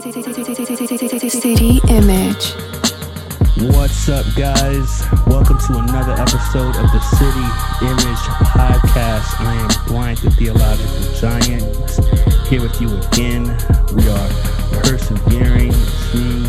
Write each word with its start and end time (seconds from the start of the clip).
City 0.00 1.78
Image. 1.90 2.54
What's 3.74 4.08
up, 4.08 4.24
guys? 4.34 5.04
Welcome 5.26 5.58
to 5.66 5.76
another 5.76 6.12
episode 6.12 6.74
of 6.76 6.90
the 6.90 7.00
City 7.00 7.84
Image 7.84 8.24
Podcast. 8.48 9.38
I 9.40 9.54
am 9.56 9.86
Brian 9.88 10.16
the 10.16 10.30
Theological 10.30 11.12
Giant, 11.20 12.48
here 12.48 12.62
with 12.62 12.80
you 12.80 12.96
again. 12.96 13.44
We 13.94 14.08
are 14.08 14.28
persevering 14.84 15.72
through 15.72 16.44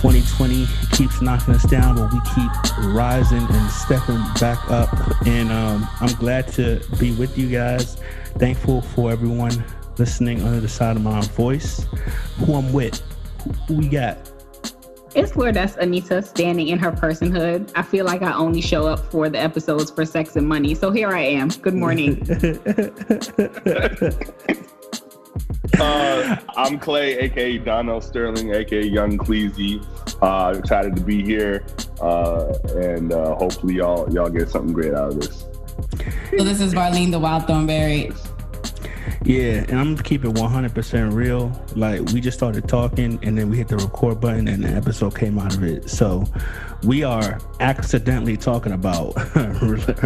2020. 0.00 0.62
It 0.64 0.68
keeps 0.90 1.22
knocking 1.22 1.54
us 1.54 1.62
down, 1.62 1.94
but 1.94 2.12
we 2.12 2.18
keep 2.34 2.50
rising 2.92 3.46
and 3.48 3.70
stepping 3.70 4.20
back 4.40 4.68
up. 4.68 4.92
And 5.24 5.52
um, 5.52 5.86
I'm 6.00 6.12
glad 6.16 6.48
to 6.54 6.82
be 6.98 7.12
with 7.12 7.38
you 7.38 7.48
guys. 7.48 7.96
Thankful 8.38 8.82
for 8.82 9.12
everyone 9.12 9.64
listening 9.98 10.42
under 10.42 10.60
the 10.60 10.68
side 10.68 10.96
of 10.96 11.02
my 11.02 11.20
voice. 11.20 11.84
Who 12.38 12.54
I'm 12.54 12.72
with, 12.72 13.02
who 13.66 13.76
we 13.76 13.88
got. 13.88 14.18
It's 15.14 15.34
where 15.34 15.50
that's 15.50 15.76
Anita 15.76 16.20
standing 16.20 16.68
in 16.68 16.78
her 16.78 16.92
personhood. 16.92 17.72
I 17.74 17.80
feel 17.80 18.04
like 18.04 18.20
I 18.20 18.34
only 18.34 18.60
show 18.60 18.86
up 18.86 19.00
for 19.10 19.30
the 19.30 19.40
episodes 19.40 19.90
for 19.90 20.04
sex 20.04 20.36
and 20.36 20.46
money. 20.46 20.74
So 20.74 20.90
here 20.90 21.08
I 21.08 21.20
am. 21.20 21.48
Good 21.48 21.72
morning. 21.72 22.20
uh, 25.80 26.36
I'm 26.56 26.78
Clay, 26.78 27.16
aka 27.16 27.56
Donnell 27.56 28.02
Sterling, 28.02 28.54
aka 28.54 28.82
Young 28.84 29.16
Cleasy. 29.16 29.82
Uh, 30.20 30.58
excited 30.58 30.94
to 30.96 31.02
be 31.02 31.24
here, 31.24 31.64
uh, 32.02 32.52
and 32.74 33.14
uh, 33.14 33.36
hopefully 33.36 33.76
y'all 33.76 34.12
y'all 34.12 34.28
get 34.28 34.50
something 34.50 34.74
great 34.74 34.92
out 34.92 35.08
of 35.08 35.20
this. 35.20 35.46
So 36.36 36.44
this 36.44 36.60
is 36.60 36.74
Marlene, 36.74 37.10
the 37.10 37.18
Wild 37.18 37.46
Thornberry. 37.46 38.12
Yeah, 39.26 39.64
and 39.68 39.80
I'm 39.80 39.94
gonna 39.96 40.04
keep 40.04 40.24
it 40.24 40.28
100% 40.28 41.12
real. 41.12 41.50
Like 41.74 42.00
we 42.12 42.20
just 42.20 42.38
started 42.38 42.68
talking, 42.68 43.18
and 43.24 43.36
then 43.36 43.50
we 43.50 43.56
hit 43.56 43.66
the 43.66 43.76
record 43.76 44.20
button, 44.20 44.46
and 44.46 44.62
the 44.62 44.68
episode 44.68 45.18
came 45.18 45.36
out 45.36 45.52
of 45.52 45.64
it. 45.64 45.90
So 45.90 46.24
we 46.84 47.02
are 47.02 47.40
accidentally 47.58 48.36
talking 48.36 48.70
about 48.70 49.14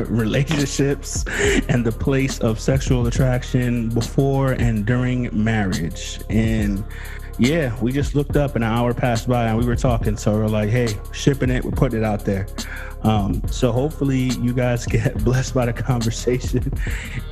relationships 0.08 1.26
and 1.68 1.84
the 1.84 1.92
place 1.92 2.38
of 2.38 2.58
sexual 2.58 3.06
attraction 3.08 3.90
before 3.90 4.52
and 4.52 4.86
during 4.86 5.28
marriage. 5.32 6.20
And 6.30 6.82
yeah, 7.38 7.78
we 7.82 7.92
just 7.92 8.14
looked 8.14 8.36
up, 8.36 8.54
and 8.54 8.64
an 8.64 8.70
hour 8.70 8.94
passed 8.94 9.28
by, 9.28 9.48
and 9.48 9.58
we 9.58 9.66
were 9.66 9.76
talking. 9.76 10.16
So 10.16 10.32
we're 10.32 10.46
like, 10.46 10.70
hey, 10.70 10.88
shipping 11.12 11.50
it, 11.50 11.62
we're 11.62 11.72
putting 11.72 11.98
it 11.98 12.04
out 12.06 12.24
there. 12.24 12.46
Um, 13.02 13.42
so 13.50 13.72
hopefully 13.72 14.30
you 14.40 14.52
guys 14.52 14.86
get 14.96 15.22
blessed 15.24 15.54
by 15.54 15.66
the 15.66 15.72
conversation. 15.72 16.72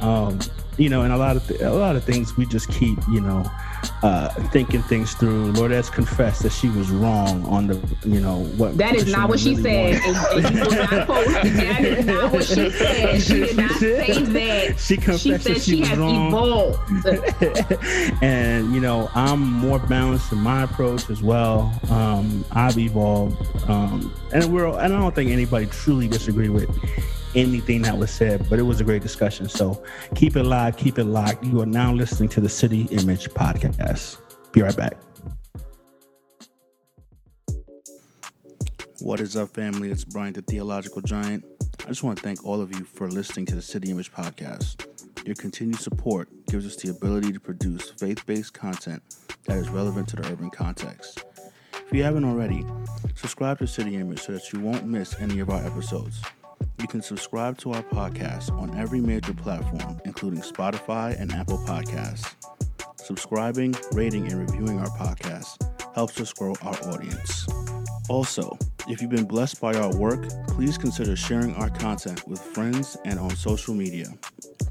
Um, 0.00 0.38
you 0.78 0.88
know, 0.88 1.02
and 1.02 1.12
a 1.12 1.16
lot 1.16 1.36
of 1.36 1.46
th- 1.48 1.60
a 1.60 1.72
lot 1.72 1.96
of 1.96 2.04
things 2.04 2.36
we 2.36 2.46
just 2.46 2.68
keep, 2.70 2.96
you 3.08 3.20
know, 3.20 3.44
uh, 4.02 4.28
thinking 4.50 4.80
things 4.82 5.12
through. 5.14 5.50
Lourdes 5.52 5.74
has 5.74 5.90
confessed 5.90 6.42
that 6.44 6.52
she 6.52 6.68
was 6.68 6.88
wrong 6.90 7.44
on 7.46 7.66
the, 7.66 7.80
you 8.04 8.20
know, 8.20 8.44
what. 8.56 8.78
That 8.78 8.94
is 8.94 9.10
not 9.10 9.28
what 9.28 9.40
she 9.40 9.56
said. 9.56 9.94
that 10.02 11.84
is 11.84 12.06
not 12.06 12.32
what 12.32 12.44
she 12.44 12.70
said. 12.70 13.20
She 13.20 13.34
did 13.34 13.56
not 13.56 13.72
say 13.72 14.22
that. 14.22 14.78
She 14.78 14.96
confessed 14.96 15.22
she 15.22 15.30
said 15.30 15.40
that 15.40 15.62
she, 15.62 15.72
she 15.72 15.80
was 15.80 15.88
has 15.88 15.98
wrong. 15.98 16.28
evolved. 16.28 18.22
and 18.22 18.72
you 18.72 18.80
know, 18.80 19.10
I'm 19.16 19.40
more 19.40 19.80
balanced 19.80 20.30
in 20.30 20.38
my 20.38 20.62
approach 20.62 21.10
as 21.10 21.22
well. 21.22 21.72
Um, 21.90 22.44
I've 22.52 22.78
evolved, 22.78 23.36
um, 23.68 24.14
and 24.32 24.52
we're. 24.52 24.68
And 24.68 24.94
I 24.94 25.00
don't 25.00 25.14
think 25.14 25.30
anybody 25.30 25.57
truly 25.66 26.08
disagree 26.08 26.48
with 26.48 26.68
anything 27.34 27.82
that 27.82 27.96
was 27.96 28.10
said, 28.10 28.46
but 28.48 28.58
it 28.58 28.62
was 28.62 28.80
a 28.80 28.84
great 28.84 29.02
discussion. 29.02 29.48
So 29.48 29.82
keep 30.14 30.36
it 30.36 30.44
live, 30.44 30.76
keep 30.76 30.98
it 30.98 31.04
locked. 31.04 31.44
You 31.44 31.60
are 31.60 31.66
now 31.66 31.92
listening 31.92 32.28
to 32.30 32.40
the 32.40 32.48
City 32.48 32.82
Image 32.90 33.28
Podcast. 33.30 34.20
Be 34.52 34.62
right 34.62 34.76
back. 34.76 34.96
What 39.00 39.20
is 39.20 39.36
up, 39.36 39.50
family? 39.54 39.90
It's 39.90 40.04
Brian, 40.04 40.32
the 40.32 40.42
Theological 40.42 41.00
Giant. 41.02 41.44
I 41.84 41.88
just 41.88 42.02
want 42.02 42.18
to 42.18 42.22
thank 42.22 42.44
all 42.44 42.60
of 42.60 42.74
you 42.76 42.84
for 42.84 43.08
listening 43.08 43.46
to 43.46 43.54
the 43.54 43.62
City 43.62 43.90
Image 43.90 44.12
Podcast. 44.12 44.86
Your 45.24 45.36
continued 45.36 45.78
support 45.78 46.28
gives 46.46 46.66
us 46.66 46.76
the 46.76 46.90
ability 46.90 47.32
to 47.32 47.40
produce 47.40 47.90
faith 47.90 48.26
based 48.26 48.54
content 48.54 49.02
that 49.44 49.56
is 49.56 49.68
relevant 49.68 50.08
to 50.08 50.16
the 50.16 50.26
urban 50.32 50.50
context. 50.50 51.24
If 51.74 51.92
you 51.92 52.02
haven't 52.02 52.24
already, 52.24 52.66
subscribe 53.18 53.58
to 53.58 53.66
City 53.66 53.96
Image 53.96 54.20
so 54.20 54.32
that 54.32 54.52
you 54.52 54.60
won't 54.60 54.86
miss 54.86 55.18
any 55.18 55.40
of 55.40 55.50
our 55.50 55.60
episodes. 55.64 56.22
You 56.80 56.86
can 56.86 57.02
subscribe 57.02 57.58
to 57.58 57.72
our 57.72 57.82
podcast 57.82 58.52
on 58.52 58.78
every 58.78 59.00
major 59.00 59.34
platform, 59.34 60.00
including 60.04 60.40
Spotify 60.40 61.20
and 61.20 61.32
Apple 61.32 61.58
Podcasts. 61.58 62.36
Subscribing, 62.96 63.74
rating, 63.92 64.30
and 64.30 64.38
reviewing 64.38 64.78
our 64.78 64.90
podcast 64.96 65.58
helps 65.96 66.20
us 66.20 66.32
grow 66.32 66.54
our 66.62 66.76
audience. 66.92 67.48
Also, 68.08 68.56
if 68.86 69.02
you've 69.02 69.10
been 69.10 69.24
blessed 69.24 69.60
by 69.60 69.74
our 69.74 69.94
work, 69.96 70.28
please 70.46 70.78
consider 70.78 71.16
sharing 71.16 71.54
our 71.56 71.70
content 71.70 72.26
with 72.28 72.40
friends 72.40 72.96
and 73.04 73.18
on 73.18 73.30
social 73.30 73.74
media. 73.74 74.06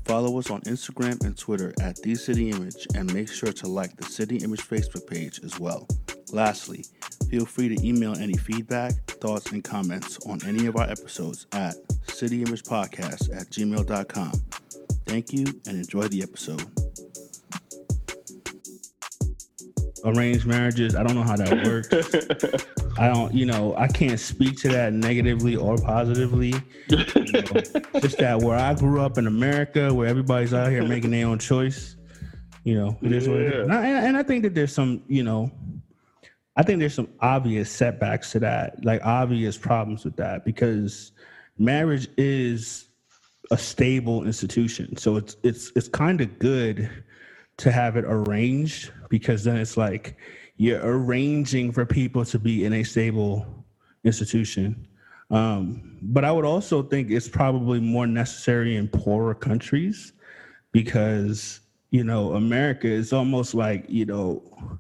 Follow 0.06 0.40
us 0.40 0.50
on 0.50 0.62
Instagram 0.62 1.22
and 1.26 1.38
Twitter 1.38 1.74
at 1.82 2.02
The 2.02 2.16
City 2.16 2.52
Image 2.52 2.88
and 2.96 3.14
make 3.14 3.30
sure 3.30 3.52
to 3.52 3.68
like 3.68 3.98
the 3.98 4.06
City 4.06 4.38
Image 4.38 4.62
Facebook 4.62 5.06
page 5.06 5.42
as 5.44 5.60
well. 5.60 5.86
Lastly, 6.32 6.86
feel 7.30 7.46
free 7.46 7.76
to 7.76 7.86
email 7.88 8.16
any 8.18 8.36
feedback, 8.38 8.94
thoughts, 9.22 9.52
and 9.52 9.64
comments 9.64 10.18
on 10.28 10.40
any 10.46 10.66
of 10.68 10.76
our 10.78 10.90
episodes 10.90 11.46
at 11.54 11.76
cityimagepodcast 12.08 13.36
at 13.36 13.48
gmail.com. 13.50 14.32
Thank 15.06 15.34
you 15.34 15.46
and 15.68 15.78
enjoy 15.78 16.08
the 16.08 16.22
episode. 16.24 16.66
Arranged 20.06 20.46
marriages, 20.46 20.96
I 20.96 21.04
don't 21.04 21.16
know 21.16 21.24
how 21.24 21.36
that 21.36 21.66
works. 21.66 22.64
I 23.00 23.08
don't, 23.10 23.34
you 23.34 23.46
know, 23.46 23.76
I 23.78 23.88
can't 23.88 24.20
speak 24.20 24.58
to 24.62 24.70
that 24.70 24.94
negatively 24.94 25.56
or 25.56 25.76
positively. 25.78 26.54
You 26.88 26.98
know, 26.98 27.02
just 28.00 28.18
that 28.20 28.40
where 28.42 28.58
I 28.58 28.74
grew 28.76 29.02
up 29.02 29.18
in 29.18 29.28
America, 29.28 29.94
where 29.94 30.08
everybody's 30.08 30.54
out 30.54 30.70
here 30.70 30.84
making 30.88 31.12
their 31.12 31.28
own 31.28 31.40
choice, 31.40 31.96
you 32.64 32.76
know, 32.76 32.98
it 33.02 33.12
is 33.12 33.28
what 33.28 33.40
it 33.40 33.54
Yeah. 33.54 33.60
is. 33.62 33.64
And 33.64 33.74
I, 33.74 33.86
and 33.88 34.18
I 34.18 34.24
think 34.24 34.44
that 34.44 34.54
there's 34.56 34.72
some, 34.74 35.02
you 35.08 35.24
know, 35.24 35.52
I 36.58 36.64
think 36.64 36.80
there's 36.80 36.96
some 36.96 37.10
obvious 37.20 37.72
setbacks 37.72 38.32
to 38.32 38.40
that, 38.40 38.84
like 38.84 39.06
obvious 39.06 39.58
problems 39.58 40.04
with 40.04 40.16
that, 40.18 40.44
because 40.44 41.12
marriage 41.60 42.08
is 42.18 42.88
a 43.52 43.58
stable 43.58 44.26
institution. 44.26 44.98
So 44.98 45.18
it's 45.18 45.38
it's 45.44 45.72
it's 45.76 45.88
kind 45.88 46.20
of 46.20 46.40
good 46.40 46.90
to 47.58 47.72
have 47.72 47.96
it 47.96 48.06
arranged 48.08 48.92
because 49.08 49.44
then 49.44 49.58
it's 49.58 49.78
like 49.78 50.18
you're 50.58 50.82
arranging 50.84 51.72
for 51.72 51.86
people 51.86 52.26
to 52.26 52.40
be 52.40 52.66
in 52.66 52.74
a 52.74 52.84
stable 52.84 53.46
institution. 54.04 54.88
Um, 55.30 56.00
but 56.02 56.26
I 56.26 56.32
would 56.32 56.46
also 56.46 56.82
think 56.82 57.12
it's 57.12 57.30
probably 57.30 57.80
more 57.80 58.08
necessary 58.08 58.78
in 58.78 58.88
poorer 58.88 59.36
countries 59.36 60.14
because 60.72 61.60
you 61.92 62.04
know 62.04 62.34
America 62.34 62.88
is 62.88 63.14
almost 63.14 63.54
like 63.54 63.86
you 63.88 64.06
know 64.06 64.80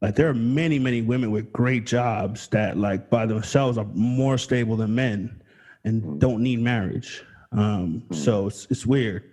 like 0.00 0.14
there 0.14 0.28
are 0.28 0.34
many 0.34 0.78
many 0.78 1.02
women 1.02 1.30
with 1.30 1.52
great 1.52 1.86
jobs 1.86 2.48
that 2.48 2.76
like 2.76 3.10
by 3.10 3.26
themselves 3.26 3.78
are 3.78 3.86
more 3.94 4.38
stable 4.38 4.76
than 4.76 4.94
men 4.94 5.42
and 5.84 6.20
don't 6.20 6.42
need 6.42 6.60
marriage 6.60 7.24
um 7.52 8.02
so 8.12 8.46
it's 8.46 8.66
it's 8.70 8.86
weird 8.86 9.30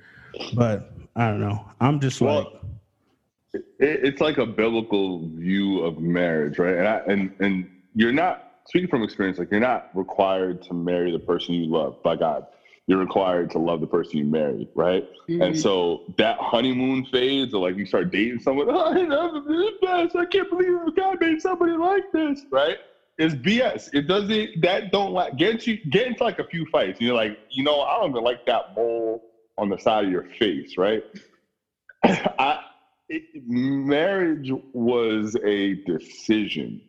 but 0.56 0.94
i 1.16 1.28
don't 1.28 1.40
know 1.40 1.66
i'm 1.82 2.00
just 2.00 2.22
like 2.22 2.48
it, 3.54 3.64
it's 3.80 4.22
like 4.22 4.38
a 4.38 4.46
biblical 4.46 5.28
view 5.30 5.82
of 5.82 6.00
marriage, 6.00 6.58
right? 6.58 6.76
And 6.78 6.88
I, 6.88 6.98
and 7.08 7.36
and 7.40 7.70
you're 7.96 8.12
not 8.12 8.54
speaking 8.66 8.90
from 8.90 9.04
experience. 9.04 9.38
Like 9.38 9.52
you're 9.52 9.60
not 9.60 9.90
required 9.94 10.62
to 10.64 10.74
marry 10.74 11.12
the 11.12 11.20
person 11.20 11.54
you 11.54 11.66
love 11.66 12.02
by 12.04 12.16
God. 12.16 12.48
You're 12.88 13.00
required 13.00 13.52
to 13.52 13.60
love 13.60 13.80
the 13.80 13.88
person 13.88 14.20
you 14.20 14.26
marry, 14.26 14.68
right? 14.76 15.04
And 15.30 15.56
mm. 15.56 15.62
so 15.62 16.02
that 16.18 16.38
honeymoon 16.40 17.06
phase, 17.06 17.54
or 17.54 17.62
like 17.62 17.78
you 17.78 17.86
start 17.86 18.12
dating 18.12 18.40
someone, 18.40 18.68
oh, 18.70 18.94
I 18.94 19.04
love 19.04 19.46
this 19.46 19.72
best. 19.82 20.16
I 20.16 20.26
can't 20.26 20.50
believe 20.50 20.78
God 20.96 21.18
made 21.22 21.40
somebody 21.40 21.78
like 21.78 22.04
this, 22.12 22.44
right? 22.52 22.78
It's 23.18 23.36
BS. 23.36 23.90
It 23.94 24.08
doesn't. 24.08 24.50
That 24.62 24.92
don't 24.92 25.14
like 25.14 25.36
get 25.38 25.66
you 25.66 25.78
get 25.90 26.08
into 26.08 26.24
like 26.24 26.40
a 26.40 26.46
few 26.46 26.66
fights. 26.72 27.00
You're 27.00 27.16
like, 27.16 27.38
you 27.50 27.64
know, 27.64 27.82
I 27.82 28.00
don't 28.00 28.10
even 28.10 28.24
like 28.24 28.40
that 28.48 28.64
mole 28.76 29.22
on 29.58 29.70
the 29.70 29.78
side 29.78 30.06
of 30.06 30.12
your 30.12 30.26
face, 30.40 30.74
right? 30.78 31.02
I 32.04 32.58
it, 33.10 33.24
marriage 33.34 34.52
was 34.74 35.36
a 35.46 35.76
decision, 35.86 36.82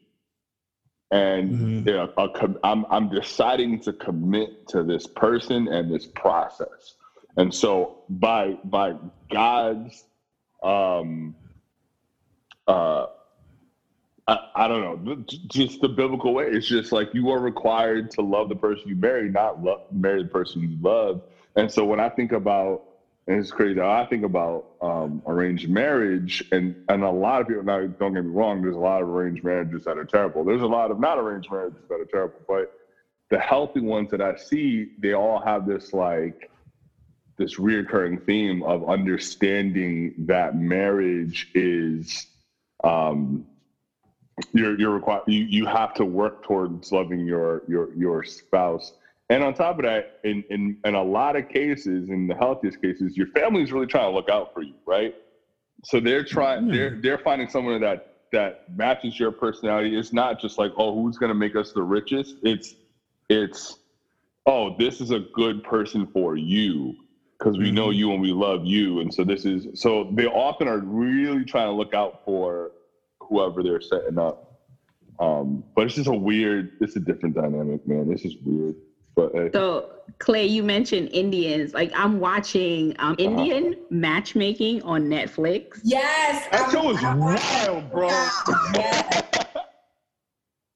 and 1.11 1.51
Mhm. 1.51 1.87
you 1.87 1.93
know, 1.93 2.11
a 2.19 2.31
I'm 2.65 2.87
I'm 2.91 3.09
deciding 3.11 3.81
to 3.81 3.93
commit 3.93 4.67
to 4.69 4.83
this 4.83 5.07
person 5.07 5.69
and 5.69 5.91
this 5.91 6.07
process, 6.07 6.97
and 7.37 7.55
so 7.55 8.05
by 8.09 8.59
by 8.65 8.95
God's 9.31 10.05
um 10.63 11.35
uh 12.69 13.07
I, 14.27 14.39
I 14.57 14.69
don't 14.69 15.05
know 15.05 15.25
just 15.49 15.81
the 15.83 15.89
biblical 15.89 16.35
way 16.35 16.47
it's 16.49 16.67
just 16.67 16.93
like 16.93 17.13
you 17.15 17.31
are 17.31 17.41
required 17.41 18.11
to 18.13 18.23
love 18.23 18.49
the 18.49 18.57
person 18.57 18.89
you 18.89 18.97
marry 18.97 19.31
not 19.31 19.63
love 19.63 19.81
marry 19.93 20.23
the 20.23 20.29
person 20.31 20.63
you 20.63 20.79
love 20.81 21.21
and 21.57 21.71
so 21.71 21.85
when 21.85 22.01
i 22.01 22.09
think 22.09 22.33
about 22.33 22.83
it's 23.27 23.51
crazy. 23.51 23.81
I 23.81 24.07
think 24.09 24.25
about 24.25 24.67
um, 24.83 25.23
arranged 25.27 25.69
marriage, 25.69 26.45
and 26.53 26.77
and 26.89 27.03
a 27.03 27.11
lot 27.11 27.41
of 27.41 27.49
people. 27.49 27.63
Now, 27.63 27.87
don't 27.87 28.13
get 28.13 28.25
me 28.25 28.31
wrong. 28.31 28.63
There's 28.63 28.77
a 28.77 28.81
lot 28.81 29.03
of 29.03 29.09
arranged 29.09 29.45
marriages 29.45 29.85
that 29.85 29.97
are 29.97 30.05
terrible. 30.05 30.45
There's 30.45 30.63
a 30.63 30.67
lot 30.67 30.91
of 30.91 31.01
not 31.01 31.19
arranged 31.19 31.51
marriages 31.51 31.81
that 31.89 32.01
are 32.01 32.05
terrible. 32.05 32.41
But 32.47 32.73
the 33.31 33.39
healthy 33.39 33.81
ones 33.81 34.11
that 34.11 34.21
I 34.21 34.37
see, 34.37 34.91
they 34.99 35.15
all 35.15 35.41
have 35.41 35.67
this 35.67 35.95
like 35.95 36.51
this 37.37 37.57
reoccurring 37.57 38.25
theme 38.27 38.63
of 38.63 38.89
understanding 38.89 40.15
that 40.19 40.57
marriage 40.57 41.51
is 41.55 42.27
um, 42.85 43.47
you're 44.53 44.79
you're 44.79 44.91
required 44.91 45.23
you, 45.27 45.45
you 45.45 45.67
have 45.67 45.95
to 45.95 46.05
work 46.05 46.45
towards 46.45 46.93
loving 46.93 47.25
your 47.27 47.63
your 47.69 47.95
your 47.95 48.23
spouse 48.23 48.93
and 49.31 49.43
on 49.43 49.55
top 49.55 49.79
of 49.79 49.85
that, 49.85 50.05
in, 50.23 50.45
in, 50.51 50.77
in 50.85 50.95
a 50.95 51.03
lot 51.03 51.37
of 51.37 51.49
cases, 51.49 52.09
in 52.11 52.27
the 52.27 52.35
healthiest 52.35 52.81
cases, 52.81 53.17
your 53.17 53.27
family 53.29 53.63
is 53.63 53.73
really 53.73 53.87
trying 53.87 54.11
to 54.11 54.15
look 54.15 54.29
out 54.29 54.49
for 54.53 54.63
you, 54.63 54.75
right? 54.87 55.13
So 55.85 56.01
they're 56.01 56.25
trying, 56.25 56.69
they're 56.69 56.99
they're 57.03 57.19
finding 57.19 57.49
someone 57.49 57.81
that 57.81 58.01
that 58.33 58.55
matches 58.75 59.19
your 59.19 59.33
personality. 59.33 59.97
It's 59.97 60.13
not 60.13 60.41
just 60.41 60.59
like, 60.59 60.73
oh, 60.77 60.95
who's 60.95 61.17
gonna 61.19 61.35
make 61.35 61.57
us 61.57 61.73
the 61.75 61.83
richest? 61.83 62.37
It's 62.43 62.75
it's 63.29 63.77
oh, 64.47 64.71
this 64.79 65.01
is 65.01 65.11
a 65.11 65.21
good 65.35 65.63
person 65.63 66.07
for 66.13 66.37
you 66.37 66.95
because 67.39 67.59
we 67.59 67.71
know 67.71 67.91
you 67.91 68.13
and 68.13 68.21
we 68.21 68.33
love 68.33 68.65
you. 68.65 69.01
And 69.01 69.13
so 69.13 69.25
this 69.25 69.45
is 69.45 69.67
so 69.75 70.09
they 70.13 70.27
often 70.27 70.69
are 70.69 70.79
really 70.79 71.45
trying 71.45 71.69
to 71.69 71.73
look 71.73 71.93
out 71.95 72.21
for 72.25 72.71
whoever 73.21 73.63
they're 73.63 73.81
setting 73.81 74.19
up. 74.19 74.39
Um, 75.19 75.65
but 75.75 75.87
it's 75.87 75.95
just 75.95 76.09
a 76.09 76.15
weird, 76.15 76.71
it's 76.81 76.97
a 76.97 77.01
different 77.01 77.35
dynamic, 77.35 77.87
man. 77.87 78.09
This 78.09 78.25
is 78.25 78.37
weird. 78.45 78.75
But 79.15 79.33
hey. 79.35 79.51
So 79.53 79.91
Clay, 80.19 80.47
you 80.47 80.63
mentioned 80.63 81.09
Indians. 81.13 81.75
Like 81.75 81.93
I'm 81.95 82.21
watching 82.21 82.95
um, 82.99 83.17
Indian 83.19 83.77
matchmaking 83.91 84.83
on 84.83 85.05
Netflix. 85.05 85.81
Yes. 85.83 86.47
that 86.51 86.63
I'm- 86.63 86.71
show 86.71 86.91
is 86.91 87.03
wild, 87.03 87.91
bro. 87.91 88.09
Yes. 88.75 89.25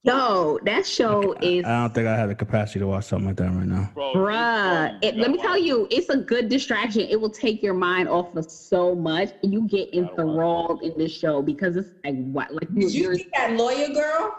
Yo, 0.04 0.58
that 0.62 0.86
show 0.86 1.34
is 1.42 1.64
I 1.66 1.82
don't 1.82 1.94
think 1.94 2.06
I 2.06 2.16
have 2.16 2.28
the 2.28 2.34
capacity 2.34 2.78
to 2.78 2.86
watch 2.86 3.04
something 3.04 3.26
like 3.26 3.36
that 3.36 3.50
right 3.50 3.66
now. 3.66 3.90
Bro, 3.94 4.14
Bruh, 4.14 4.98
it, 5.02 5.16
let 5.16 5.30
me 5.30 5.38
tell 5.38 5.58
you, 5.58 5.86
it's 5.90 6.08
a 6.08 6.16
good 6.16 6.48
distraction. 6.48 7.02
It 7.02 7.20
will 7.20 7.28
take 7.28 7.62
your 7.62 7.74
mind 7.74 8.08
off 8.08 8.34
of 8.34 8.50
so 8.50 8.94
much. 8.94 9.30
You 9.42 9.66
get 9.68 9.92
enthralled 9.92 10.82
in 10.82 10.96
this 10.96 11.12
show 11.12 11.42
because 11.42 11.76
it's 11.76 11.90
like 12.04 12.14
what, 12.14 12.54
like 12.54 12.72
Did 12.72 12.94
you 12.94 13.16
see 13.16 13.28
that 13.34 13.52
lawyer 13.54 13.88
girl? 13.88 14.34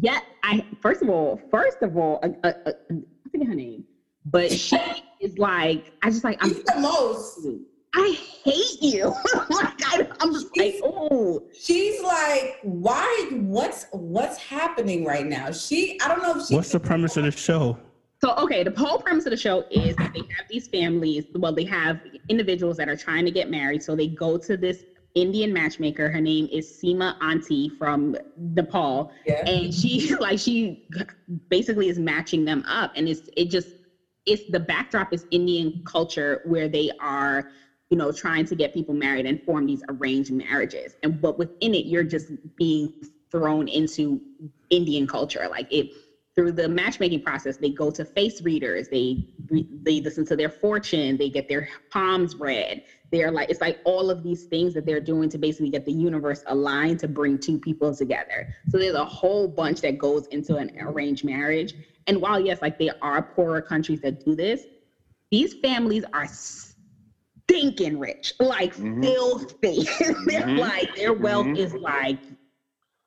yeah. 0.00 0.18
I 0.42 0.64
first 0.82 1.00
of 1.00 1.08
all, 1.08 1.40
first 1.50 1.78
of 1.80 1.96
all, 1.96 2.18
uh, 2.22 2.28
uh, 2.44 2.52
uh, 2.66 2.72
I 3.28 3.30
forget 3.30 3.48
her 3.48 3.54
name, 3.54 3.84
but 4.24 4.50
she 4.50 4.78
is 5.20 5.36
like, 5.38 5.92
I 6.02 6.10
just 6.10 6.24
like, 6.24 6.42
I'm, 6.42 6.54
She's 6.54 6.64
the 6.64 6.80
most. 6.80 7.46
I 7.94 8.16
hate 8.44 8.82
you. 8.82 9.06
like 9.50 9.74
I, 9.84 10.06
I'm 10.20 10.32
just 10.32 10.56
like, 10.56 10.76
oh, 10.82 11.42
She's 11.58 12.00
like, 12.02 12.58
why? 12.62 13.28
What's 13.32 13.86
what's 13.92 14.38
happening 14.38 15.04
right 15.04 15.26
now? 15.26 15.50
She, 15.50 15.98
I 16.00 16.08
don't 16.08 16.22
know 16.22 16.40
if 16.40 16.46
she. 16.46 16.54
What's 16.54 16.72
the 16.72 16.80
premise 16.80 17.16
of 17.16 17.24
the 17.24 17.30
show? 17.30 17.78
So, 18.20 18.34
okay, 18.36 18.64
the 18.64 18.72
whole 18.76 18.98
premise 18.98 19.26
of 19.26 19.30
the 19.30 19.36
show 19.36 19.64
is 19.70 19.94
that 19.96 20.12
they 20.12 20.20
have 20.20 20.48
these 20.50 20.66
families. 20.68 21.26
Well, 21.34 21.52
they 21.52 21.64
have 21.64 22.00
individuals 22.28 22.76
that 22.78 22.88
are 22.88 22.96
trying 22.96 23.24
to 23.26 23.30
get 23.30 23.50
married. 23.50 23.82
So 23.82 23.94
they 23.94 24.08
go 24.08 24.38
to 24.38 24.56
this 24.56 24.84
Indian 25.18 25.52
matchmaker. 25.52 26.10
Her 26.10 26.20
name 26.20 26.48
is 26.52 26.68
Sima 26.70 27.14
Auntie 27.20 27.68
from 27.68 28.16
Nepal, 28.36 29.10
Yeah. 29.26 29.44
and 29.46 29.74
she 29.74 30.14
like 30.20 30.38
she 30.38 30.78
basically 31.50 31.88
is 31.88 31.98
matching 31.98 32.44
them 32.44 32.62
up. 32.66 32.92
And 32.94 33.08
it's 33.08 33.22
it 33.36 33.50
just 33.50 33.74
it's 34.26 34.44
the 34.48 34.60
backdrop 34.60 35.12
is 35.12 35.26
Indian 35.30 35.82
culture 35.84 36.40
where 36.44 36.68
they 36.68 36.90
are, 37.00 37.44
you 37.90 37.96
know, 37.98 38.12
trying 38.12 38.46
to 38.46 38.56
get 38.56 38.72
people 38.74 38.94
married 38.94 39.26
and 39.26 39.42
form 39.42 39.66
these 39.66 39.82
arranged 39.88 40.32
marriages. 40.32 40.96
And 41.02 41.20
but 41.20 41.38
within 41.38 41.74
it, 41.74 41.86
you're 41.86 42.04
just 42.04 42.32
being 42.56 42.92
thrown 43.30 43.68
into 43.68 44.22
Indian 44.70 45.06
culture, 45.06 45.46
like 45.50 45.66
it 45.70 45.88
through 46.38 46.52
the 46.52 46.68
matchmaking 46.68 47.18
process, 47.20 47.56
they 47.56 47.70
go 47.70 47.90
to 47.90 48.04
face 48.04 48.40
readers, 48.40 48.86
they 48.86 49.16
they 49.82 50.00
listen 50.00 50.24
to 50.26 50.36
their 50.36 50.48
fortune, 50.48 51.16
they 51.16 51.28
get 51.28 51.48
their 51.48 51.68
palms 51.90 52.36
read. 52.36 52.80
They're 53.10 53.32
like 53.32 53.50
it's 53.50 53.60
like 53.60 53.76
all 53.82 54.08
of 54.08 54.22
these 54.22 54.44
things 54.44 54.72
that 54.74 54.86
they're 54.86 55.00
doing 55.00 55.28
to 55.30 55.38
basically 55.38 55.70
get 55.70 55.84
the 55.84 55.90
universe 55.92 56.44
aligned 56.46 57.00
to 57.00 57.08
bring 57.08 57.38
two 57.40 57.58
people 57.58 57.92
together. 57.92 58.46
So 58.68 58.78
there's 58.78 58.94
a 58.94 59.04
whole 59.04 59.48
bunch 59.48 59.80
that 59.80 59.98
goes 59.98 60.26
into 60.26 60.54
an 60.58 60.70
arranged 60.78 61.24
marriage. 61.24 61.74
And 62.06 62.20
while 62.20 62.38
yes, 62.38 62.58
like 62.62 62.78
there 62.78 62.94
are 63.02 63.20
poorer 63.20 63.60
countries 63.60 63.98
that 64.02 64.24
do 64.24 64.36
this, 64.36 64.64
these 65.32 65.54
families 65.54 66.04
are 66.12 66.26
stinking 67.48 67.98
rich, 67.98 68.32
like 68.38 68.76
Mhm. 68.76 69.02
filthy. 69.02 69.88
They're 70.26 70.46
Mhm. 70.46 70.58
like 70.60 70.94
their 70.94 71.14
wealth 71.14 71.48
Mhm. 71.48 71.58
is 71.58 71.74
like, 71.74 72.20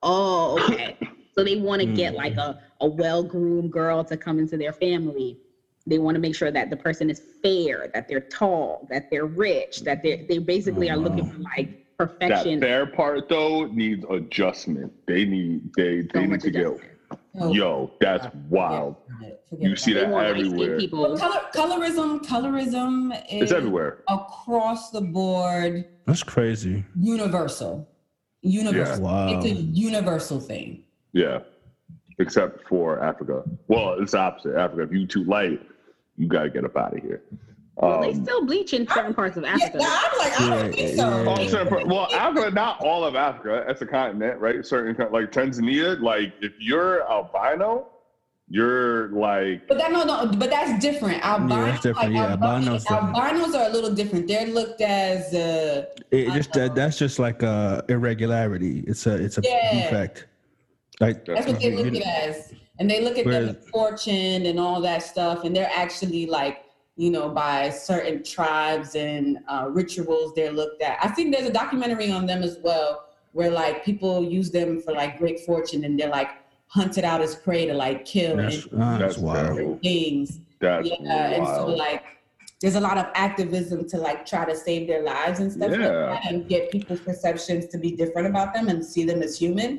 oh 0.02 0.58
okay. 0.70 0.98
So 1.34 1.42
they 1.42 1.56
want 1.56 1.80
to 1.80 1.86
get 1.86 2.12
Mm. 2.12 2.16
like 2.16 2.36
a, 2.36 2.60
a 2.80 2.86
well-groomed 2.88 3.72
girl 3.72 4.04
to 4.04 4.16
come 4.16 4.38
into 4.38 4.56
their 4.56 4.72
family. 4.72 5.38
They 5.86 5.98
want 5.98 6.14
to 6.14 6.20
make 6.20 6.34
sure 6.36 6.50
that 6.50 6.70
the 6.70 6.76
person 6.76 7.10
is 7.10 7.20
fair, 7.42 7.90
that 7.94 8.06
they're 8.06 8.20
tall, 8.20 8.86
that 8.90 9.10
they're 9.10 9.26
rich, 9.26 9.80
that 9.80 10.02
they 10.02 10.24
they 10.28 10.38
basically 10.38 10.90
Oh, 10.90 10.94
are 10.94 10.96
looking 10.96 11.24
for 11.24 11.38
like 11.40 11.96
perfection. 11.96 12.28
That 12.28 12.30
perfection. 12.30 12.60
fair 12.60 12.86
part 12.86 13.28
though 13.28 13.66
needs 13.66 14.04
adjustment. 14.08 14.92
They 15.06 15.24
need 15.24 15.72
they 15.76 16.02
so 16.02 16.08
they 16.14 16.20
need 16.20 16.30
much 16.30 16.42
to 16.42 16.50
get. 16.50 16.66
Oh, 17.40 17.52
yo. 17.52 17.90
That's 18.00 18.26
wild. 18.48 18.96
forget 19.08 19.42
forget 19.48 19.66
You 19.66 19.72
it. 19.72 19.78
see 19.78 19.92
They 19.94 20.00
that 20.04 20.26
everywhere. 20.26 20.78
people. 20.78 21.16
Color, 21.16 21.40
colorism, 21.54 22.20
colorism 22.24 23.12
is 23.30 23.42
It's 23.42 23.52
everywhere. 23.52 24.04
across 24.08 24.90
the 24.90 25.00
board, 25.00 25.84
That's 26.06 26.22
crazy. 26.22 26.84
universal. 26.96 27.88
Universal. 28.42 29.04
Wow. 29.04 29.36
It's 29.36 29.46
a 29.46 29.54
universal 29.54 30.40
thing. 30.40 30.84
Yeah. 31.12 31.40
Except 32.18 32.66
for 32.68 33.00
Africa. 33.02 33.42
Well, 33.68 33.94
it's 34.00 34.12
the 34.12 34.18
opposite. 34.18 34.54
Africa, 34.56 34.82
if 34.82 34.92
you 34.92 35.06
too 35.06 35.24
light, 35.24 35.60
you 36.16 36.26
gotta 36.26 36.50
get 36.50 36.64
up 36.64 36.76
out 36.76 36.96
of 36.96 37.02
here. 37.02 37.22
Well, 37.76 38.02
they 38.02 38.10
Um, 38.10 38.22
still 38.22 38.44
bleach 38.44 38.74
in 38.74 38.86
certain 38.88 39.14
parts 39.14 39.36
of 39.38 39.44
Africa. 39.44 39.78
yeah, 39.80 39.98
I'm 40.04 40.18
like, 40.18 40.40
I 40.40 40.46
don't 40.50 40.66
Yeah, 40.66 40.76
think 40.76 40.96
so. 40.96 41.08
yeah, 41.08 41.24
Oh, 41.38 41.46
certain 41.48 41.68
part- 41.68 41.86
well, 41.86 42.08
Africa, 42.12 42.50
not 42.50 42.80
all 42.80 43.04
of 43.04 43.16
Africa. 43.16 43.64
That's 43.66 43.80
a 43.80 43.86
continent, 43.86 44.38
right? 44.40 44.64
Certain, 44.64 44.94
like 45.10 45.32
Tanzania, 45.32 45.98
like 46.00 46.34
if 46.42 46.52
you're 46.60 47.02
albino, 47.10 47.86
you're 48.48 49.08
like, 49.08 49.66
But 49.66 49.78
that 49.78 49.90
no, 49.90 50.04
no, 50.04 50.26
but 50.38 50.50
that's 50.50 50.78
different. 50.84 51.22
Albinos, 51.24 51.48
that's 51.64 51.80
different. 51.82 52.12
Like, 52.14 52.22
Yeah, 52.22 52.36
albinos 52.36 52.86
albinos 52.90 53.54
are 53.54 53.70
a 53.70 53.72
little 53.72 53.94
different. 53.94 54.28
They're 54.28 54.46
looked 54.48 54.82
as 54.82 55.32
uh, 55.34 55.86
It 56.10 56.30
just 56.34 56.52
that, 56.52 56.74
that's 56.74 56.98
just 56.98 57.18
like 57.18 57.42
a 57.42 57.82
irregularity. 57.88 58.84
It's 58.86 59.06
a 59.06 59.14
it's 59.14 59.38
a 59.38 59.42
Yeah. 59.42 59.82
defect. 59.82 60.26
Like 61.02 61.24
that's 61.24 61.46
what 61.46 61.60
they 61.60 61.74
look 61.76 61.94
at 61.94 62.06
as, 62.28 62.54
and 62.78 62.88
they 62.90 63.00
look 63.02 63.18
at 63.18 63.24
them 63.24 63.32
Whereas- 63.34 63.56
as 63.56 63.68
fortune 63.68 64.46
and 64.46 64.58
all 64.60 64.80
that 64.82 65.02
stuff, 65.02 65.44
and 65.44 65.54
they're 65.54 65.70
actually 65.74 66.26
like 66.26 66.58
you 66.96 67.10
know 67.10 67.28
by 67.28 67.70
certain 67.70 68.22
tribes 68.22 68.94
and 68.94 69.38
uh, 69.48 69.66
rituals 69.70 70.32
they're 70.36 70.52
looked 70.52 70.80
at. 70.82 70.98
I 71.02 71.08
think 71.08 71.34
there's 71.34 71.48
a 71.48 71.52
documentary 71.52 72.10
on 72.10 72.26
them 72.26 72.42
as 72.42 72.58
well 72.62 72.90
where 73.32 73.50
like 73.50 73.84
people 73.84 74.22
use 74.22 74.50
them 74.50 74.80
for 74.82 74.92
like 74.92 75.18
great 75.18 75.40
fortune, 75.40 75.84
and 75.84 75.98
they're 75.98 76.10
like 76.20 76.30
hunted 76.68 77.04
out 77.04 77.20
as 77.20 77.34
prey 77.34 77.66
to 77.66 77.74
like 77.74 78.04
kill 78.04 78.36
That's, 78.36 78.64
and 78.66 78.82
uh, 78.82 78.98
that's 78.98 79.00
That's 79.14 79.18
wild. 79.18 79.56
terrible. 79.56 79.78
things. 79.82 80.40
that's 80.60 80.88
yeah 80.88 81.30
and 81.36 81.46
so 81.46 81.66
like 81.66 82.02
there's 82.62 82.76
a 82.76 82.80
lot 82.88 82.96
of 82.96 83.06
activism 83.26 83.78
to 83.88 83.96
like 83.98 84.24
try 84.24 84.44
to 84.50 84.54
save 84.56 84.86
their 84.86 85.02
lives 85.02 85.40
and 85.40 85.50
stuff 85.52 85.70
like 85.70 85.80
Yeah. 85.80 85.88
that 86.12 86.20
and 86.28 86.48
get 86.48 86.70
people's 86.70 87.00
perceptions 87.00 87.66
to 87.72 87.76
be 87.86 87.90
different 88.02 88.26
about 88.28 88.54
them 88.54 88.68
and 88.68 88.78
see 88.92 89.04
them 89.10 89.20
as 89.26 89.32
human 89.44 89.72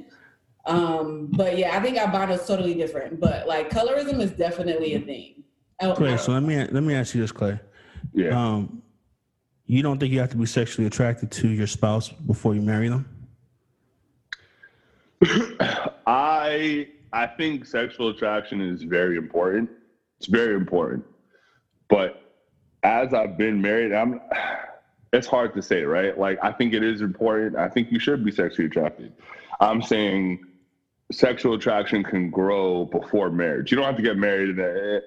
um 0.66 1.28
but 1.32 1.58
yeah 1.58 1.78
i 1.78 1.82
think 1.82 1.98
albino 1.98 2.34
is 2.34 2.46
totally 2.46 2.74
different 2.74 3.20
but 3.20 3.48
like 3.48 3.70
colorism 3.70 4.22
is 4.22 4.32
definitely 4.32 4.94
a 4.94 5.00
thing 5.00 5.44
Oh, 5.84 5.94
Clay, 5.94 6.18
so 6.18 6.32
let 6.32 6.44
me 6.44 6.56
let 6.58 6.84
me 6.84 6.94
ask 6.94 7.14
you 7.14 7.22
this, 7.22 7.32
Clay. 7.32 7.60
yeah. 8.14 8.30
Um, 8.30 8.82
you 9.66 9.82
don't 9.82 10.00
think 10.00 10.14
you 10.14 10.20
have 10.20 10.30
to 10.30 10.38
be 10.38 10.46
sexually 10.46 10.88
attracted 10.88 11.32
to 11.32 11.48
your 11.48 11.68
spouse 11.68 12.10
before 12.10 12.54
you 12.54 12.62
marry 12.62 12.90
them? 12.90 13.06
I 16.08 16.88
I 17.12 17.28
think 17.28 17.66
sexual 17.66 18.10
attraction 18.10 18.62
is 18.62 18.84
very 18.84 19.18
important. 19.18 19.70
It's 20.20 20.28
very 20.28 20.56
important. 20.56 21.06
But 21.90 22.22
as 22.84 23.14
I've 23.14 23.38
been 23.38 23.62
married, 23.62 23.94
I'm 23.94 24.22
it's 25.14 25.28
hard 25.28 25.54
to 25.56 25.62
say, 25.62 25.84
right? 25.84 26.18
Like 26.18 26.40
I 26.42 26.52
think 26.52 26.74
it 26.74 26.84
is 26.84 27.02
important. 27.02 27.56
I 27.58 27.68
think 27.68 27.92
you 27.92 28.00
should 28.00 28.24
be 28.24 28.32
sexually 28.32 28.68
attracted. 28.68 29.12
I'm 29.60 29.82
saying 29.82 30.46
sexual 31.14 31.54
attraction 31.54 32.04
can 32.04 32.30
grow 32.30 32.86
before 32.86 33.30
marriage. 33.30 33.72
You 33.72 33.78
don't 33.78 33.86
have 33.86 33.96
to 33.96 34.02
get 34.02 34.18
married 34.18 34.50
and 34.50 34.60
it, 34.60 35.04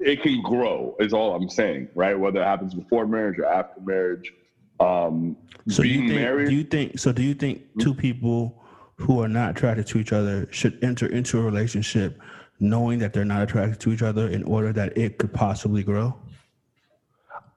it 0.00 0.22
can 0.22 0.42
grow 0.42 0.96
is 0.98 1.12
all 1.12 1.34
I'm 1.34 1.48
saying, 1.48 1.88
right? 1.94 2.18
Whether 2.18 2.40
it 2.40 2.44
happens 2.44 2.74
before 2.74 3.06
marriage 3.06 3.38
or 3.38 3.46
after 3.46 3.80
marriage. 3.80 4.32
Um 4.80 5.36
So 5.68 5.82
being 5.82 6.02
you 6.02 6.08
think? 6.08 6.20
married 6.20 6.48
Do 6.48 6.54
you 6.54 6.64
think? 6.64 6.98
So 6.98 7.12
do 7.12 7.22
you 7.22 7.34
think 7.34 7.62
two 7.78 7.94
people 7.94 8.62
who 8.96 9.22
are 9.22 9.28
not 9.28 9.50
attracted 9.50 9.86
to 9.88 9.98
each 9.98 10.12
other 10.12 10.48
should 10.50 10.82
enter 10.82 11.06
into 11.06 11.38
a 11.38 11.42
relationship 11.42 12.20
knowing 12.60 12.98
that 13.00 13.12
they're 13.12 13.24
not 13.24 13.42
attracted 13.42 13.80
to 13.80 13.92
each 13.92 14.02
other 14.02 14.28
in 14.28 14.42
order 14.44 14.72
that 14.72 14.96
it 14.96 15.18
could 15.18 15.32
possibly 15.32 15.82
grow? 15.82 16.16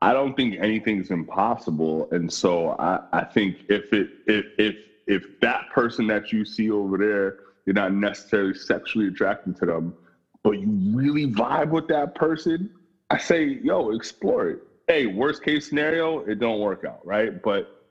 I 0.02 0.14
don't 0.14 0.36
think 0.36 0.56
anything's 0.60 1.10
impossible, 1.10 2.08
and 2.12 2.32
so 2.32 2.72
I, 2.78 3.00
I 3.12 3.24
think 3.24 3.58
if 3.70 3.92
it 3.94 4.10
if 4.28 4.46
if 4.58 4.76
if 5.08 5.40
that 5.40 5.70
person 5.72 6.08
that 6.08 6.32
you 6.32 6.46
see 6.46 6.70
over 6.70 6.98
there, 6.98 7.40
you're 7.66 7.74
not 7.74 7.94
necessarily 7.94 8.54
sexually 8.54 9.08
attracted 9.08 9.56
to 9.58 9.66
them, 9.66 9.96
but 10.44 10.52
you 10.52 10.68
really 10.94 11.28
vibe 11.28 11.70
with 11.70 11.88
that 11.88 12.16
person, 12.16 12.70
I 13.10 13.18
say, 13.18 13.60
yo, 13.64 13.92
explore 13.92 14.50
it. 14.50 14.60
Hey, 14.88 15.08
worst 15.08 15.44
case 15.44 15.68
scenario, 15.68 16.20
it 16.20 16.40
don't 16.40 16.60
work 16.60 16.86
out, 16.86 17.06
right? 17.06 17.42
But 17.42 17.84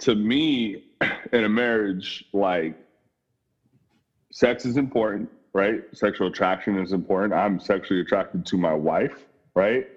to 0.00 0.14
me, 0.14 0.84
in 1.32 1.44
a 1.44 1.48
marriage, 1.48 2.24
like 2.32 2.76
sex 4.30 4.64
is 4.64 4.76
important, 4.76 5.28
right? 5.52 5.82
Sexual 5.92 6.28
attraction 6.28 6.78
is 6.78 6.92
important. 6.92 7.32
I'm 7.32 7.58
sexually 7.58 8.00
attracted 8.00 8.46
to 8.46 8.56
my 8.56 8.74
wife, 8.74 9.26
right? 9.54 9.88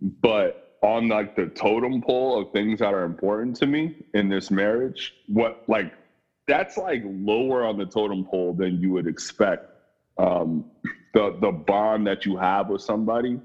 But 0.00 0.78
on 0.82 1.08
like 1.08 1.34
the 1.34 1.46
totem 1.46 2.00
pole 2.02 2.40
of 2.40 2.52
things 2.52 2.78
that 2.78 2.94
are 2.94 3.04
important 3.04 3.56
to 3.56 3.66
me 3.66 3.96
in 4.14 4.28
this 4.28 4.50
marriage, 4.50 5.14
what 5.26 5.64
like 5.66 5.92
that's 6.46 6.76
like 6.76 7.02
lower 7.04 7.64
on 7.64 7.76
the 7.76 7.86
totem 7.86 8.24
pole 8.24 8.54
than 8.54 8.80
you 8.80 8.90
would 8.92 9.06
expect. 9.06 9.70
Um, 10.18 10.64
the 11.12 11.36
the 11.40 11.52
bond 11.52 12.06
that 12.06 12.24
you 12.24 12.36
have 12.36 12.68
with 12.68 12.82
somebody, 12.82 13.40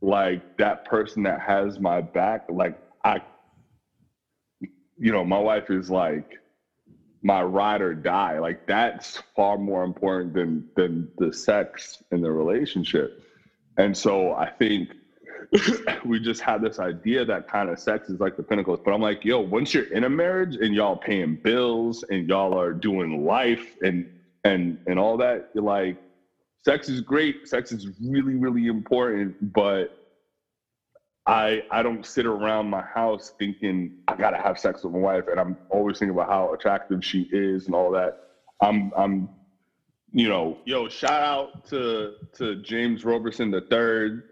like 0.00 0.56
that 0.58 0.84
person 0.84 1.22
that 1.24 1.40
has 1.40 1.78
my 1.78 2.00
back, 2.00 2.46
like 2.48 2.78
I, 3.04 3.22
you 4.98 5.12
know, 5.12 5.24
my 5.24 5.38
wife 5.38 5.70
is 5.70 5.90
like 5.90 6.38
my 7.22 7.42
ride 7.42 7.82
or 7.82 7.94
die. 7.94 8.38
Like 8.38 8.66
that's 8.66 9.22
far 9.36 9.58
more 9.58 9.84
important 9.84 10.34
than 10.34 10.68
than 10.76 11.08
the 11.18 11.32
sex 11.32 12.02
in 12.10 12.20
the 12.20 12.30
relationship. 12.30 13.24
And 13.76 13.96
so 13.96 14.34
I 14.34 14.50
think 14.50 14.90
we 16.04 16.20
just 16.20 16.40
had 16.40 16.60
this 16.62 16.78
idea 16.78 17.24
that 17.24 17.46
kind 17.46 17.68
of 17.68 17.78
sex 17.78 18.08
is 18.08 18.20
like 18.20 18.36
the 18.36 18.42
pinnacle. 18.42 18.78
But 18.84 18.92
I'm 18.92 19.00
like, 19.00 19.24
yo, 19.24 19.40
once 19.40 19.74
you're 19.74 19.84
in 19.92 20.04
a 20.04 20.10
marriage 20.10 20.56
and 20.56 20.74
y'all 20.74 20.96
paying 20.96 21.36
bills 21.36 22.04
and 22.10 22.28
y'all 22.28 22.58
are 22.58 22.72
doing 22.72 23.24
life 23.24 23.76
and 23.82 24.06
and 24.44 24.78
and 24.86 24.98
all 24.98 25.16
that, 25.18 25.50
you're 25.54 25.64
like, 25.64 25.96
sex 26.64 26.88
is 26.88 27.00
great. 27.00 27.48
Sex 27.48 27.72
is 27.72 27.88
really, 28.00 28.34
really 28.34 28.66
important, 28.66 29.34
but 29.52 29.96
I 31.26 31.62
I 31.70 31.82
don't 31.82 32.04
sit 32.04 32.26
around 32.26 32.68
my 32.68 32.82
house 32.82 33.32
thinking 33.38 33.92
I 34.08 34.16
gotta 34.16 34.38
have 34.38 34.58
sex 34.58 34.82
with 34.82 34.92
my 34.92 34.98
wife, 34.98 35.24
and 35.28 35.38
I'm 35.38 35.56
always 35.68 35.98
thinking 35.98 36.14
about 36.14 36.28
how 36.28 36.52
attractive 36.52 37.04
she 37.04 37.28
is 37.32 37.66
and 37.66 37.74
all 37.74 37.90
that. 37.92 38.14
I'm 38.62 38.92
I'm 38.96 39.28
you 40.12 40.28
know, 40.28 40.58
yo, 40.64 40.88
shout 40.88 41.22
out 41.22 41.64
to 41.66 42.14
to 42.34 42.56
James 42.56 43.04
Roberson 43.04 43.50
the 43.50 43.60
third 43.70 44.29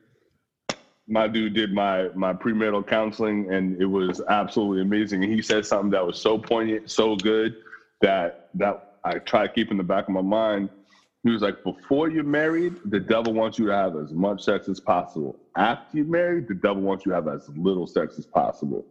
my 1.08 1.26
dude 1.26 1.54
did 1.54 1.72
my 1.72 2.10
my 2.14 2.32
prenatal 2.34 2.82
counseling 2.82 3.50
and 3.52 3.80
it 3.80 3.86
was 3.86 4.20
absolutely 4.28 4.82
amazing. 4.82 5.24
And 5.24 5.32
he 5.32 5.40
said 5.40 5.64
something 5.64 5.90
that 5.90 6.06
was 6.06 6.20
so 6.20 6.38
poignant 6.38 6.90
so 6.90 7.16
good 7.16 7.56
that 8.02 8.50
that 8.54 8.96
i 9.04 9.14
try 9.18 9.46
to 9.46 9.52
keep 9.52 9.70
in 9.70 9.78
the 9.78 9.82
back 9.82 10.04
of 10.04 10.10
my 10.10 10.22
mind. 10.22 10.68
He 11.24 11.30
was 11.30 11.42
like 11.42 11.64
before 11.64 12.10
you're 12.10 12.24
married 12.24 12.76
the 12.84 13.00
devil 13.00 13.32
wants 13.32 13.58
you 13.58 13.66
to 13.66 13.72
have 13.72 13.96
as 13.96 14.12
much 14.12 14.44
sex 14.44 14.68
as 14.68 14.80
possible. 14.80 15.38
After 15.56 15.96
you're 15.96 16.06
married 16.06 16.46
the 16.46 16.54
devil 16.54 16.82
wants 16.82 17.06
you 17.06 17.10
to 17.12 17.16
have 17.16 17.28
as 17.28 17.48
little 17.56 17.86
sex 17.86 18.18
as 18.18 18.26
possible. 18.26 18.84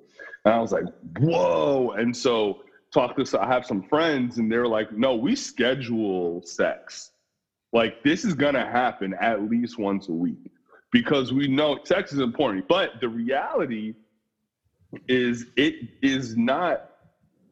And 0.43 0.55
i 0.55 0.59
was 0.59 0.71
like 0.71 0.85
whoa. 1.19 1.91
And 1.91 2.15
so 2.15 2.63
talk 2.91 3.15
to 3.15 3.39
i 3.39 3.45
have 3.45 3.65
some 3.65 3.83
friends 3.83 4.39
and 4.39 4.51
they're 4.51 4.67
like 4.67 4.91
no 4.91 5.15
we 5.15 5.35
schedule 5.35 6.41
sex. 6.43 7.11
Like 7.73 8.01
this 8.01 8.25
is 8.25 8.33
gonna 8.33 8.65
happen 8.65 9.13
at 9.21 9.43
least 9.49 9.77
once 9.77 10.09
a 10.09 10.13
week 10.13 10.51
because 10.91 11.33
we 11.33 11.47
know 11.47 11.77
sex 11.83 12.13
is 12.13 12.19
important. 12.19 12.67
But 12.67 12.99
the 13.01 13.09
reality 13.09 13.93
is, 15.07 15.45
it 15.55 15.75
is 16.01 16.37
not 16.37 16.89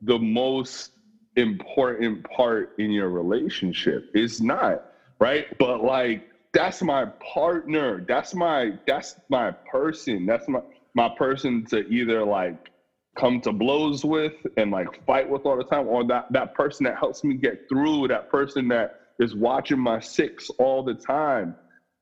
the 0.01 0.17
most 0.17 0.91
important 1.35 2.23
part 2.29 2.73
in 2.77 2.91
your 2.91 3.09
relationship. 3.09 4.09
It's 4.13 4.39
not, 4.39 4.83
right? 5.19 5.45
But 5.57 5.83
like, 5.83 6.23
that's 6.53 6.81
my 6.81 7.05
partner. 7.33 8.05
That's 8.07 8.33
my 8.33 8.71
that's 8.87 9.15
my 9.29 9.51
person. 9.51 10.25
That's 10.25 10.47
my 10.47 10.61
my 10.93 11.09
person 11.17 11.65
to 11.65 11.85
either 11.87 12.23
like 12.23 12.71
come 13.17 13.41
to 13.41 13.51
blows 13.51 14.05
with 14.05 14.33
and 14.57 14.71
like 14.71 15.05
fight 15.05 15.29
with 15.29 15.45
all 15.45 15.57
the 15.57 15.65
time, 15.65 15.87
or 15.87 16.05
that 16.05 16.31
that 16.31 16.53
person 16.53 16.85
that 16.85 16.97
helps 16.97 17.23
me 17.23 17.35
get 17.35 17.67
through, 17.67 18.07
that 18.07 18.29
person 18.29 18.69
that 18.69 19.01
is 19.19 19.35
watching 19.35 19.79
my 19.79 19.99
six 19.99 20.49
all 20.57 20.83
the 20.83 20.93
time. 20.93 21.55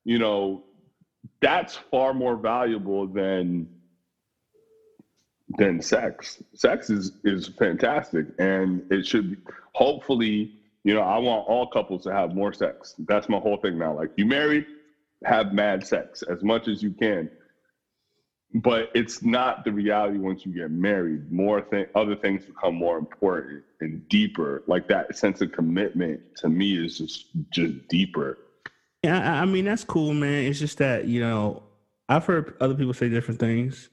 You 0.05 0.19
know, 0.19 0.63
that's 1.42 1.75
far 1.75 2.13
more 2.13 2.36
valuable 2.36 3.08
than 3.08 3.68
than 5.58 5.82
sex. 5.82 6.42
Sex 6.53 6.89
is 6.89 7.12
is 7.24 7.50
fantastic, 7.60 8.27
and 8.39 8.84
it 8.92 9.06
should 9.06 9.42
hopefully. 9.74 10.60
You 10.86 10.94
know, 10.94 11.01
I 11.01 11.18
want 11.18 11.48
all 11.48 11.68
couples 11.68 12.03
to 12.03 12.12
have 12.12 12.36
more 12.36 12.51
sex. 12.51 12.96
That's 13.08 13.30
my 13.30 13.38
whole 13.38 13.56
thing 13.56 13.77
now. 13.77 13.94
Like, 13.94 14.10
you 14.18 14.25
married, 14.25 14.65
have 15.24 15.53
mad 15.53 15.88
sex 15.88 16.24
as 16.24 16.44
much 16.44 16.68
as 16.68 16.84
you 16.84 16.92
can. 16.92 17.30
But 18.53 18.92
it's 18.94 19.24
not 19.24 19.63
the 19.63 19.72
reality 19.72 20.18
once 20.18 20.46
you 20.46 20.53
get 20.53 20.72
married. 20.72 21.32
More 21.32 21.62
thing, 21.62 21.86
other 21.96 22.18
things 22.18 22.44
become 22.46 22.75
more 22.75 22.98
important 22.98 23.63
and 23.80 24.08
deeper. 24.10 24.63
Like 24.68 24.89
that 24.89 25.15
sense 25.18 25.39
of 25.39 25.53
commitment 25.53 26.20
to 26.38 26.50
me 26.50 26.86
is 26.86 26.98
just 26.98 27.27
just 27.50 27.88
deeper 27.88 28.38
yeah, 29.03 29.41
I 29.41 29.45
mean 29.45 29.65
that's 29.65 29.83
cool, 29.83 30.13
man. 30.13 30.45
It's 30.45 30.60
just 30.60 30.77
that 30.77 31.05
you 31.05 31.19
know 31.19 31.63
I've 32.07 32.25
heard 32.25 32.55
other 32.62 32.74
people 32.74 32.93
say 32.93 33.10
different 33.10 33.39
things. 33.39 33.89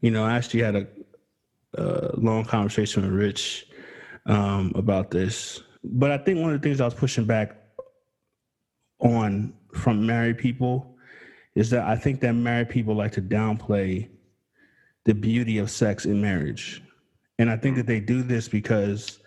You 0.00 0.10
know, 0.10 0.24
I 0.24 0.36
actually 0.36 0.62
had 0.62 0.76
a, 0.76 0.86
a 1.74 2.16
long 2.16 2.44
conversation 2.44 3.02
with 3.02 3.12
Rich 3.12 3.68
um, 4.26 4.72
about 4.74 5.10
this, 5.10 5.62
but 5.84 6.10
I 6.10 6.18
think 6.18 6.40
one 6.40 6.52
of 6.52 6.60
the 6.60 6.68
things 6.68 6.80
I 6.80 6.84
was 6.84 6.94
pushing 6.94 7.24
back 7.24 7.56
on 9.00 9.54
from 9.74 10.04
married 10.04 10.38
people 10.38 10.96
is 11.54 11.70
that 11.70 11.86
I 11.86 11.96
think 11.96 12.20
that 12.20 12.32
married 12.32 12.68
people 12.68 12.94
like 12.94 13.12
to 13.12 13.22
downplay 13.22 14.08
the 15.04 15.14
beauty 15.14 15.58
of 15.58 15.70
sex 15.70 16.04
in 16.04 16.20
marriage, 16.20 16.82
and 17.38 17.48
I 17.48 17.56
think 17.56 17.76
that 17.76 17.86
they 17.86 18.00
do 18.00 18.24
this 18.24 18.48
because 18.48 19.20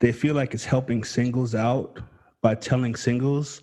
they 0.00 0.12
feel 0.12 0.34
like 0.34 0.54
it's 0.54 0.64
helping 0.64 1.04
singles 1.04 1.54
out 1.54 2.00
by 2.40 2.54
telling 2.54 2.94
singles 2.94 3.62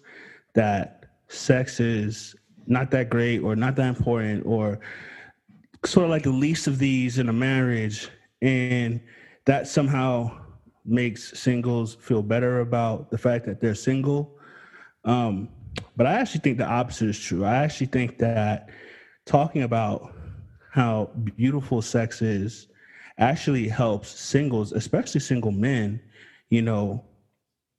that 0.53 0.96
sex 1.27 1.79
is 1.79 2.35
not 2.65 2.91
that 2.91 3.09
great 3.09 3.39
or 3.39 3.55
not 3.55 3.75
that 3.75 3.87
important 3.87 4.45
or 4.45 4.79
sort 5.85 6.05
of 6.05 6.09
like 6.09 6.23
the 6.23 6.29
least 6.29 6.67
of 6.67 6.79
these 6.79 7.17
in 7.17 7.29
a 7.29 7.33
marriage 7.33 8.09
and 8.41 8.99
that 9.45 9.67
somehow 9.67 10.29
makes 10.85 11.37
singles 11.37 11.95
feel 11.95 12.21
better 12.21 12.61
about 12.61 13.09
the 13.11 13.17
fact 13.17 13.45
that 13.45 13.59
they're 13.61 13.75
single. 13.75 14.37
Um, 15.05 15.49
but 15.95 16.07
i 16.07 16.13
actually 16.13 16.41
think 16.41 16.57
the 16.57 16.65
opposite 16.65 17.09
is 17.09 17.19
true. 17.19 17.45
I 17.45 17.55
actually 17.57 17.87
think 17.87 18.17
that 18.17 18.69
talking 19.25 19.63
about 19.63 20.13
how 20.71 21.09
beautiful 21.35 21.81
sex 21.81 22.21
is 22.21 22.67
actually 23.17 23.67
helps 23.67 24.09
singles 24.09 24.71
especially 24.73 25.19
single 25.19 25.51
men 25.51 25.99
you 26.49 26.61
know 26.61 27.03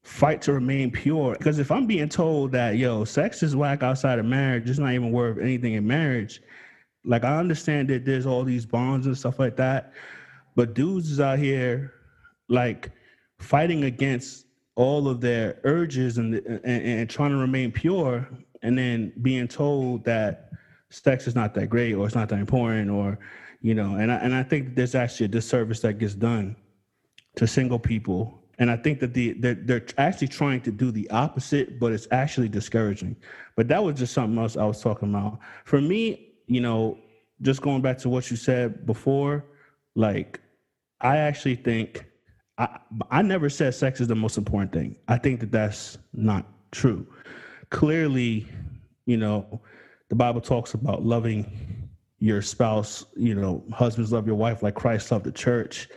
fight 0.02 0.43
to 0.43 0.52
remain 0.52 0.90
pure. 0.90 1.35
Because 1.37 1.59
if 1.59 1.71
I'm 1.71 1.87
being 1.87 2.09
told 2.09 2.52
that, 2.52 2.76
yo, 2.76 3.05
sex 3.05 3.43
is 3.43 3.55
whack 3.55 3.83
outside 3.83 4.19
of 4.19 4.25
marriage, 4.25 4.69
it's 4.69 4.78
not 4.78 4.93
even 4.93 5.12
worth 5.12 5.38
anything 5.38 5.75
in 5.75 5.87
marriage. 5.87 6.40
Like 7.05 7.25
I 7.25 7.38
understand 7.38 7.88
that 7.88 8.05
there's 8.05 8.26
all 8.26 8.45
these 8.45 8.67
bonds 8.67 9.07
and 9.07 9.17
stuff 9.17 9.38
like 9.38 9.57
that, 9.57 9.93
but 10.57 10.75
dudes 10.75 11.11
is 11.11 11.21
out 11.21 11.38
here 11.38 11.95
like 12.49 12.90
fighting 13.38 13.85
against 13.85 14.47
all 14.75 15.09
of 15.09 15.21
their 15.21 15.61
urges 15.64 16.19
and, 16.19 16.35
and, 16.35 16.62
and 16.64 17.11
trying 17.11 17.31
to 17.31 17.37
remain 17.37 17.73
pure, 17.73 18.28
and 18.62 18.76
then 18.76 19.12
being 19.23 19.49
told 19.49 20.05
that 20.05 20.50
sex 20.90 21.26
is 21.26 21.35
not 21.35 21.55
that 21.55 21.69
great 21.69 21.95
or 21.95 22.07
it's 22.07 22.14
not 22.14 22.28
that 22.28 22.38
important 22.38 22.90
or 22.90 23.19
you 23.61 23.75
know, 23.75 23.97
and 23.97 24.12
I 24.12 24.17
and 24.17 24.35
I 24.35 24.43
think 24.45 24.76
there's 24.76 24.95
actually 24.95 25.26
a 25.26 25.28
disservice 25.28 25.81
that 25.81 25.95
gets 25.95 26.14
done 26.14 26.55
to 27.37 27.47
single 27.47 27.78
people 27.78 28.40
and 28.59 28.71
I 28.71 28.77
think 28.77 28.99
that 29.00 29.15
the 29.15 29.35
they're, 29.35 29.55
they're 29.55 29.87
actually 29.99 30.29
trying 30.29 30.61
to 30.62 30.73
do 30.73 30.91
the 30.91 31.09
opposite, 31.11 31.79
but 31.79 31.93
it's 31.93 32.09
actually 32.11 32.49
discouraging. 32.49 33.17
But 33.57 33.69
that 33.69 33.83
was 33.83 33.99
just 33.99 34.12
something 34.12 34.38
else 34.38 34.57
I 34.57 34.65
was 34.65 34.81
talking 34.81 35.11
about. 35.11 35.38
For 35.65 35.81
me, 35.81 36.33
you 36.47 36.61
know, 36.61 36.99
just 37.41 37.62
going 37.62 37.83
back 37.83 37.99
to 37.99 38.09
what 38.09 38.31
you 38.31 38.37
said 38.37 38.85
before, 38.85 39.45
like 39.95 40.41
I 41.00 41.19
actually 41.19 41.55
think 41.55 42.05
I 42.59 42.79
I 43.11 43.23
never 43.23 43.49
said 43.49 43.75
sex 43.75 44.00
is 44.00 44.09
the 44.09 44.17
most 44.17 44.37
important 44.37 44.73
thing. 44.73 44.97
I 45.07 45.19
think 45.19 45.38
that 45.41 45.53
that's 45.53 45.97
not 46.12 46.45
true. 46.73 47.07
Clearly, 47.71 48.49
you 49.07 49.19
know, 49.19 49.61
the 50.09 50.17
Bible 50.17 50.41
talks 50.41 50.75
about 50.75 51.05
loving 51.05 51.88
your 52.19 52.43
spouse. 52.43 53.05
You 53.17 53.37
know, 53.37 53.62
husbands 53.73 54.11
love 54.11 54.27
your 54.27 54.37
wife 54.37 54.65
like 54.65 54.75
Christ 54.75 55.12
loved 55.12 55.27
the 55.27 55.33
church 55.33 55.88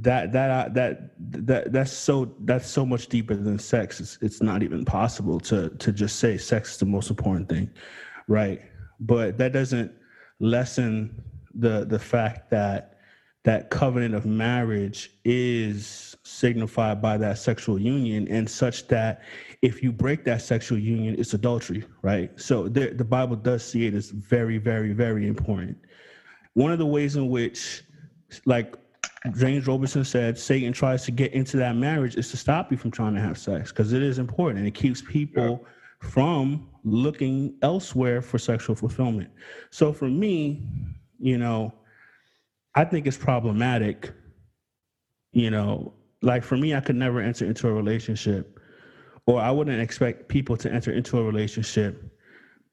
that 0.00 0.32
that 0.32 0.50
uh, 0.50 0.68
that 0.70 1.14
that 1.18 1.72
that's 1.72 1.92
so 1.92 2.34
that's 2.40 2.68
so 2.68 2.86
much 2.86 3.08
deeper 3.08 3.34
than 3.34 3.58
sex. 3.58 4.00
It's, 4.00 4.18
it's 4.22 4.42
not 4.42 4.62
even 4.62 4.84
possible 4.84 5.38
to 5.40 5.70
to 5.70 5.92
just 5.92 6.18
say 6.18 6.38
sex 6.38 6.72
is 6.72 6.78
the 6.78 6.86
most 6.86 7.10
important 7.10 7.48
thing 7.48 7.70
right? 8.28 8.62
But 9.00 9.38
that 9.38 9.52
doesn't 9.52 9.92
lessen 10.40 11.22
the 11.54 11.84
the 11.84 11.98
fact 11.98 12.50
that 12.50 12.98
that 13.44 13.68
covenant 13.68 14.14
of 14.14 14.24
marriage 14.24 15.10
is 15.24 16.16
signified 16.22 17.02
by 17.02 17.18
that 17.18 17.36
sexual 17.38 17.78
union 17.78 18.26
and 18.28 18.48
such 18.48 18.88
that 18.88 19.22
if 19.60 19.82
you 19.82 19.92
break 19.92 20.24
that 20.24 20.40
sexual 20.40 20.78
union 20.78 21.14
it's 21.18 21.34
adultery 21.34 21.84
right? 22.02 22.30
So 22.40 22.68
the, 22.68 22.88
the 22.90 23.04
bible 23.04 23.36
does 23.36 23.64
see 23.64 23.86
it 23.86 23.94
as 23.94 24.10
very 24.10 24.58
very 24.58 24.92
very 24.92 25.28
important. 25.28 25.78
One 26.54 26.72
of 26.72 26.78
the 26.78 26.86
ways 26.86 27.16
in 27.16 27.28
which 27.28 27.82
like 28.46 28.76
james 29.32 29.66
robertson 29.66 30.04
said 30.04 30.38
satan 30.38 30.72
tries 30.72 31.04
to 31.04 31.10
get 31.10 31.32
into 31.32 31.56
that 31.56 31.76
marriage 31.76 32.16
is 32.16 32.30
to 32.30 32.36
stop 32.36 32.70
you 32.70 32.76
from 32.76 32.90
trying 32.90 33.14
to 33.14 33.20
have 33.20 33.38
sex 33.38 33.70
because 33.70 33.92
it 33.92 34.02
is 34.02 34.18
important 34.18 34.58
and 34.58 34.68
it 34.68 34.74
keeps 34.74 35.02
people 35.02 35.64
from 36.00 36.68
looking 36.84 37.56
elsewhere 37.62 38.20
for 38.20 38.38
sexual 38.38 38.76
fulfillment 38.76 39.30
so 39.70 39.92
for 39.92 40.08
me 40.08 40.62
you 41.18 41.38
know 41.38 41.72
I 42.74 42.84
think 42.84 43.06
it's 43.06 43.16
problematic. 43.16 44.12
You 45.32 45.50
know, 45.50 45.94
like 46.22 46.42
for 46.42 46.56
me, 46.56 46.74
I 46.74 46.80
could 46.80 46.96
never 46.96 47.20
enter 47.20 47.44
into 47.44 47.68
a 47.68 47.72
relationship, 47.72 48.58
or 49.26 49.40
I 49.40 49.50
wouldn't 49.50 49.80
expect 49.80 50.28
people 50.28 50.56
to 50.58 50.72
enter 50.72 50.92
into 50.92 51.18
a 51.18 51.24
relationship 51.24 52.02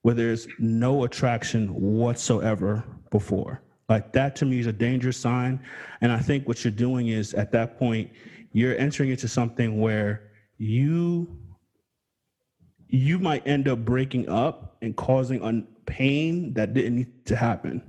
where 0.02 0.16
there's 0.16 0.48
no 0.58 1.04
attraction 1.04 1.68
whatsoever 1.74 2.84
before. 3.12 3.62
Like 3.92 4.14
that 4.14 4.38
to 4.38 4.46
me 4.46 4.58
is 4.58 4.68
a 4.68 4.72
dangerous 4.72 5.18
sign. 5.18 5.60
And 6.00 6.14
I 6.14 6.20
think 6.20 6.48
what 6.48 6.64
you're 6.64 6.72
doing 6.72 7.10
is 7.10 7.34
at 7.34 7.52
that 7.52 7.78
point, 7.78 8.10
you're 8.54 8.78
entering 8.78 9.10
into 9.10 9.28
something 9.28 9.82
where 9.82 10.32
you 10.58 11.38
you 12.88 13.20
might 13.20 13.46
end 13.46 13.68
up 13.68 13.80
breaking 13.80 14.30
up 14.30 14.78
and 14.82 14.96
causing 14.96 15.44
un- 15.44 15.68
pain 15.86 16.54
that 16.54 16.74
didn't 16.74 16.96
need 16.96 17.26
to 17.26 17.36
happen 17.36 17.82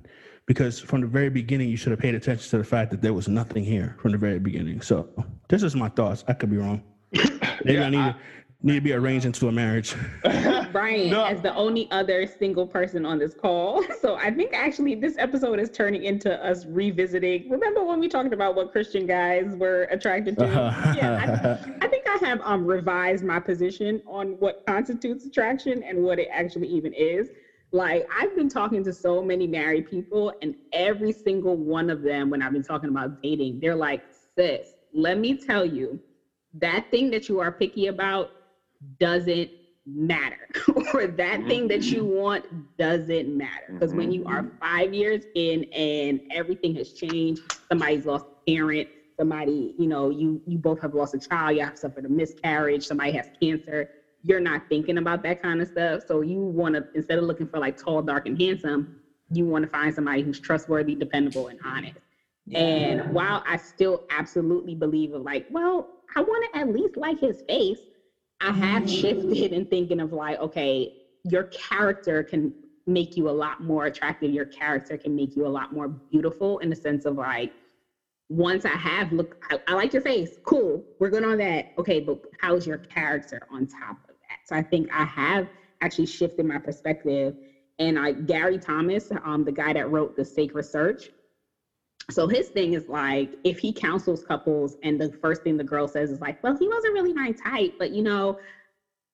because 0.47 0.80
from 0.80 1.02
the 1.02 1.06
very 1.06 1.30
beginning 1.30 1.68
you 1.68 1.76
should 1.76 1.92
have 1.92 2.00
paid 2.00 2.16
attention 2.16 2.50
to 2.50 2.59
the 2.59 2.64
fact 2.64 2.90
that 2.90 3.00
there 3.00 3.12
was 3.12 3.28
nothing 3.28 3.62
here 3.64 3.97
from 4.00 4.11
the 4.11 4.18
very 4.18 4.40
beginning. 4.40 4.80
So 4.80 5.09
this 5.49 5.62
is 5.62 5.76
my 5.76 5.88
thoughts. 5.88 6.25
I 6.26 6.32
could 6.32 6.50
be 6.50 6.56
wrong. 6.56 6.82
Maybe 7.12 7.75
yeah, 7.75 7.87
I 7.87 7.90
need 7.90 7.99
I, 7.99 8.14
need 8.62 8.75
to 8.75 8.81
be 8.81 8.92
arranged 8.92 9.26
into 9.26 9.49
a 9.49 9.52
marriage. 9.52 9.95
Brian, 10.73 11.11
no. 11.11 11.25
as 11.25 11.40
the 11.42 11.54
only 11.54 11.90
other 11.90 12.26
single 12.26 12.66
person 12.66 13.04
on 13.04 13.19
this 13.19 13.35
call, 13.35 13.85
so 14.00 14.14
I 14.14 14.31
think 14.31 14.52
actually 14.54 14.95
this 14.95 15.16
episode 15.19 15.59
is 15.59 15.71
turning 15.71 16.04
into 16.04 16.33
us 16.45 16.64
revisiting. 16.66 17.50
Remember 17.50 17.85
when 17.85 17.99
we 17.99 18.09
talked 18.09 18.33
about 18.33 18.54
what 18.54 18.71
Christian 18.71 19.07
guys 19.07 19.54
were 19.57 19.85
attracted 19.90 20.38
to? 20.38 20.47
Uh-huh. 20.47 20.95
Yeah, 20.97 21.59
I, 21.81 21.85
I, 21.85 21.88
think 21.88 22.04
I 22.09 22.25
have 22.25 22.40
um, 22.45 22.64
revised 22.64 23.25
my 23.25 23.40
position 23.40 24.02
on 24.07 24.33
what 24.38 24.64
constitutes 24.66 25.26
attraction 25.26 25.83
and 25.83 26.02
what 26.02 26.19
it 26.19 26.28
actually 26.31 26.69
even 26.69 26.92
is. 26.92 27.31
Like 27.73 28.07
I've 28.16 28.37
been 28.37 28.49
talking 28.49 28.85
to 28.85 28.92
so 28.92 29.23
many 29.23 29.47
married 29.47 29.90
people, 29.90 30.33
and 30.42 30.54
every 30.73 31.12
single 31.12 31.57
one 31.57 31.90
of 31.90 32.02
them, 32.02 32.31
when 32.31 32.42
I've 32.42 32.52
been 32.52 32.62
talking 32.62 32.90
about 32.90 33.23
dating, 33.23 33.61
they're 33.61 33.75
like, 33.75 34.02
sis, 34.37 34.75
let 34.95 35.19
me 35.19 35.35
tell 35.35 35.64
you, 35.64 35.99
that 36.54 36.90
thing 36.90 37.11
that 37.11 37.28
you 37.28 37.40
are 37.40 37.50
picky 37.50 37.87
about 37.87 38.31
doesn't 38.98 39.50
matter. 39.86 40.48
or 40.94 41.06
that 41.06 41.40
mm-hmm. 41.40 41.48
thing 41.48 41.68
that 41.68 41.84
you 41.84 42.04
want 42.04 42.44
doesn't 42.78 43.36
matter. 43.36 43.72
Because 43.72 43.90
mm-hmm. 43.90 43.98
when 43.98 44.12
you 44.12 44.24
are 44.26 44.50
five 44.60 44.94
years 44.94 45.24
in 45.34 45.64
and 45.72 46.20
everything 46.30 46.74
has 46.76 46.92
changed, 46.92 47.42
somebody's 47.68 48.06
lost 48.06 48.26
a 48.26 48.50
parent, 48.50 48.88
somebody, 49.18 49.74
you 49.78 49.86
know, 49.86 50.10
you 50.10 50.40
you 50.46 50.58
both 50.58 50.80
have 50.80 50.94
lost 50.94 51.14
a 51.14 51.18
child, 51.18 51.56
you 51.56 51.64
have 51.64 51.78
suffered 51.78 52.04
a 52.04 52.08
miscarriage, 52.08 52.86
somebody 52.86 53.12
has 53.12 53.28
cancer 53.40 53.90
you're 54.22 54.40
not 54.40 54.68
thinking 54.68 54.98
about 54.98 55.22
that 55.24 55.42
kind 55.42 55.60
of 55.60 55.68
stuff. 55.68 56.02
So 56.06 56.20
you 56.20 56.40
want 56.40 56.74
to, 56.74 56.86
instead 56.94 57.18
of 57.18 57.24
looking 57.24 57.48
for 57.48 57.58
like 57.58 57.76
tall, 57.76 58.02
dark, 58.02 58.26
and 58.26 58.40
handsome, 58.40 58.96
you 59.30 59.44
want 59.44 59.64
to 59.64 59.70
find 59.70 59.94
somebody 59.94 60.22
who's 60.22 60.38
trustworthy, 60.38 60.94
dependable, 60.94 61.48
and 61.48 61.58
honest. 61.64 61.98
Yeah. 62.46 62.58
And 62.58 63.12
while 63.12 63.42
I 63.47 63.56
still 63.56 64.04
absolutely 64.10 64.75
believe 64.75 65.12
of 65.12 65.23
like, 65.23 65.47
well, 65.50 65.88
I 66.14 66.21
want 66.21 66.52
to 66.52 66.60
at 66.60 66.68
least 66.68 66.97
like 66.97 67.18
his 67.18 67.42
face, 67.49 67.80
I 68.43 68.52
have 68.52 68.91
shifted 68.91 69.52
in 69.52 69.67
thinking 69.67 70.00
of 70.00 70.13
like, 70.13 70.39
okay, 70.41 70.91
your 71.25 71.45
character 71.45 72.25
can 72.25 72.52
make 72.87 73.17
you 73.17 73.28
a 73.28 73.31
lot 73.31 73.61
more 73.61 73.87
attractive. 73.87 74.33
Your 74.33 74.47
character 74.47 74.99
can 74.99 75.15
make 75.15 75.37
you 75.37 75.47
a 75.47 75.49
lot 75.49 75.73
more 75.73 75.89
beautiful 76.11 76.59
in 76.59 76.69
the 76.69 76.76
sense 76.76 77.05
of 77.05 77.15
like, 77.15 77.52
once 78.28 78.65
I 78.65 78.71
have 78.71 79.13
look, 79.13 79.37
I, 79.50 79.59
I 79.69 79.75
like 79.75 79.93
your 79.93 80.02
face. 80.02 80.39
Cool. 80.45 80.85
We're 80.99 81.11
good 81.11 81.25
on 81.25 81.39
that. 81.39 81.67
Okay, 81.78 82.00
but 82.00 82.19
how's 82.41 82.67
your 82.67 82.78
character 82.78 83.39
on 83.50 83.67
top 83.67 83.99
of 84.09 84.17
that? 84.28 84.39
so 84.45 84.57
I 84.57 84.63
think 84.63 84.89
I 84.93 85.05
have 85.05 85.47
actually 85.81 86.07
shifted 86.07 86.47
my 86.47 86.59
perspective. 86.59 87.35
And 87.78 87.99
I, 87.99 88.13
Gary 88.13 88.59
Thomas, 88.59 89.11
um, 89.25 89.45
the 89.45 89.52
guy 89.52 89.73
that 89.73 89.91
wrote 89.91 90.17
The 90.17 90.25
Sacred 90.25 90.65
Search, 90.65 91.11
so 92.10 92.26
his 92.26 92.49
thing 92.49 92.75
is 92.75 92.88
like 92.88 93.30
if 93.45 93.58
he 93.58 93.73
counsels 93.73 94.25
couples 94.25 94.76
and 94.82 95.00
the 95.00 95.12
first 95.21 95.43
thing 95.43 95.56
the 95.56 95.65
girl 95.65 95.86
says 95.88 96.10
is 96.10 96.21
like, 96.21 96.43
well, 96.43 96.56
he 96.56 96.69
wasn't 96.69 96.95
really 96.95 97.12
my 97.12 97.32
type, 97.32 97.75
but 97.78 97.93
you 97.93 98.02
know, 98.02 98.38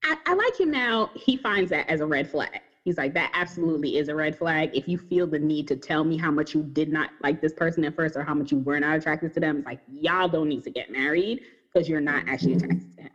I, 0.04 0.16
I 0.26 0.34
like 0.34 0.58
him 0.58 0.70
now. 0.70 1.10
He 1.14 1.36
finds 1.36 1.70
that 1.70 1.88
as 1.88 2.00
a 2.00 2.06
red 2.06 2.30
flag. 2.30 2.60
He's 2.84 2.96
like, 2.96 3.12
that 3.14 3.30
absolutely 3.34 3.98
is 3.98 4.08
a 4.08 4.14
red 4.14 4.38
flag. 4.38 4.70
If 4.72 4.88
you 4.88 4.96
feel 4.96 5.26
the 5.26 5.38
need 5.38 5.68
to 5.68 5.76
tell 5.76 6.04
me 6.04 6.16
how 6.16 6.30
much 6.30 6.54
you 6.54 6.62
did 6.62 6.90
not 6.90 7.10
like 7.22 7.42
this 7.42 7.52
person 7.52 7.84
at 7.84 7.94
first 7.94 8.16
or 8.16 8.22
how 8.22 8.34
much 8.34 8.50
you 8.50 8.58
were 8.60 8.80
not 8.80 8.96
attracted 8.96 9.34
to 9.34 9.40
them, 9.40 9.58
it's 9.58 9.66
like, 9.66 9.80
y'all 9.88 10.28
don't 10.28 10.48
need 10.48 10.64
to 10.64 10.70
get 10.70 10.90
married 10.90 11.40
because 11.72 11.88
you're 11.88 12.00
not 12.00 12.26
actually 12.28 12.54
mm-hmm. 12.54 12.64
attracted 12.64 12.96
to 12.96 13.02
him 13.02 13.10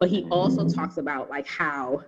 but 0.00 0.08
he 0.08 0.26
also 0.30 0.68
talks 0.68 0.96
about 0.96 1.28
like 1.30 1.46
how 1.46 2.02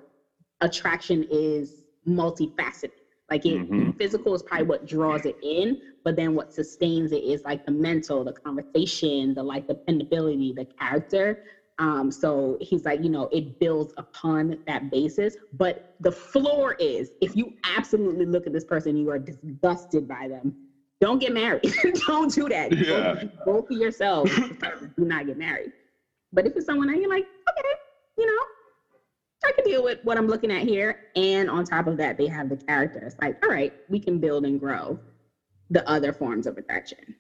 attraction 0.62 1.24
is 1.30 1.84
multifaceted 2.08 2.90
like 3.32 3.46
it 3.46 3.58
mm-hmm. 3.58 3.90
physical 3.98 4.34
is 4.34 4.42
probably 4.42 4.66
what 4.66 4.84
draws 4.86 5.24
it 5.24 5.36
in 5.42 5.76
but 6.04 6.16
then 6.16 6.34
what 6.34 6.52
sustains 6.52 7.12
it 7.12 7.22
is 7.22 7.42
like 7.44 7.64
the 7.64 7.72
mental 7.72 8.22
the 8.24 8.32
conversation 8.32 9.32
the 9.34 9.42
like 9.42 9.66
dependability 9.66 10.52
the 10.52 10.66
character. 10.78 11.38
Um, 11.78 12.10
so 12.10 12.58
he's 12.60 12.84
like 12.84 13.02
you 13.02 13.08
know 13.08 13.28
it 13.32 13.58
builds 13.58 13.92
upon 13.96 14.56
that 14.66 14.90
basis. 14.90 15.34
But 15.52 15.94
the 16.00 16.12
floor 16.12 16.76
is 16.78 17.10
if 17.20 17.34
you 17.34 17.52
absolutely 17.76 18.26
look 18.26 18.46
at 18.46 18.52
this 18.52 18.64
person 18.64 18.96
you 18.96 19.10
are 19.10 19.18
disgusted 19.18 20.06
by 20.06 20.28
them. 20.28 20.54
Don't 21.00 21.18
get 21.18 21.32
married. 21.32 21.74
Don't 22.06 22.32
do 22.32 22.48
that. 22.48 22.76
Yeah. 22.76 23.24
both 23.44 23.64
of 23.70 23.76
yourselves 23.76 24.30
do 24.96 25.04
not 25.04 25.26
get 25.26 25.36
married. 25.36 25.72
But 26.32 26.46
if 26.46 26.52
it's 26.56 26.66
someone 26.66 26.88
that 26.88 26.98
you're 26.98 27.08
like 27.08 27.24
okay 27.48 27.68
you 28.18 28.26
know, 28.26 28.42
I 29.52 29.54
can 29.60 29.70
deal 29.70 29.84
with 29.84 29.98
what 30.02 30.16
I'm 30.16 30.26
looking 30.26 30.50
at 30.50 30.62
here. 30.62 31.00
And 31.14 31.50
on 31.50 31.64
top 31.64 31.86
of 31.86 31.96
that, 31.98 32.16
they 32.16 32.26
have 32.26 32.48
the 32.48 32.56
characters. 32.56 33.14
Like, 33.20 33.42
all 33.44 33.50
right, 33.50 33.72
we 33.88 34.00
can 34.00 34.18
build 34.18 34.44
and 34.46 34.58
grow 34.58 34.98
the 35.70 35.88
other 35.88 36.12
forms 36.12 36.46
of 36.46 36.56
attraction. 36.56 37.16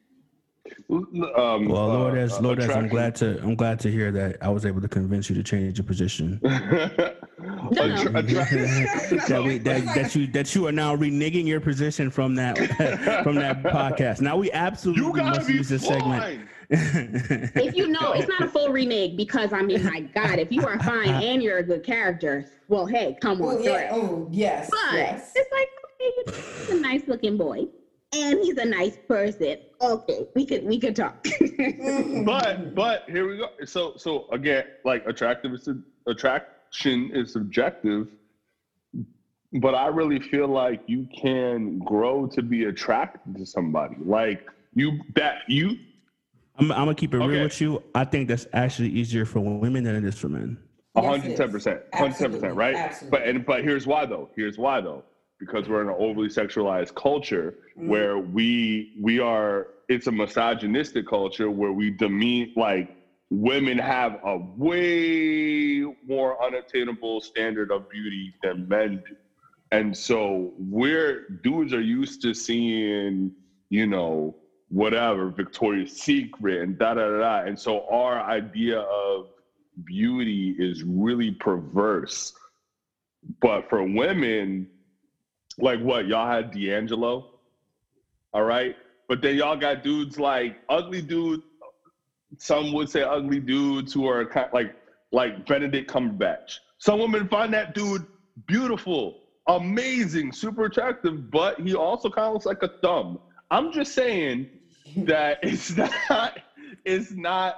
Um, 0.90 1.68
well, 1.68 1.88
Lourdes 1.88 2.34
uh, 2.34 2.40
Lourdes 2.40 2.68
I'm 2.70 2.88
glad 2.88 3.14
to 3.16 3.38
I'm 3.42 3.56
glad 3.56 3.80
to 3.80 3.90
hear 3.90 4.12
that 4.12 4.36
I 4.40 4.48
was 4.48 4.64
able 4.64 4.80
to 4.80 4.88
convince 4.88 5.28
you 5.28 5.34
to 5.34 5.42
change 5.42 5.78
your 5.78 5.84
position. 5.84 6.38
no, 6.42 6.58
that, 7.72 9.42
we, 9.44 9.58
that, 9.58 9.84
that 9.94 10.14
you 10.14 10.26
that 10.28 10.54
you 10.54 10.66
are 10.66 10.72
now 10.72 10.96
reneging 10.96 11.46
your 11.46 11.60
position 11.60 12.10
from 12.10 12.36
that 12.36 12.56
from 13.24 13.34
that 13.36 13.62
podcast. 13.62 14.20
Now 14.20 14.36
we 14.36 14.52
absolutely 14.52 15.22
must 15.22 15.48
use 15.48 15.68
this 15.68 15.84
segment 15.86 16.46
if 16.72 17.76
you 17.76 17.88
know, 17.88 18.12
it's 18.12 18.28
not 18.28 18.42
a 18.42 18.48
full 18.48 18.70
remake 18.70 19.16
because 19.16 19.52
I 19.52 19.62
mean, 19.62 19.84
my 19.84 20.00
God, 20.00 20.38
if 20.38 20.50
you 20.50 20.66
are 20.66 20.78
fine 20.80 21.08
and 21.08 21.42
you're 21.42 21.58
a 21.58 21.62
good 21.62 21.84
character, 21.84 22.50
well, 22.68 22.86
hey, 22.86 23.16
come 23.20 23.42
on. 23.42 23.56
Oh, 23.56 23.60
yeah. 23.60 23.90
oh 23.92 24.28
yes. 24.30 24.70
But 24.70 24.94
yes. 24.94 25.32
it's 25.34 25.52
like, 25.52 25.68
okay, 25.84 26.56
he's 26.60 26.70
a 26.70 26.80
nice 26.80 27.02
looking 27.06 27.36
boy 27.36 27.66
and 28.12 28.38
he's 28.40 28.56
a 28.58 28.64
nice 28.64 28.96
person. 29.08 29.58
Okay, 29.80 30.26
we 30.34 30.46
could 30.46 30.64
we 30.64 30.78
could 30.78 30.96
talk. 30.96 31.22
Mm-hmm. 31.24 32.24
but 32.24 32.74
but 32.74 33.04
here 33.08 33.28
we 33.28 33.36
go. 33.36 33.48
So 33.64 33.94
so 33.96 34.28
again, 34.30 34.64
like 34.84 35.06
attractive 35.06 35.52
is 35.52 35.68
attraction 36.06 37.10
is 37.14 37.32
subjective. 37.32 38.08
But 39.60 39.74
I 39.74 39.88
really 39.88 40.18
feel 40.18 40.48
like 40.48 40.82
you 40.86 41.06
can 41.14 41.78
grow 41.80 42.26
to 42.28 42.42
be 42.42 42.64
attracted 42.64 43.36
to 43.36 43.46
somebody. 43.46 43.96
Like 44.02 44.48
you 44.74 45.00
that 45.14 45.42
you 45.48 45.76
I'm, 46.56 46.70
I'm 46.72 46.78
gonna 46.78 46.94
keep 46.94 47.14
it 47.14 47.18
okay. 47.18 47.26
real 47.26 47.44
with 47.44 47.60
you. 47.60 47.82
I 47.94 48.04
think 48.04 48.28
that's 48.28 48.46
actually 48.52 48.90
easier 48.90 49.24
for 49.24 49.40
women 49.40 49.84
than 49.84 49.96
it 49.96 50.04
is 50.04 50.18
for 50.18 50.28
men. 50.28 50.58
hundred 50.96 51.36
ten 51.36 51.50
percent, 51.50 51.80
hundred 51.94 52.16
ten 52.16 52.32
percent, 52.32 52.54
right? 52.54 52.74
Absolutely. 52.74 53.18
But 53.18 53.28
and 53.28 53.46
but 53.46 53.64
here's 53.64 53.86
why 53.86 54.06
though. 54.06 54.30
Here's 54.36 54.58
why 54.58 54.80
though. 54.80 55.04
Because 55.40 55.68
we're 55.68 55.82
in 55.82 55.88
an 55.88 55.96
overly 55.98 56.28
sexualized 56.28 56.94
culture 56.94 57.54
mm-hmm. 57.76 57.88
where 57.88 58.18
we 58.18 58.94
we 59.00 59.18
are. 59.18 59.68
It's 59.88 60.06
a 60.06 60.12
misogynistic 60.12 61.06
culture 61.08 61.50
where 61.50 61.72
we 61.72 61.90
demean 61.90 62.52
like 62.56 62.96
women 63.30 63.78
have 63.78 64.20
a 64.24 64.36
way 64.56 65.84
more 66.06 66.42
unattainable 66.44 67.20
standard 67.20 67.70
of 67.70 67.88
beauty 67.88 68.34
than 68.42 68.68
men 68.68 69.02
do. 69.08 69.16
And 69.70 69.96
so 69.96 70.52
we're 70.58 71.28
dudes 71.42 71.72
are 71.72 71.80
used 71.80 72.20
to 72.22 72.34
seeing, 72.34 73.32
you 73.70 73.86
know, 73.86 74.36
whatever 74.72 75.28
Victoria's 75.28 75.92
Secret 75.92 76.62
and 76.62 76.78
da 76.78 76.94
da 76.94 77.18
da. 77.18 77.42
And 77.42 77.58
so 77.58 77.86
our 77.88 78.20
idea 78.22 78.80
of 78.80 79.28
beauty 79.84 80.56
is 80.58 80.82
really 80.82 81.30
perverse. 81.32 82.32
But 83.40 83.68
for 83.68 83.82
women, 83.84 84.68
like 85.58 85.80
what 85.80 86.06
y'all 86.06 86.28
had 86.28 86.50
D'Angelo, 86.52 87.30
All 88.32 88.44
right. 88.44 88.76
But 89.08 89.20
then 89.22 89.36
y'all 89.36 89.56
got 89.56 89.82
dudes 89.84 90.18
like 90.18 90.56
ugly 90.68 91.02
dudes. 91.02 91.42
Some 92.38 92.72
would 92.72 92.88
say 92.88 93.02
ugly 93.02 93.40
dudes 93.40 93.92
who 93.92 94.08
are 94.08 94.24
kind 94.24 94.46
of 94.46 94.54
like 94.54 94.74
like 95.12 95.46
Benedict 95.46 95.90
Cumberbatch. 95.90 96.58
Some 96.78 97.00
women 97.00 97.28
find 97.28 97.52
that 97.52 97.74
dude 97.74 98.06
beautiful, 98.46 99.20
amazing, 99.48 100.32
super 100.32 100.64
attractive, 100.64 101.30
but 101.30 101.60
he 101.60 101.74
also 101.74 102.08
kind 102.10 102.28
of 102.28 102.34
looks 102.34 102.46
like 102.46 102.62
a 102.62 102.70
thumb. 102.82 103.18
I'm 103.50 103.72
just 103.72 103.94
saying 103.94 104.48
that 104.96 105.38
it's 105.42 105.76
not 106.10 106.38
it's 106.84 107.12
not 107.12 107.56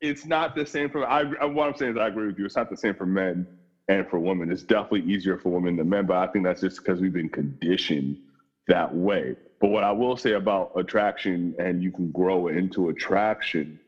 it's 0.00 0.24
not 0.26 0.54
the 0.54 0.66
same 0.66 0.90
for 0.90 1.06
I 1.06 1.22
what 1.44 1.68
I'm 1.68 1.76
saying 1.76 1.92
is 1.92 1.98
I 1.98 2.08
agree 2.08 2.26
with 2.26 2.38
you. 2.38 2.44
It's 2.44 2.56
not 2.56 2.70
the 2.70 2.76
same 2.76 2.94
for 2.94 3.06
men 3.06 3.46
and 3.88 4.08
for 4.08 4.18
women. 4.18 4.50
It's 4.50 4.62
definitely 4.62 5.12
easier 5.12 5.38
for 5.38 5.50
women 5.50 5.76
than 5.76 5.88
men, 5.88 6.06
but 6.06 6.16
I 6.16 6.26
think 6.28 6.44
that's 6.44 6.60
just 6.60 6.78
because 6.78 7.00
we've 7.00 7.12
been 7.12 7.28
conditioned 7.28 8.18
that 8.68 8.94
way. 8.94 9.36
But 9.60 9.70
what 9.70 9.84
I 9.84 9.92
will 9.92 10.16
say 10.16 10.32
about 10.32 10.72
attraction 10.76 11.54
and 11.58 11.82
you 11.82 11.90
can 11.90 12.10
grow 12.10 12.48
into 12.48 12.88
attraction, 12.88 13.78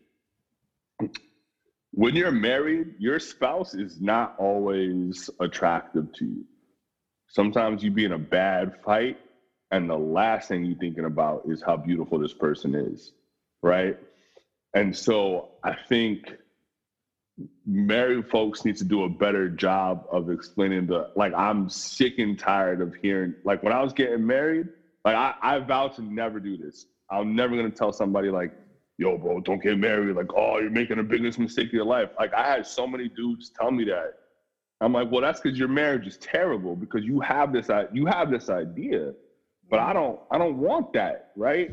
when 1.93 2.15
you're 2.15 2.31
married, 2.31 2.95
your 2.99 3.19
spouse 3.19 3.75
is 3.75 4.01
not 4.01 4.35
always 4.39 5.31
attractive 5.41 6.13
to 6.15 6.25
you. 6.25 6.45
Sometimes 7.29 7.83
you 7.83 7.91
be 7.91 8.05
in 8.05 8.13
a 8.13 8.19
bad 8.19 8.77
fight, 8.85 9.19
and 9.71 9.91
the 9.91 9.97
last 9.97 10.49
thing 10.49 10.65
you're 10.65 10.79
thinking 10.79 11.05
about 11.05 11.43
is 11.47 11.63
how 11.63 11.77
beautiful 11.77 12.19
this 12.19 12.33
person 12.33 12.75
is, 12.75 13.13
right? 13.63 13.99
And 14.75 14.97
so 14.97 15.51
I 15.65 15.75
think 15.89 16.33
married 17.67 18.29
folks 18.29 18.65
need 18.65 18.77
to 18.77 18.85
do 18.85 19.05
a 19.05 19.09
better 19.09 19.49
job 19.49 20.07
of 20.11 20.31
explaining 20.31 20.87
the 20.87 21.11
like 21.17 21.35
I'm 21.35 21.69
sick 21.69 22.19
and 22.19 22.39
tired 22.39 22.81
of 22.81 22.95
hearing 22.95 23.35
like 23.45 23.63
when 23.63 23.73
I 23.73 23.83
was 23.83 23.93
getting 23.93 24.27
married, 24.27 24.69
like 25.05 25.17
I, 25.17 25.35
I 25.43 25.59
vowed 25.59 25.95
to 25.97 26.03
never 26.03 26.41
do 26.41 26.57
this. 26.57 26.87
I'm 27.11 27.35
never 27.35 27.57
gonna 27.57 27.71
tell 27.71 27.93
somebody 27.93 28.31
like, 28.31 28.53
yo, 28.99 29.19
bro, 29.19 29.41
don't 29.41 29.63
get 29.63 29.79
married. 29.79 30.17
Like, 30.17 30.33
oh, 30.35 30.59
you're 30.59 30.71
making 30.71 30.97
the 30.97 31.03
biggest 31.03 31.39
mistake 31.39 31.69
of 31.69 31.73
your 31.73 31.85
life. 31.85 32.11
Like 32.19 32.33
I 32.35 32.47
had 32.47 32.67
so 32.67 32.87
many 32.87 33.09
dudes 33.09 33.51
tell 33.51 33.71
me 33.71 33.85
that. 33.85 34.15
I'm 34.81 34.93
like, 34.93 35.11
well, 35.11 35.23
that's 35.23 35.41
because 35.41 35.59
your 35.59 35.69
marriage 35.69 36.07
is 36.07 36.19
terrible 36.19 36.77
because 36.77 37.05
you 37.05 37.21
have 37.21 37.53
this 37.53 37.69
you 37.93 38.07
have 38.07 38.31
this 38.31 38.49
idea, 38.49 39.13
but 39.71 39.81
I 39.81 39.93
don't 39.93 40.19
I 40.31 40.39
don't 40.39 40.59
want 40.59 40.87
that, 40.95 41.17
right? 41.37 41.71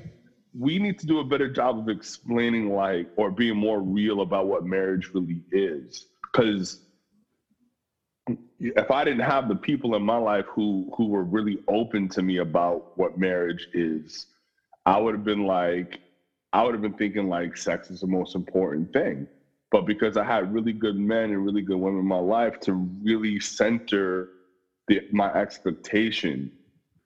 we 0.58 0.79
need 0.79 0.99
to 0.99 1.08
do 1.08 1.19
a 1.19 1.25
better 1.25 1.49
job 1.49 1.79
of 1.79 1.89
explaining 1.89 2.69
like 2.71 3.08
or 3.17 3.32
being 3.32 3.58
more 3.58 3.82
real 3.82 4.21
about 4.21 4.47
what 4.47 4.65
marriage 4.65 5.10
really 5.13 5.41
is 5.51 6.08
because 6.32 6.79
if 8.60 8.91
i 8.91 9.03
didn't 9.03 9.21
have 9.23 9.47
the 9.47 9.56
people 9.58 9.95
in 9.95 10.03
my 10.03 10.17
life 10.17 10.45
who 10.53 10.89
who 10.97 11.08
were 11.08 11.23
really 11.25 11.60
open 11.69 12.10
to 12.10 12.21
me 12.23 12.38
about 12.38 12.84
what 12.95 13.17
marriage 13.17 13.67
is 13.73 14.27
i 14.86 14.97
would 14.97 15.13
have 15.15 15.23
been 15.25 15.45
like 15.45 15.99
i 16.53 16.63
would 16.63 16.73
have 16.73 16.82
been 16.84 16.93
thinking 16.93 17.29
like 17.29 17.58
sex 17.58 17.89
is 17.89 18.01
the 18.01 18.08
most 18.08 18.36
important 18.36 18.91
thing 18.93 19.27
but 19.71 19.86
because 19.86 20.17
i 20.17 20.23
had 20.23 20.53
really 20.53 20.73
good 20.73 20.97
men 20.97 21.32
and 21.32 21.45
really 21.45 21.62
good 21.63 21.77
women 21.77 22.01
in 22.01 22.08
my 22.08 22.17
life 22.17 22.56
to 22.62 22.73
really 23.03 23.39
center 23.39 24.29
the, 24.88 25.01
my 25.12 25.32
expectation 25.34 26.51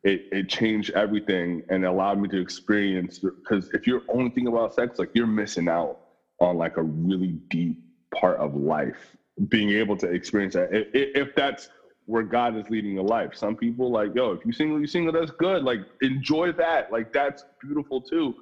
it, 0.07 0.21
it 0.31 0.49
changed 0.49 0.91
everything 0.91 1.61
and 1.69 1.85
allowed 1.85 2.17
me 2.17 2.29
to 2.29 2.39
experience 2.39 3.19
because 3.19 3.69
if 3.73 3.85
you're 3.85 4.03
only 4.07 4.29
thinking 4.29 4.47
about 4.47 4.73
sex 4.73 4.97
like 4.97 5.09
you're 5.13 5.27
missing 5.27 5.67
out 5.67 5.99
on 6.39 6.57
like 6.57 6.77
a 6.77 6.83
really 6.83 7.33
deep 7.49 7.77
part 8.15 8.37
of 8.37 8.55
life. 8.55 9.15
Being 9.49 9.71
able 9.71 9.97
to 9.97 10.07
experience 10.07 10.53
that 10.53 10.69
if, 10.71 10.87
if 10.93 11.35
that's 11.35 11.69
where 12.05 12.23
god 12.23 12.55
is 12.55 12.63
leading 12.69 12.93
your 12.93 13.03
life. 13.03 13.35
Some 13.35 13.55
people 13.55 13.91
like 13.91 14.15
yo 14.15 14.31
if 14.31 14.45
you 14.45 14.53
single 14.53 14.79
you 14.79 14.87
single 14.87 15.11
that's 15.11 15.31
good. 15.31 15.63
Like 15.63 15.81
enjoy 16.01 16.53
that. 16.53 16.91
Like 16.91 17.11
that's 17.11 17.43
beautiful 17.61 18.01
too 18.01 18.33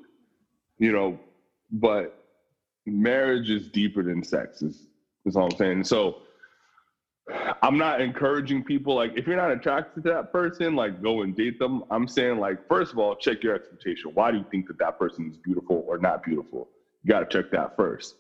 you 0.78 0.92
know 0.92 1.18
but 1.72 2.26
marriage 2.86 3.50
is 3.50 3.70
deeper 3.70 4.04
than 4.04 4.22
sex 4.22 4.62
is, 4.62 4.88
is 5.26 5.36
all 5.36 5.46
i'm 5.46 5.58
saying. 5.58 5.84
So 5.84 6.18
I'm 7.62 7.78
not 7.78 8.02
encouraging 8.02 8.64
people 8.64 8.96
like 8.96 9.14
if 9.18 9.26
you're 9.26 9.36
not 9.36 9.52
attracted 9.52 10.04
to 10.04 10.10
that 10.12 10.32
person, 10.32 10.76
like 10.76 11.02
go 11.02 11.24
and 11.24 11.36
date 11.36 11.58
them. 11.58 11.84
I'm 11.90 12.08
saying 12.08 12.40
like 12.40 12.68
first 12.68 12.92
of 12.94 13.00
all, 13.00 13.16
check 13.16 13.42
your 13.44 13.56
expectation. 13.56 14.12
Why 14.14 14.32
do 14.32 14.38
you 14.38 14.46
think 14.52 14.68
that 14.68 14.78
that 14.80 15.00
person 15.00 15.30
is 15.32 15.38
beautiful 15.38 15.84
or 15.88 15.98
not 15.98 16.24
beautiful? 16.24 16.68
You 17.04 17.10
got 17.10 17.20
to 17.20 17.26
check 17.26 17.52
that 17.52 17.76
first 17.76 18.16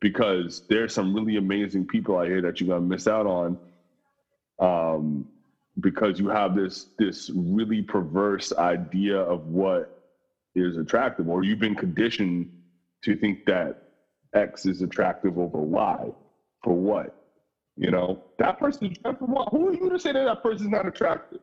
because 0.00 0.62
there's 0.68 0.94
some 0.94 1.14
really 1.14 1.36
amazing 1.36 1.86
people 1.86 2.18
out 2.18 2.26
here 2.26 2.40
that 2.42 2.60
you're 2.60 2.68
gonna 2.68 2.80
miss 2.80 3.06
out 3.06 3.26
on, 3.26 3.58
um, 4.58 5.26
because 5.80 6.18
you 6.18 6.28
have 6.28 6.54
this 6.54 6.86
this 6.98 7.30
really 7.34 7.82
perverse 7.82 8.52
idea 8.54 9.18
of 9.18 9.46
what 9.48 10.02
is 10.54 10.78
attractive, 10.78 11.28
or 11.28 11.44
you've 11.44 11.58
been 11.58 11.74
conditioned 11.74 12.50
to 13.02 13.16
think 13.16 13.44
that 13.44 13.82
X 14.32 14.64
is 14.64 14.80
attractive 14.80 15.38
over 15.38 15.58
Y. 15.58 16.10
For 16.62 16.74
what? 16.74 17.25
You 17.76 17.90
know, 17.90 18.24
that 18.38 18.58
person 18.58 18.86
is 18.86 18.98
attractive. 18.98 19.28
Who 19.28 19.68
are 19.68 19.74
you 19.74 19.90
to 19.90 19.98
say 19.98 20.12
that 20.12 20.24
that 20.24 20.42
person's 20.42 20.70
not 20.70 20.86
attractive? 20.86 21.40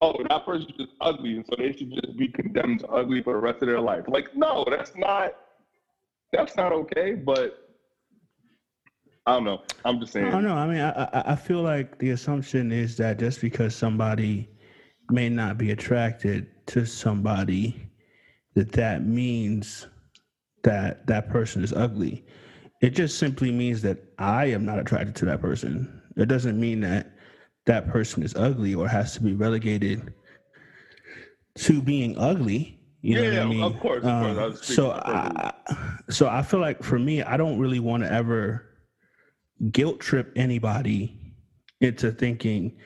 Oh, 0.00 0.14
that 0.28 0.44
person's 0.44 0.72
just 0.78 0.92
ugly, 1.00 1.36
and 1.36 1.46
so 1.46 1.56
they 1.56 1.72
should 1.72 1.92
just 1.92 2.16
be 2.16 2.28
condemned 2.28 2.80
to 2.80 2.88
ugly 2.88 3.22
for 3.22 3.32
the 3.32 3.40
rest 3.40 3.62
of 3.62 3.68
their 3.68 3.80
life. 3.80 4.04
Like, 4.06 4.36
no, 4.36 4.64
that's 4.68 4.92
not. 4.96 5.34
That's 6.32 6.56
not 6.56 6.72
okay. 6.72 7.14
But 7.14 7.66
I 9.26 9.32
don't 9.32 9.44
know. 9.44 9.62
I'm 9.84 9.98
just 9.98 10.12
saying. 10.12 10.26
I 10.26 10.30
don't 10.30 10.44
know. 10.44 10.54
I 10.54 10.66
mean, 10.66 10.80
I 10.80 11.22
I 11.32 11.34
feel 11.34 11.62
like 11.62 11.98
the 11.98 12.10
assumption 12.10 12.70
is 12.70 12.96
that 12.98 13.18
just 13.18 13.40
because 13.40 13.74
somebody 13.74 14.48
may 15.10 15.28
not 15.28 15.58
be 15.58 15.72
attracted 15.72 16.46
to 16.66 16.84
somebody, 16.84 17.90
that 18.54 18.72
that 18.72 19.04
means 19.04 19.88
that 20.62 21.06
that 21.06 21.28
person 21.28 21.64
is 21.64 21.72
ugly. 21.72 22.24
It 22.82 22.90
just 22.90 23.18
simply 23.18 23.50
means 23.50 23.82
that 23.82 23.98
I 24.18 24.46
am 24.46 24.64
not 24.64 24.78
attracted 24.78 25.14
to 25.16 25.24
that 25.26 25.40
person. 25.40 26.02
It 26.16 26.26
doesn't 26.26 26.58
mean 26.58 26.80
that 26.80 27.12
that 27.66 27.88
person 27.88 28.22
is 28.22 28.34
ugly 28.34 28.74
or 28.74 28.88
has 28.88 29.14
to 29.14 29.22
be 29.22 29.34
relegated 29.34 30.12
to 31.56 31.82
being 31.82 32.16
ugly. 32.18 32.80
You 33.02 33.20
yeah, 33.20 33.30
know 33.30 33.42
I 33.42 33.44
mean? 33.46 33.62
of 33.62 33.80
course. 33.80 34.04
Of 34.04 34.10
um, 34.10 34.36
course. 34.36 34.66
so 34.66 34.92
I, 34.92 35.52
so 36.10 36.28
I 36.28 36.42
feel 36.42 36.60
like 36.60 36.82
for 36.82 36.98
me, 36.98 37.22
I 37.22 37.36
don't 37.36 37.58
really 37.58 37.80
want 37.80 38.02
to 38.02 38.12
ever 38.12 38.66
guilt 39.70 40.00
trip 40.00 40.32
anybody 40.36 41.18
into 41.80 42.10
thinking, 42.10 42.76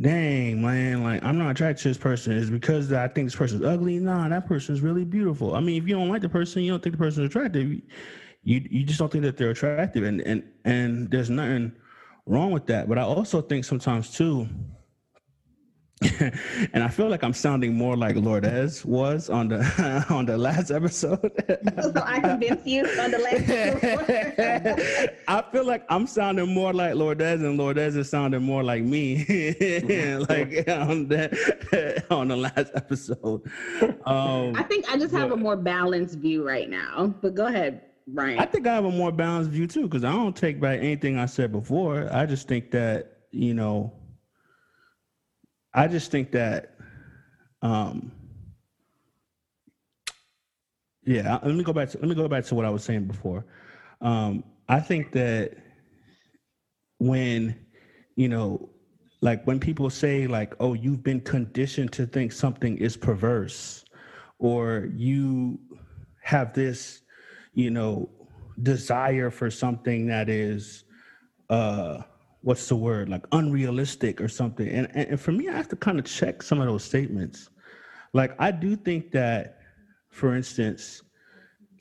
dang 0.00 0.62
man, 0.62 1.02
like 1.02 1.22
I'm 1.24 1.38
not 1.38 1.50
attracted 1.50 1.82
to 1.82 1.88
this 1.88 1.98
person 1.98 2.32
is 2.32 2.50
because 2.50 2.92
I 2.92 3.08
think 3.08 3.26
this 3.26 3.36
person's 3.36 3.64
ugly. 3.64 3.98
Nah, 3.98 4.28
that 4.28 4.46
person's 4.46 4.80
really 4.80 5.04
beautiful. 5.04 5.54
I 5.54 5.60
mean, 5.60 5.80
if 5.80 5.88
you 5.88 5.94
don't 5.94 6.08
like 6.08 6.22
the 6.22 6.28
person, 6.28 6.62
you 6.62 6.70
don't 6.70 6.82
think 6.82 6.94
the 6.94 7.02
person's 7.02 7.26
attractive 7.26 7.80
you 8.42 8.66
you 8.70 8.84
just 8.84 8.98
don't 8.98 9.10
think 9.10 9.24
that 9.24 9.36
they're 9.36 9.50
attractive 9.50 10.04
and 10.04 10.20
and 10.22 10.42
and 10.64 11.10
there's 11.10 11.30
nothing 11.30 11.72
wrong 12.26 12.52
with 12.52 12.66
that 12.66 12.88
but 12.88 12.98
i 12.98 13.02
also 13.02 13.40
think 13.40 13.64
sometimes 13.64 14.10
too 14.10 14.48
and 16.72 16.82
I 16.82 16.88
feel 16.88 17.08
like 17.08 17.22
I'm 17.22 17.32
sounding 17.32 17.74
more 17.74 17.96
like 17.96 18.16
Lourdes 18.16 18.84
was 18.84 19.30
on 19.30 19.48
the 19.48 20.04
on 20.10 20.26
the 20.26 20.36
last 20.36 20.70
episode. 20.70 21.30
so 21.80 21.92
I 22.04 22.20
convinced 22.20 22.66
you 22.66 22.84
on 22.86 23.10
the 23.10 23.18
last. 23.18 23.48
I 25.28 25.42
feel 25.52 25.64
like 25.64 25.84
I'm 25.88 26.06
sounding 26.06 26.52
more 26.52 26.72
like 26.72 26.94
Lourdes, 26.94 27.42
and 27.42 27.56
Lourdes 27.56 27.96
is 27.96 28.08
sounding 28.08 28.42
more 28.42 28.62
like 28.62 28.82
me, 28.82 29.18
like 30.28 30.68
on 30.68 31.08
that 31.08 32.04
on 32.10 32.28
the 32.28 32.36
last 32.36 32.72
episode. 32.74 33.42
Um, 34.04 34.56
I 34.56 34.64
think 34.64 34.90
I 34.90 34.96
just 34.96 35.14
have 35.14 35.28
but, 35.30 35.38
a 35.38 35.40
more 35.40 35.56
balanced 35.56 36.18
view 36.18 36.46
right 36.46 36.68
now. 36.68 37.14
But 37.20 37.34
go 37.34 37.46
ahead. 37.46 37.82
Right. 38.06 38.38
I 38.38 38.46
think 38.46 38.66
I 38.66 38.74
have 38.74 38.84
a 38.84 38.90
more 38.90 39.12
balanced 39.12 39.50
view 39.50 39.66
too, 39.66 39.82
because 39.82 40.04
I 40.04 40.12
don't 40.12 40.36
take 40.36 40.60
back 40.60 40.78
anything 40.80 41.18
I 41.18 41.26
said 41.26 41.52
before. 41.52 42.08
I 42.12 42.26
just 42.26 42.48
think 42.48 42.70
that, 42.72 43.18
you 43.30 43.54
know, 43.54 43.92
I 45.74 45.88
just 45.88 46.10
think 46.10 46.32
that 46.32 46.76
um 47.62 48.12
yeah, 51.04 51.38
let 51.42 51.54
me 51.54 51.64
go 51.64 51.72
back 51.72 51.88
to 51.90 51.98
let 51.98 52.08
me 52.08 52.14
go 52.14 52.28
back 52.28 52.44
to 52.46 52.54
what 52.54 52.64
I 52.64 52.70
was 52.70 52.84
saying 52.84 53.04
before. 53.06 53.44
Um, 54.00 54.44
I 54.68 54.80
think 54.80 55.12
that 55.12 55.54
when 56.98 57.58
you 58.16 58.28
know, 58.28 58.70
like 59.20 59.44
when 59.46 59.58
people 59.58 59.90
say 59.90 60.26
like, 60.26 60.54
"Oh, 60.60 60.74
you've 60.74 61.02
been 61.02 61.20
conditioned 61.20 61.92
to 61.94 62.06
think 62.06 62.32
something 62.32 62.78
is 62.78 62.96
perverse," 62.96 63.84
or 64.38 64.88
you 64.94 65.58
have 66.22 66.52
this 66.54 67.01
you 67.54 67.70
know, 67.70 68.08
desire 68.62 69.30
for 69.30 69.50
something 69.50 70.06
that 70.06 70.28
is 70.28 70.84
uh 71.50 72.02
what's 72.42 72.68
the 72.68 72.76
word? 72.76 73.08
Like 73.08 73.24
unrealistic 73.32 74.20
or 74.20 74.28
something. 74.28 74.68
And, 74.68 74.88
and 74.94 75.20
for 75.20 75.32
me 75.32 75.48
i 75.48 75.52
have 75.52 75.68
to 75.68 75.76
kind 75.76 75.98
of 75.98 76.04
check 76.04 76.42
some 76.42 76.60
of 76.60 76.66
those 76.66 76.84
statements. 76.84 77.50
Like 78.12 78.34
i 78.38 78.50
do 78.50 78.76
think 78.76 79.12
that 79.12 79.58
for 80.10 80.34
instance 80.34 81.02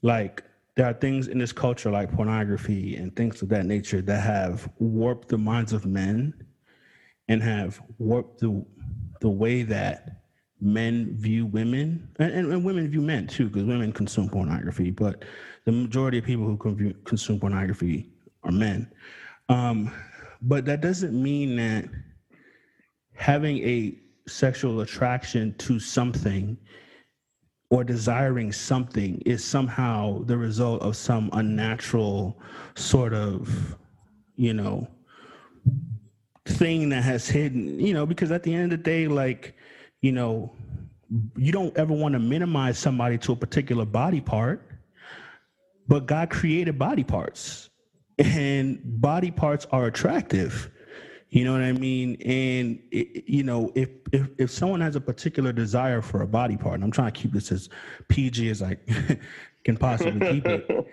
like 0.02 0.44
there 0.76 0.86
are 0.86 0.94
things 0.94 1.28
in 1.28 1.38
this 1.38 1.52
culture 1.52 1.92
like 1.92 2.12
pornography 2.12 2.96
and 2.96 3.14
things 3.16 3.42
of 3.42 3.50
that 3.50 3.66
nature 3.66 4.02
that 4.02 4.22
have 4.22 4.70
warped 4.80 5.28
the 5.28 5.38
minds 5.38 5.74
of 5.74 5.86
men 5.86 6.34
and 7.28 7.44
have 7.44 7.82
warped 8.00 8.40
the 8.40 8.66
the 9.20 9.30
way 9.30 9.64
that 9.64 10.22
men 10.62 11.16
view 11.18 11.46
women. 11.46 12.10
And, 12.20 12.32
and, 12.32 12.54
and 12.54 12.64
women 12.64 12.90
view 12.90 13.02
men 13.02 13.28
too, 13.28 13.48
because 13.48 13.64
women 13.64 13.92
consume 13.92 14.30
pornography, 14.30 14.92
but 14.92 15.24
the 15.66 15.72
majority 15.72 16.18
of 16.18 16.26
people 16.26 16.46
who 16.46 16.94
consume, 17.04 17.40
pornography 17.40 18.10
are 18.44 18.52
men. 18.52 18.92
Um, 19.50 19.94
but 20.42 20.66
that 20.66 20.82
doesn't 20.82 21.14
mean 21.14 21.56
that 21.58 21.86
having 23.14 23.58
a 23.60 23.98
sexual 24.28 24.82
attraction 24.82 25.54
to 25.60 25.80
something 25.80 26.58
or 27.70 27.84
desiring 27.84 28.52
something 28.52 29.22
is 29.26 29.44
somehow 29.44 30.24
the 30.24 30.38
result 30.38 30.82
of 30.82 30.96
some 30.96 31.30
unnatural 31.34 32.42
sort 32.76 33.14
of, 33.14 33.78
you 34.36 34.54
know, 34.54 34.88
thing 36.46 36.90
that 36.90 37.04
has 37.04 37.28
hidden, 37.28 37.80
you 37.80 37.94
know, 37.94 38.06
because 38.06 38.32
at 38.32 38.44
the 38.44 38.54
end 38.54 38.74
of 38.74 38.80
the 38.80 38.84
day, 38.84 39.08
like, 39.08 39.56
you 40.02 40.12
know, 40.12 40.52
you 41.36 41.52
don't 41.52 41.76
ever 41.78 41.94
want 41.94 42.14
to 42.14 42.20
minimize 42.20 42.78
somebody 42.78 43.18
to 43.20 43.34
a 43.34 43.36
particular 43.36 43.86
body 43.86 44.22
part, 44.22 44.71
but 45.88 46.06
God 46.06 46.30
created 46.30 46.78
body 46.78 47.04
parts 47.04 47.70
and 48.18 48.80
body 48.84 49.32
parts 49.32 49.66
are 49.72 49.86
attractive. 49.86 50.70
You 51.30 51.46
know 51.46 51.54
what 51.54 51.62
I 51.62 51.72
mean? 51.72 52.18
And 52.26 52.82
it, 52.92 53.24
you 53.26 53.44
know, 53.44 53.72
if, 53.74 53.90
if 54.12 54.28
if 54.38 54.52
someone 54.52 54.82
has 54.82 54.96
a 54.98 55.02
particular 55.02 55.54
desire 55.54 56.02
for 56.02 56.22
a 56.22 56.28
body 56.28 56.58
part, 56.58 56.76
and 56.76 56.84
I'm 56.84 56.92
trying 56.92 57.12
to 57.12 57.20
keep 57.20 57.32
this 57.32 57.52
as 57.52 57.70
PG 58.10 58.50
as 58.50 58.62
I 58.62 58.78
can 59.64 59.78
possibly 59.78 60.32
keep 60.32 60.46
it. 60.46 60.88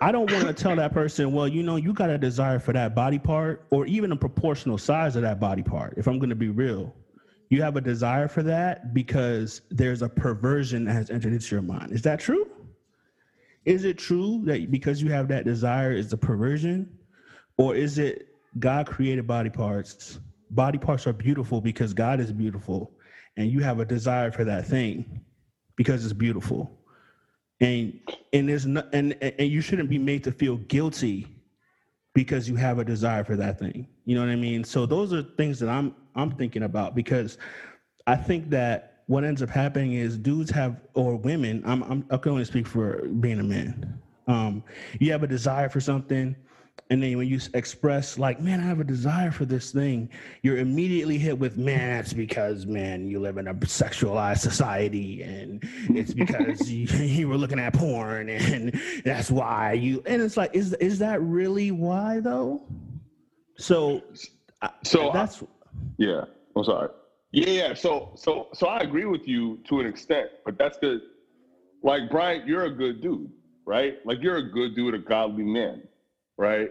I 0.00 0.12
don't 0.12 0.30
want 0.30 0.46
to 0.46 0.52
tell 0.52 0.76
that 0.76 0.92
person, 0.92 1.32
well, 1.32 1.48
you 1.48 1.62
know, 1.62 1.76
you 1.76 1.92
got 1.92 2.10
a 2.10 2.18
desire 2.18 2.58
for 2.58 2.72
that 2.72 2.94
body 2.94 3.18
part, 3.18 3.66
or 3.70 3.86
even 3.86 4.12
a 4.12 4.16
proportional 4.16 4.76
size 4.76 5.16
of 5.16 5.22
that 5.22 5.40
body 5.40 5.62
part. 5.62 5.94
If 5.96 6.06
I'm 6.06 6.18
going 6.18 6.30
to 6.30 6.36
be 6.36 6.48
real, 6.48 6.94
you 7.48 7.62
have 7.62 7.76
a 7.76 7.80
desire 7.80 8.28
for 8.28 8.42
that 8.42 8.92
because 8.92 9.62
there's 9.70 10.02
a 10.02 10.08
perversion 10.08 10.84
that 10.84 10.92
has 10.92 11.10
entered 11.10 11.32
into 11.32 11.54
your 11.54 11.62
mind. 11.62 11.92
Is 11.92 12.02
that 12.02 12.20
true? 12.20 12.50
Is 13.64 13.84
it 13.84 13.98
true 13.98 14.42
that 14.44 14.70
because 14.70 15.00
you 15.00 15.10
have 15.10 15.28
that 15.28 15.44
desire 15.44 15.92
is 15.92 16.12
a 16.12 16.16
perversion? 16.16 16.98
Or 17.56 17.74
is 17.74 17.98
it 17.98 18.28
God 18.58 18.86
created 18.86 19.26
body 19.26 19.50
parts? 19.50 20.18
Body 20.50 20.78
parts 20.78 21.06
are 21.06 21.12
beautiful 21.12 21.60
because 21.60 21.94
God 21.94 22.20
is 22.20 22.32
beautiful, 22.32 22.92
and 23.36 23.50
you 23.50 23.60
have 23.60 23.80
a 23.80 23.84
desire 23.84 24.30
for 24.30 24.44
that 24.44 24.66
thing 24.66 25.20
because 25.76 26.04
it's 26.04 26.12
beautiful. 26.12 26.78
And 27.60 28.00
and 28.32 28.48
there's 28.48 28.66
no, 28.66 28.82
and 28.92 29.14
and 29.22 29.50
you 29.50 29.60
shouldn't 29.60 29.88
be 29.88 29.98
made 29.98 30.24
to 30.24 30.32
feel 30.32 30.56
guilty 30.56 31.28
because 32.14 32.48
you 32.48 32.56
have 32.56 32.78
a 32.78 32.84
desire 32.84 33.24
for 33.24 33.36
that 33.36 33.58
thing. 33.58 33.88
You 34.04 34.14
know 34.14 34.20
what 34.20 34.30
I 34.30 34.36
mean? 34.36 34.64
So 34.64 34.86
those 34.86 35.12
are 35.12 35.22
things 35.22 35.58
that 35.60 35.68
I'm 35.68 35.94
I'm 36.14 36.32
thinking 36.32 36.62
about 36.64 36.94
because 36.94 37.38
I 38.06 38.16
think 38.16 38.50
that 38.50 38.93
what 39.06 39.24
ends 39.24 39.42
up 39.42 39.50
happening 39.50 39.94
is 39.94 40.16
dudes 40.16 40.50
have 40.50 40.80
or 40.94 41.16
women. 41.16 41.62
I'm, 41.66 41.82
I'm 41.82 42.06
I 42.10 42.16
can 42.16 42.32
only 42.32 42.44
speak 42.44 42.66
for 42.66 43.06
being 43.20 43.40
a 43.40 43.44
man. 43.44 44.00
Um, 44.26 44.64
you 44.98 45.12
have 45.12 45.22
a 45.22 45.26
desire 45.26 45.68
for 45.68 45.80
something, 45.80 46.34
and 46.90 47.02
then 47.02 47.16
when 47.18 47.28
you 47.28 47.38
express 47.52 48.18
like, 48.18 48.40
"Man, 48.40 48.60
I 48.60 48.64
have 48.64 48.80
a 48.80 48.84
desire 48.84 49.30
for 49.30 49.44
this 49.44 49.70
thing," 49.70 50.08
you're 50.42 50.56
immediately 50.56 51.18
hit 51.18 51.38
with, 51.38 51.58
"Man, 51.58 51.98
that's 51.98 52.14
because 52.14 52.64
man, 52.64 53.06
you 53.06 53.20
live 53.20 53.36
in 53.36 53.48
a 53.48 53.54
sexualized 53.54 54.38
society, 54.38 55.22
and 55.22 55.62
it's 55.90 56.14
because 56.14 56.70
you, 56.70 56.86
you 57.04 57.28
were 57.28 57.36
looking 57.36 57.58
at 57.58 57.74
porn, 57.74 58.30
and 58.30 58.80
that's 59.04 59.30
why 59.30 59.74
you." 59.74 60.02
And 60.06 60.22
it's 60.22 60.38
like, 60.38 60.54
is 60.54 60.72
is 60.74 60.98
that 61.00 61.20
really 61.20 61.70
why 61.70 62.20
though? 62.20 62.62
So, 63.58 64.02
so 64.82 65.10
that's 65.12 65.42
I, 65.42 65.46
yeah. 65.98 66.24
I'm 66.56 66.64
sorry. 66.64 66.88
Yeah, 67.34 67.48
yeah. 67.48 67.74
So, 67.74 68.12
so, 68.14 68.46
so 68.54 68.68
I 68.68 68.78
agree 68.78 69.06
with 69.06 69.26
you 69.26 69.58
to 69.64 69.80
an 69.80 69.86
extent, 69.86 70.28
but 70.44 70.56
that's 70.56 70.78
the, 70.78 71.00
like 71.82 72.02
Brian, 72.08 72.44
you're 72.46 72.66
a 72.66 72.70
good 72.70 73.00
dude, 73.00 73.28
right? 73.66 73.94
Like 74.04 74.22
you're 74.22 74.36
a 74.36 74.48
good 74.48 74.76
dude, 74.76 74.94
a 74.94 75.00
godly 75.00 75.42
man, 75.42 75.82
right? 76.38 76.68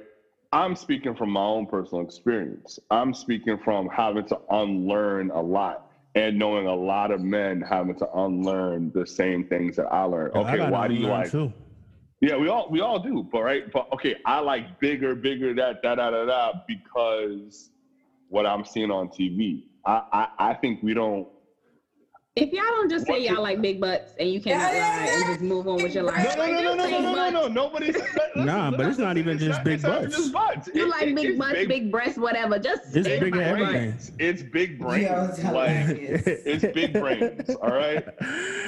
I'm 0.54 0.78
speaking 0.78 1.16
from 1.16 1.32
my 1.32 1.42
own 1.42 1.66
personal 1.66 2.02
experience. 2.02 2.80
I'm 2.90 3.14
speaking 3.14 3.58
from 3.58 3.90
having 3.90 4.24
to 4.28 4.40
unlearn 4.52 5.32
a 5.32 5.42
lot 5.42 5.84
and 6.16 6.40
knowing 6.40 6.68
a 6.68 6.76
lot 6.76 7.12
of 7.12 7.20
men 7.20 7.60
having 7.60 7.96
to 7.96 8.08
unlearn 8.16 8.90
the 8.96 9.06
same 9.06 9.44
things 9.44 9.76
that 9.76 9.88
I 9.88 10.04
learned. 10.04 10.34
Okay, 10.34 10.62
I 10.62 10.70
why 10.70 10.88
do 10.88 10.94
you 10.94 11.08
like? 11.08 11.30
Too. 11.30 11.52
Yeah, 12.22 12.38
we 12.38 12.48
all 12.48 12.70
we 12.70 12.80
all 12.80 13.00
do, 13.00 13.28
but 13.34 13.42
right, 13.42 13.64
but 13.74 13.92
okay, 13.92 14.16
I 14.26 14.40
like 14.40 14.80
bigger, 14.80 15.14
bigger, 15.14 15.54
that 15.56 15.82
da 15.82 15.96
da 15.96 16.10
da 16.12 16.26
da 16.26 16.54
because 16.70 17.70
what 18.30 18.46
I'm 18.46 18.64
seeing 18.64 18.92
on 18.92 19.10
TV 19.10 19.64
I, 19.86 20.02
I, 20.12 20.28
I 20.40 20.54
think 20.56 20.82
we 20.82 20.94
don't. 20.94 21.28
If 22.36 22.52
y'all 22.52 22.64
don't 22.64 22.90
just 22.90 23.06
say 23.06 23.28
y'all 23.28 23.44
like 23.44 23.62
big 23.62 23.80
butts 23.80 24.14
and 24.20 24.28
you 24.28 24.42
can't 24.42 24.60
yeah, 24.60 25.06
lie 25.06 25.12
and 25.14 25.26
just 25.26 25.42
move 25.42 25.68
on 25.68 25.84
with 25.84 25.94
your 25.94 26.02
life. 26.02 26.36
No, 26.36 26.48
no, 26.48 26.62
no, 26.62 26.76
no, 26.76 26.88
no, 26.90 27.00
no, 27.00 27.14
no, 27.14 27.30
no, 27.30 27.48
Nobody's. 27.48 27.96
nah, 28.36 28.72
but 28.72 28.88
it's 28.88 28.98
not 28.98 29.20
even 29.20 29.38
just 29.38 29.64
big 29.64 29.84
butts. 29.84 30.16
Just 30.16 30.34
butts. 30.34 30.68
You 30.74 30.90
like 30.90 31.14
big 31.14 31.38
butts, 31.38 31.66
big 31.68 31.92
breasts, 31.92 32.18
whatever. 32.18 32.58
Just 32.58 32.96
it's 32.96 33.08
big 33.08 33.38
everything. 33.38 33.96
It's 34.18 34.42
big 34.42 34.80
brains. 34.80 35.44
Like 35.44 35.86
it's 35.90 36.66
big 36.74 36.94
brains. 36.94 37.50
All 37.62 37.70
right. 37.70 38.04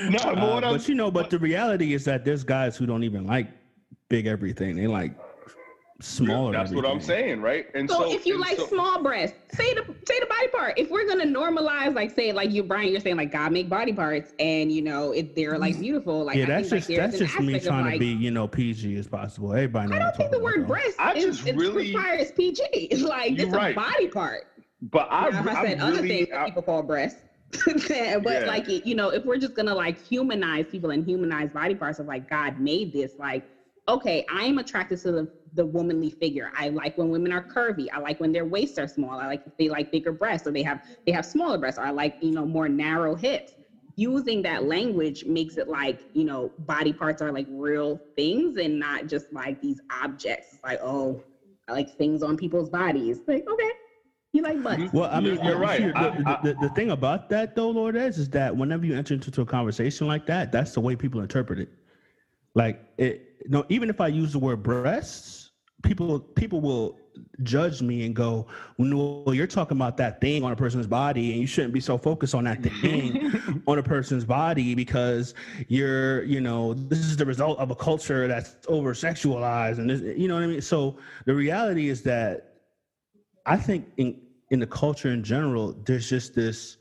No, 0.07 0.19
uh, 0.19 0.61
but 0.61 0.87
you 0.87 0.93
know, 0.93 1.09
but 1.09 1.31
the 1.31 1.39
reality 1.39 1.93
is 1.93 2.05
that 2.05 2.23
there's 2.23 2.43
guys 2.43 2.77
who 2.77 2.85
don't 2.85 3.03
even 3.03 3.25
like 3.25 3.47
big 4.07 4.27
everything. 4.27 4.75
They 4.75 4.85
like 4.85 5.17
smaller. 6.01 6.51
That's 6.51 6.71
what 6.71 6.85
I'm 6.85 6.99
saying, 6.99 7.41
right? 7.41 7.67
And 7.73 7.89
so, 7.89 7.99
so 7.99 8.11
if 8.11 8.25
you 8.25 8.37
like 8.37 8.57
so, 8.57 8.67
small 8.67 9.01
breasts, 9.01 9.37
say 9.53 9.73
the 9.73 9.83
say 10.05 10.19
the 10.19 10.25
body 10.25 10.47
part. 10.49 10.77
If 10.77 10.89
we're 10.89 11.07
gonna 11.07 11.25
normalize, 11.25 11.95
like 11.95 12.11
say 12.11 12.31
like 12.33 12.51
you, 12.51 12.63
Brian, 12.63 12.89
you're 12.91 12.99
saying 12.99 13.17
like 13.17 13.31
God 13.31 13.51
make 13.51 13.69
body 13.69 13.93
parts, 13.93 14.33
and 14.39 14.71
you 14.71 14.81
know 14.81 15.11
if 15.11 15.33
they're 15.35 15.57
like 15.57 15.75
mm. 15.75 15.81
beautiful, 15.81 16.25
like 16.25 16.37
yeah, 16.37 16.43
I 16.43 16.47
that's 16.47 16.69
think, 16.69 16.81
just 16.81 16.89
like, 16.89 16.97
that's 16.97 17.19
just 17.19 17.39
me 17.39 17.59
trying 17.59 17.85
like, 17.85 17.93
to 17.93 17.99
be 17.99 18.07
you 18.07 18.31
know 18.31 18.47
PG 18.47 18.95
as 18.97 19.07
possible. 19.07 19.53
Everybody. 19.53 19.93
I 19.93 19.99
don't 19.99 20.15
think 20.15 20.31
the 20.31 20.39
word 20.39 20.67
breast 20.67 20.99
I 20.99 21.13
is, 21.13 21.39
just 21.39 21.57
really 21.57 21.93
requires 21.93 22.31
PG. 22.31 22.61
It's 22.73 23.01
like 23.01 23.39
it's 23.39 23.51
right. 23.51 23.71
a 23.71 23.79
body 23.79 24.07
part. 24.07 24.47
But 24.81 25.07
I, 25.09 25.29
now, 25.29 25.41
I 25.49 25.65
said 25.65 25.79
I 25.79 25.87
other 25.87 26.01
really, 26.01 26.09
things 26.09 26.29
that 26.29 26.45
people 26.45 26.61
call 26.61 26.83
breasts. 26.83 27.21
but 27.65 27.89
yeah. 27.89 28.43
like 28.45 28.67
you 28.67 28.95
know, 28.95 29.09
if 29.09 29.23
we're 29.23 29.37
just 29.37 29.55
gonna 29.55 29.73
like 29.73 30.03
humanize 30.05 30.65
people 30.69 30.89
and 30.91 31.05
humanize 31.05 31.49
body 31.51 31.73
parts 31.73 31.99
of 31.99 32.05
like 32.05 32.29
God 32.29 32.59
made 32.59 32.91
this, 32.91 33.13
like 33.17 33.45
okay, 33.87 34.25
I'm 34.29 34.57
attracted 34.57 34.99
to 35.01 35.11
the 35.11 35.31
the 35.55 35.65
womanly 35.65 36.09
figure. 36.09 36.51
I 36.55 36.69
like 36.69 36.97
when 36.97 37.09
women 37.09 37.31
are 37.31 37.41
curvy. 37.41 37.87
I 37.91 37.99
like 37.99 38.19
when 38.19 38.31
their 38.31 38.45
waists 38.45 38.77
are 38.77 38.87
small. 38.87 39.19
I 39.19 39.27
like 39.27 39.41
if 39.45 39.53
they 39.57 39.69
like 39.69 39.91
bigger 39.91 40.11
breasts 40.11 40.45
or 40.45 40.51
they 40.51 40.63
have 40.63 40.81
they 41.05 41.11
have 41.11 41.25
smaller 41.25 41.57
breasts. 41.57 41.79
Or 41.79 41.83
I 41.83 41.91
like 41.91 42.15
you 42.21 42.31
know 42.31 42.45
more 42.45 42.69
narrow 42.69 43.15
hips. 43.15 43.53
Using 43.97 44.41
that 44.41 44.65
language 44.65 45.23
makes 45.25 45.57
it 45.57 45.67
like 45.67 45.99
you 46.13 46.25
know 46.25 46.51
body 46.59 46.93
parts 46.93 47.21
are 47.21 47.31
like 47.31 47.47
real 47.49 47.99
things 48.15 48.57
and 48.57 48.77
not 48.79 49.07
just 49.07 49.31
like 49.33 49.59
these 49.61 49.79
objects. 49.89 50.57
Like 50.63 50.79
oh, 50.83 51.23
I 51.67 51.71
like 51.71 51.97
things 51.97 52.21
on 52.21 52.37
people's 52.37 52.69
bodies. 52.69 53.19
Like 53.27 53.47
okay, 53.47 53.71
you 54.33 54.43
like 54.43 54.61
butts. 54.61 54.81
Mm-hmm. 54.81 54.97
Well, 54.97 55.09
I 55.11 55.21
mean, 55.21 55.39
you're 55.43 55.57
right. 55.57 55.81
The, 55.81 55.97
I, 55.97 56.33
I, 56.33 56.39
the, 56.43 56.53
the, 56.61 56.69
thing 56.69 56.91
about 56.91 57.29
that, 57.29 57.55
though, 57.55 57.69
Lourdes, 57.69 58.15
is, 58.15 58.17
is 58.17 58.29
that 58.31 58.55
whenever 58.55 58.85
you 58.85 58.95
enter 58.95 59.13
into 59.13 59.41
a 59.41 59.45
conversation 59.45 60.07
like 60.07 60.25
that, 60.25 60.51
that's 60.51 60.73
the 60.73 60.81
way 60.81 60.95
people 60.95 61.21
interpret 61.21 61.59
it. 61.59 61.69
Like 62.53 62.81
it, 62.97 63.21
no, 63.47 63.65
even 63.69 63.89
if 63.89 64.01
I 64.01 64.07
use 64.07 64.31
the 64.31 64.39
word 64.39 64.63
breasts, 64.63 65.44
people 65.85 66.19
people 66.19 66.59
will 66.59 66.99
judge 67.43 67.81
me 67.81 68.05
and 68.05 68.15
go, 68.15 68.45
well, 68.77 69.33
you're 69.33 69.47
talking 69.47 69.77
about 69.77 69.95
that 69.97 70.19
thing 70.19 70.43
on 70.43 70.51
a 70.51 70.55
person's 70.55 70.87
body, 70.87 71.31
and 71.31 71.39
you 71.39 71.47
shouldn't 71.47 71.73
be 71.73 71.79
so 71.79 71.97
focused 71.97 72.35
on 72.35 72.43
that 72.43 72.61
thing 72.81 73.33
on 73.67 73.77
a 73.77 73.83
person's 73.83 74.25
body 74.25 74.75
because 74.75 75.33
you're, 75.67 76.23
you 76.23 76.41
know, 76.41 76.73
this 76.73 76.99
is 76.99 77.15
the 77.15 77.25
result 77.25 77.57
of 77.59 77.71
a 77.71 77.75
culture 77.75 78.27
that's 78.27 78.57
over 78.67 78.93
sexualized, 78.93 79.77
and 79.77 79.89
this, 79.89 80.01
you 80.01 80.27
know 80.27 80.35
what 80.35 80.43
I 80.43 80.47
mean. 80.47 80.61
So 80.61 80.97
the 81.25 81.33
reality 81.33 81.87
is 81.87 82.01
that 82.03 82.55
I 83.45 83.57
think 83.57 83.87
in 83.97 84.19
in 84.51 84.59
the 84.59 84.67
culture 84.67 85.11
in 85.11 85.23
general, 85.23 85.73
there's 85.85 86.09
just 86.09 86.35
this 86.35 86.77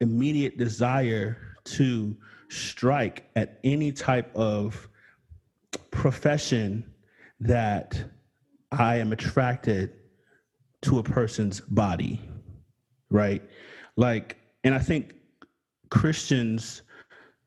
immediate 0.00 0.58
desire 0.58 1.36
to 1.64 2.16
strike 2.48 3.28
at 3.36 3.58
any 3.64 3.92
type 3.92 4.34
of 4.34 4.88
profession 5.90 6.84
that 7.40 8.02
I 8.72 8.96
am 8.96 9.12
attracted 9.12 9.92
to 10.82 10.98
a 10.98 11.02
person's 11.02 11.60
body, 11.60 12.20
right? 13.10 13.42
Like, 13.96 14.38
and 14.64 14.74
I 14.74 14.78
think 14.78 15.14
Christians, 15.90 16.82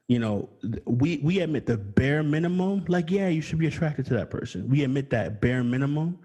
you 0.07 0.19
know, 0.19 0.49
we 0.86 1.17
we 1.23 1.39
admit 1.39 1.65
the 1.65 1.77
bare 1.77 2.23
minimum. 2.23 2.86
Like, 2.88 3.09
yeah, 3.09 3.29
you 3.29 3.41
should 3.41 3.59
be 3.59 3.67
attracted 3.67 4.05
to 4.07 4.13
that 4.15 4.29
person. 4.29 4.69
We 4.69 4.83
admit 4.83 5.09
that 5.12 5.41
bare 5.41 5.63
minimum, 5.63 6.19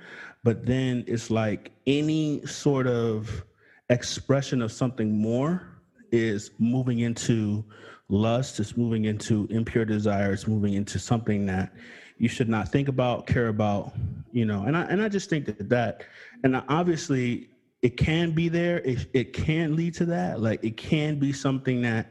but 0.44 0.66
then 0.66 1.04
it's 1.06 1.30
like 1.30 1.72
any 1.87 2.44
sort 2.46 2.87
of 2.87 3.44
expression 3.88 4.61
of 4.62 4.72
something 4.72 5.12
more 5.12 5.80
is 6.11 6.50
moving 6.58 7.00
into 7.00 7.64
lust. 8.08 8.61
It's 8.61 8.76
moving 8.76 9.04
into 9.04 9.46
impure 9.50 9.84
desire. 9.84 10.32
It's 10.32 10.46
moving 10.46 10.74
into 10.74 10.98
something 10.98 11.46
that 11.46 11.72
you 12.18 12.28
should 12.28 12.48
not 12.48 12.68
think 12.70 12.88
about, 12.88 13.26
care 13.26 13.48
about, 13.48 13.92
you 14.33 14.44
know. 14.44 14.64
And 14.64 14.76
I 14.76 14.83
and 14.83 15.00
I 15.02 15.09
just 15.09 15.31
think 15.31 15.46
that 15.46 15.68
that, 15.68 16.02
and 16.44 16.62
obviously 16.68 17.48
it 17.83 17.96
can 17.96 18.33
be 18.33 18.48
there. 18.48 18.78
It 18.81 19.07
it 19.14 19.33
can 19.33 19.76
lead 19.76 19.94
to 19.94 20.04
that. 20.07 20.40
Like 20.40 20.62
it 20.64 20.76
can 20.76 21.18
be 21.18 21.33
something 21.33 21.81
that 21.83 22.11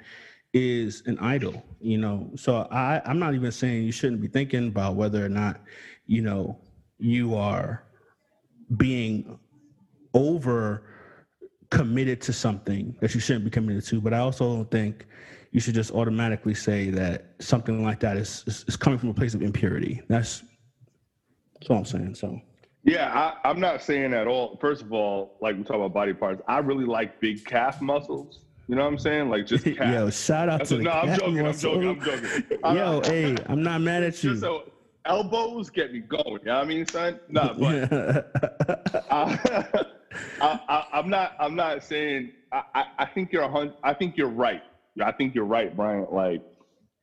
is 0.54 1.04
an 1.06 1.20
idol, 1.20 1.64
you 1.80 1.98
know. 1.98 2.32
So 2.36 2.68
I, 2.72 3.02
I'm 3.06 3.20
not 3.20 3.36
even 3.36 3.52
saying 3.52 3.84
you 3.84 3.92
shouldn't 3.92 4.22
be 4.22 4.28
thinking 4.28 4.70
about 4.70 4.96
whether 4.96 5.24
or 5.24 5.30
not, 5.30 5.62
you 6.06 6.22
know, 6.22 6.58
you 6.98 7.36
are 7.36 7.84
being 8.78 9.38
over 10.14 10.84
committed 11.70 12.22
to 12.22 12.34
something 12.34 12.96
that 13.02 13.14
you 13.14 13.20
shouldn't 13.20 13.46
be 13.46 13.52
committed 13.52 13.86
to. 13.86 14.00
But 14.00 14.14
I 14.14 14.20
also 14.20 14.56
don't 14.56 14.72
think 14.72 15.06
you 15.58 15.62
should 15.62 15.74
just 15.74 15.90
automatically 15.90 16.54
say 16.54 16.92
that 16.92 17.34
something 17.40 17.84
like 17.84 18.00
that 18.00 18.16
is, 18.16 18.44
is, 18.46 18.64
is 18.68 18.76
coming 18.76 19.00
from 19.00 19.10
a 19.10 19.14
place 19.16 19.34
of 19.34 19.42
impurity. 19.42 20.04
That's 20.08 20.44
that's 21.56 21.72
all 21.72 21.78
I'm 21.78 21.86
saying. 21.86 22.14
So 22.14 22.40
Yeah, 22.84 23.12
I, 23.12 23.50
I'm 23.50 23.60
not 23.60 23.82
saying 23.82 24.14
at 24.14 24.28
all. 24.28 24.60
First 24.62 24.84
of 24.84 24.94
all, 24.94 25.36
like 25.42 25.58
we 25.58 25.64
talk 25.64 25.78
about 25.78 25.96
body 25.96 26.14
parts, 26.14 26.44
I 26.48 26.60
really 26.60 26.86
like 26.86 27.20
big 27.20 27.44
calf 27.44 27.82
muscles. 27.82 28.42
You 28.68 28.76
know 28.76 28.84
what 28.84 28.90
I'm 28.90 29.00
saying? 29.00 29.32
Like 29.32 29.48
just 29.48 29.66
calf. 29.78 29.92
yo, 29.92 30.12
shout 30.12 30.48
out 30.48 30.60
That's 30.60 30.70
to 30.70 30.78
a- 30.78 30.82
no, 30.84 30.92
I'm 30.92 31.18
joking. 31.18 31.48
I'm 31.48 31.58
joking. 31.58 31.90
I'm 31.90 32.02
joking. 32.04 32.60
I'm 32.64 32.78
Yo, 32.78 33.00
uh, 33.00 33.10
hey, 33.10 33.36
I'm 33.48 33.64
not 33.64 33.82
mad 33.82 34.04
at 34.04 34.24
you. 34.24 34.38
So 34.38 34.72
elbows 35.06 35.72
get 35.72 35.92
me 35.92 36.02
going. 36.02 36.24
You 36.28 36.40
know 36.46 36.54
what 36.54 36.62
I 36.62 36.66
mean, 36.66 36.86
son? 36.86 37.20
No, 37.30 37.56
but 37.60 38.32
I, 40.40 40.86
I'm 40.94 41.10
not. 41.10 41.36
I'm 41.40 41.56
not 41.56 41.84
saying. 41.84 42.34
I, 42.52 42.62
I, 42.76 42.86
I 43.00 43.06
think 43.06 43.32
you're 43.32 43.42
a 43.42 43.50
hun- 43.50 43.74
I 43.82 43.96
think 43.96 44.18
you're 44.18 44.30
right. 44.30 44.62
I 45.04 45.12
think 45.12 45.36
you're 45.36 45.46
right, 45.46 45.76
Brian. 45.76 46.08
Like, 46.12 46.42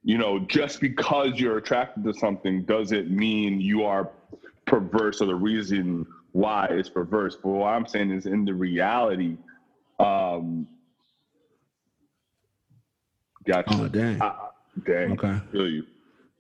you 0.03 0.19
know, 0.19 0.39
just 0.39 0.81
because 0.81 1.33
you're 1.39 1.57
attracted 1.57 2.05
to 2.05 2.15
something 2.15 2.63
doesn't 2.63 3.11
mean 3.11 3.61
you 3.61 3.85
are 3.85 4.11
perverse 4.67 5.21
or 5.21 5.27
the 5.27 5.35
reason 5.35 6.07
why 6.33 6.67
it's 6.71 6.89
perverse. 6.89 7.37
But 7.37 7.51
what 7.51 7.69
I'm 7.69 7.87
saying 7.87 8.11
is, 8.11 8.27
in 8.27 8.45
the 8.45 8.55
reality, 8.55 9.37
um, 9.99 10.67
gotcha. 13.47 13.71
oh 13.73 13.89
dang. 13.89 14.21
I- 14.21 14.49
dang. 14.85 15.13
Okay. 15.13 15.41
Feel 15.53 15.69
you. 15.69 15.85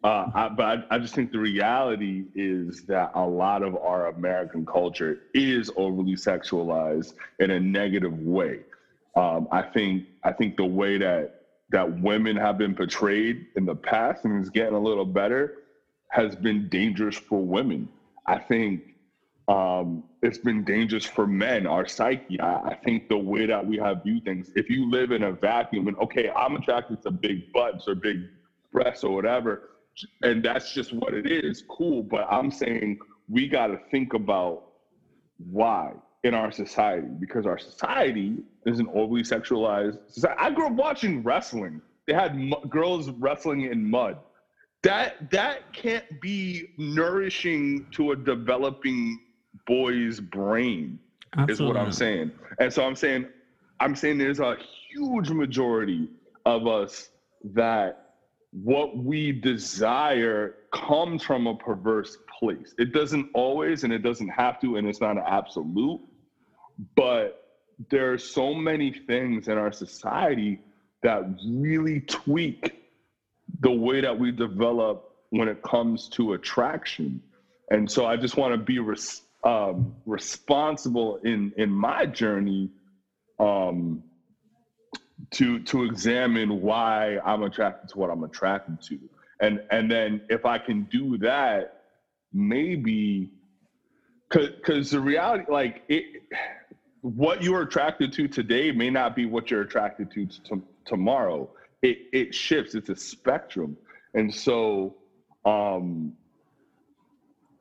Uh, 0.02 0.30
I, 0.34 0.48
but 0.50 0.64
I, 0.90 0.96
I 0.96 0.98
just 0.98 1.14
think 1.14 1.32
the 1.32 1.38
reality 1.38 2.26
is 2.34 2.82
that 2.82 3.12
a 3.14 3.26
lot 3.26 3.62
of 3.62 3.74
our 3.76 4.08
American 4.08 4.66
culture 4.66 5.20
is 5.32 5.70
overly 5.76 6.14
sexualized 6.14 7.14
in 7.38 7.50
a 7.50 7.58
negative 7.58 8.18
way. 8.20 8.60
Um, 9.16 9.48
I 9.50 9.62
think 9.62 10.04
I 10.22 10.32
think 10.32 10.56
the 10.56 10.64
way 10.66 10.98
that 10.98 11.33
that 11.70 12.00
women 12.00 12.36
have 12.36 12.58
been 12.58 12.74
portrayed 12.74 13.46
in 13.56 13.64
the 13.64 13.74
past 13.74 14.24
and 14.24 14.42
is 14.42 14.50
getting 14.50 14.74
a 14.74 14.80
little 14.80 15.04
better 15.04 15.64
has 16.08 16.36
been 16.36 16.68
dangerous 16.68 17.16
for 17.16 17.44
women. 17.44 17.88
I 18.26 18.38
think 18.38 18.94
um, 19.48 20.04
it's 20.22 20.38
been 20.38 20.64
dangerous 20.64 21.04
for 21.04 21.26
men, 21.26 21.66
our 21.66 21.86
psyche. 21.86 22.40
I, 22.40 22.54
I 22.56 22.74
think 22.84 23.08
the 23.08 23.18
way 23.18 23.46
that 23.46 23.66
we 23.66 23.76
have 23.78 24.02
viewed 24.04 24.24
things, 24.24 24.50
if 24.54 24.70
you 24.70 24.88
live 24.88 25.10
in 25.10 25.24
a 25.24 25.32
vacuum 25.32 25.88
and 25.88 25.96
okay, 25.98 26.30
I'm 26.30 26.56
attracted 26.56 27.02
to 27.02 27.10
big 27.10 27.52
butts 27.52 27.88
or 27.88 27.94
big 27.94 28.28
breasts 28.72 29.04
or 29.04 29.14
whatever, 29.14 29.70
and 30.22 30.42
that's 30.42 30.72
just 30.72 30.92
what 30.92 31.14
it 31.14 31.30
is, 31.30 31.64
cool. 31.68 32.02
But 32.02 32.26
I'm 32.30 32.50
saying 32.50 32.98
we 33.28 33.48
got 33.48 33.68
to 33.68 33.78
think 33.90 34.14
about 34.14 34.64
why 35.50 35.92
in 36.24 36.34
our 36.34 36.50
society 36.50 37.06
because 37.20 37.46
our 37.46 37.58
society 37.58 38.38
is 38.66 38.80
an 38.80 38.88
overly 38.94 39.22
sexualized 39.22 39.98
society. 40.08 40.36
I 40.40 40.50
grew 40.50 40.66
up 40.66 40.72
watching 40.72 41.22
wrestling. 41.22 41.80
They 42.06 42.14
had 42.14 42.36
mu- 42.36 42.64
girls 42.68 43.10
wrestling 43.10 43.62
in 43.62 43.88
mud. 43.88 44.18
That 44.82 45.30
that 45.30 45.72
can't 45.72 46.20
be 46.20 46.70
nourishing 46.76 47.86
to 47.92 48.12
a 48.12 48.16
developing 48.16 49.18
boy's 49.66 50.20
brain 50.20 50.98
is 51.48 51.60
what 51.60 51.76
I'm 51.76 51.92
saying. 51.92 52.32
And 52.58 52.72
so 52.72 52.84
I'm 52.84 52.96
saying, 52.96 53.26
I'm 53.80 53.94
saying 53.96 54.18
there's 54.18 54.40
a 54.40 54.56
huge 54.90 55.30
majority 55.30 56.08
of 56.44 56.66
us 56.66 57.10
that 57.54 58.12
what 58.52 58.96
we 58.96 59.32
desire 59.32 60.56
comes 60.72 61.22
from 61.22 61.46
a 61.46 61.56
perverse 61.56 62.18
place. 62.38 62.74
It 62.78 62.92
doesn't 62.92 63.30
always, 63.34 63.84
and 63.84 63.92
it 63.92 64.00
doesn't 64.00 64.28
have 64.28 64.60
to, 64.60 64.76
and 64.76 64.86
it's 64.86 65.00
not 65.00 65.16
an 65.16 65.24
absolute. 65.26 66.00
But 66.96 67.44
there 67.90 68.12
are 68.12 68.18
so 68.18 68.54
many 68.54 68.92
things 68.92 69.48
in 69.48 69.58
our 69.58 69.72
society 69.72 70.60
that 71.02 71.22
really 71.46 72.00
tweak 72.00 72.74
the 73.60 73.70
way 73.70 74.00
that 74.00 74.18
we 74.18 74.32
develop 74.32 75.10
when 75.30 75.48
it 75.48 75.62
comes 75.62 76.08
to 76.08 76.32
attraction. 76.32 77.22
And 77.70 77.90
so 77.90 78.06
I 78.06 78.16
just 78.16 78.36
want 78.36 78.52
to 78.52 78.58
be 78.58 78.78
res- 78.78 79.22
um, 79.42 79.94
responsible 80.06 81.16
in 81.16 81.52
in 81.56 81.70
my 81.70 82.06
journey 82.06 82.70
um, 83.38 84.02
to 85.32 85.60
to 85.60 85.84
examine 85.84 86.62
why 86.62 87.18
I'm 87.24 87.42
attracted 87.42 87.90
to 87.90 87.98
what 87.98 88.10
I'm 88.10 88.24
attracted 88.24 88.80
to, 88.88 88.98
and 89.40 89.62
and 89.70 89.90
then 89.90 90.22
if 90.30 90.46
I 90.46 90.58
can 90.58 90.84
do 90.84 91.18
that, 91.18 91.82
maybe 92.32 93.30
because 94.30 94.90
the 94.90 95.00
reality, 95.00 95.44
like 95.50 95.82
it, 95.88 96.22
what 97.04 97.42
you're 97.42 97.60
attracted 97.60 98.14
to 98.14 98.26
today 98.26 98.72
may 98.72 98.88
not 98.88 99.14
be 99.14 99.26
what 99.26 99.50
you're 99.50 99.60
attracted 99.60 100.10
to 100.12 100.26
t- 100.26 100.62
tomorrow. 100.86 101.50
It 101.82 101.98
it 102.14 102.34
shifts. 102.34 102.74
It's 102.74 102.88
a 102.88 102.96
spectrum, 102.96 103.76
and 104.14 104.34
so 104.34 104.94
um, 105.44 106.14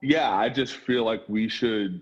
yeah, 0.02 0.32
I 0.32 0.48
just 0.48 0.78
feel 0.78 1.04
like 1.04 1.24
we 1.28 1.50
should. 1.50 2.00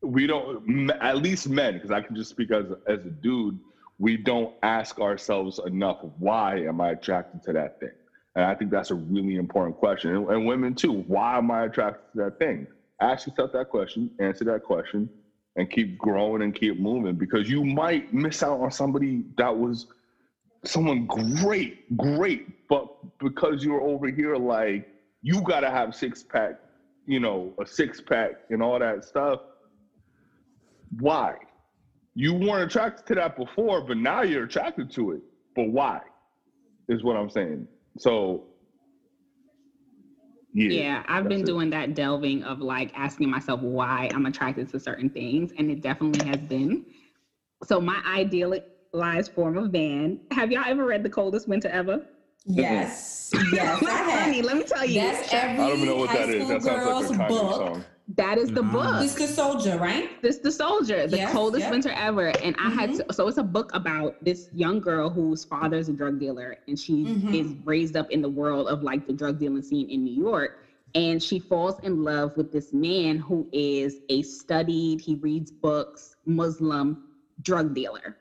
We 0.00 0.26
don't, 0.26 0.90
at 1.00 1.18
least 1.18 1.48
men, 1.48 1.74
because 1.74 1.92
I 1.92 2.00
can 2.00 2.16
just 2.16 2.30
speak 2.30 2.50
as 2.50 2.66
as 2.88 3.06
a 3.06 3.10
dude. 3.10 3.60
We 4.00 4.16
don't 4.16 4.52
ask 4.64 4.98
ourselves 4.98 5.60
enough. 5.64 5.98
Why 6.18 6.62
am 6.62 6.80
I 6.80 6.90
attracted 6.90 7.44
to 7.44 7.52
that 7.52 7.78
thing? 7.78 7.92
And 8.34 8.44
I 8.44 8.56
think 8.56 8.72
that's 8.72 8.90
a 8.90 8.96
really 8.96 9.36
important 9.36 9.76
question. 9.76 10.16
And, 10.16 10.28
and 10.28 10.46
women 10.46 10.74
too. 10.74 11.04
Why 11.06 11.38
am 11.38 11.52
I 11.52 11.66
attracted 11.66 12.02
to 12.14 12.24
that 12.24 12.40
thing? 12.40 12.66
Ask 13.00 13.28
yourself 13.28 13.52
that 13.52 13.68
question. 13.68 14.10
Answer 14.18 14.44
that 14.46 14.64
question, 14.64 15.08
and 15.56 15.70
keep 15.70 15.98
growing 15.98 16.42
and 16.42 16.54
keep 16.54 16.80
moving. 16.80 17.14
Because 17.14 17.48
you 17.48 17.64
might 17.64 18.12
miss 18.12 18.42
out 18.42 18.60
on 18.60 18.70
somebody 18.70 19.24
that 19.36 19.56
was 19.56 19.86
someone 20.64 21.06
great, 21.06 21.96
great, 21.96 22.68
but 22.68 22.88
because 23.18 23.64
you're 23.64 23.80
over 23.80 24.08
here, 24.08 24.36
like 24.36 24.88
you 25.22 25.42
gotta 25.42 25.70
have 25.70 25.94
six 25.94 26.22
pack, 26.22 26.58
you 27.06 27.20
know, 27.20 27.52
a 27.60 27.66
six 27.66 28.00
pack 28.00 28.32
and 28.50 28.62
all 28.62 28.78
that 28.78 29.04
stuff. 29.04 29.40
Why? 31.00 31.36
You 32.14 32.34
weren't 32.34 32.70
attracted 32.70 33.06
to 33.06 33.14
that 33.16 33.36
before, 33.36 33.80
but 33.80 33.96
now 33.96 34.22
you're 34.22 34.44
attracted 34.44 34.90
to 34.92 35.12
it. 35.12 35.22
But 35.56 35.68
why? 35.68 36.00
Is 36.88 37.02
what 37.02 37.16
I'm 37.16 37.30
saying. 37.30 37.66
So, 37.98 38.44
yeah. 40.52 40.68
Yeah, 40.70 41.02
I've 41.08 41.28
been 41.28 41.40
it. 41.40 41.46
doing 41.46 41.70
that 41.70 41.94
delving 41.94 42.42
of 42.44 42.60
like 42.60 42.92
asking 42.94 43.30
myself 43.30 43.60
why 43.62 44.10
I'm 44.14 44.26
attracted 44.26 44.68
to 44.70 44.80
certain 44.80 45.08
things, 45.10 45.52
and 45.58 45.70
it 45.70 45.80
definitely 45.80 46.26
has 46.28 46.40
been. 46.40 46.84
So 47.64 47.80
my 47.80 48.02
idealized 48.06 49.32
form 49.32 49.56
of 49.56 49.72
man. 49.72 50.20
Have 50.32 50.52
y'all 50.52 50.64
ever 50.66 50.84
read 50.84 51.02
The 51.02 51.10
Coldest 51.10 51.48
Winter 51.48 51.68
Ever? 51.68 52.04
Yes, 52.44 53.30
yes, 53.52 53.82
I 53.86 54.10
Honey, 54.24 54.42
let 54.42 54.56
me 54.56 54.64
tell 54.64 54.84
you, 54.84 55.00
That's 55.00 55.32
every 55.32 55.62
I 55.62 55.68
don't 55.68 55.76
even 55.76 55.86
know 55.88 55.96
what 55.96 56.10
high 56.10 56.26
that 56.26 56.28
is. 56.30 56.42
school 56.44 56.48
That 56.48 56.62
sounds 56.62 56.84
girl's 56.84 57.10
like 57.10 57.20
a 57.20 57.22
Kanye 57.22 57.28
book. 57.28 57.56
song. 57.56 57.84
That 58.08 58.36
is 58.36 58.50
the 58.52 58.62
Nah. 58.62 58.72
book. 58.72 59.02
It's 59.04 59.14
the 59.14 59.24
Souljah, 59.26 59.78
right? 59.80 60.10
This 60.22 60.38
the 60.38 60.48
Souljah, 60.50 61.08
the 61.10 61.16
Yes, 61.18 61.32
coldest 61.32 61.62
yep. 61.62 61.70
winter 61.70 61.90
ever. 61.96 62.28
And 62.42 62.54
I 62.58 62.70
had 62.70 62.90
Mhm. 62.90 62.96
to, 63.06 63.12
so 63.12 63.28
it's 63.28 63.38
a 63.38 63.42
book 63.44 63.70
about 63.74 64.16
this 64.20 64.48
young 64.52 64.80
girl 64.80 65.08
whose 65.08 65.44
father 65.44 65.76
is 65.78 65.88
a 65.88 65.92
drug 65.92 66.18
dealer 66.18 66.56
and 66.68 66.78
she 66.78 67.04
Mhm. 67.06 67.34
is 67.34 67.54
raised 67.64 67.96
up 67.96 68.10
in 68.10 68.20
the 68.20 68.28
world 68.28 68.68
of 68.68 68.82
like 68.82 69.06
the 69.06 69.12
drug 69.12 69.38
dealing 69.38 69.62
scene 69.62 69.88
in 69.88 70.04
New 70.04 70.12
York. 70.14 70.52
And 70.94 71.22
she 71.22 71.38
falls 71.38 71.78
in 71.82 72.02
love 72.04 72.36
with 72.36 72.50
this 72.50 72.72
man 72.72 73.16
who 73.18 73.48
is 73.52 74.00
a 74.10 74.22
studied, 74.22 75.00
he 75.00 75.14
reads 75.16 75.50
books, 75.50 76.16
Muslim 76.26 76.98
drug 77.40 77.72
dealer. 77.72 78.14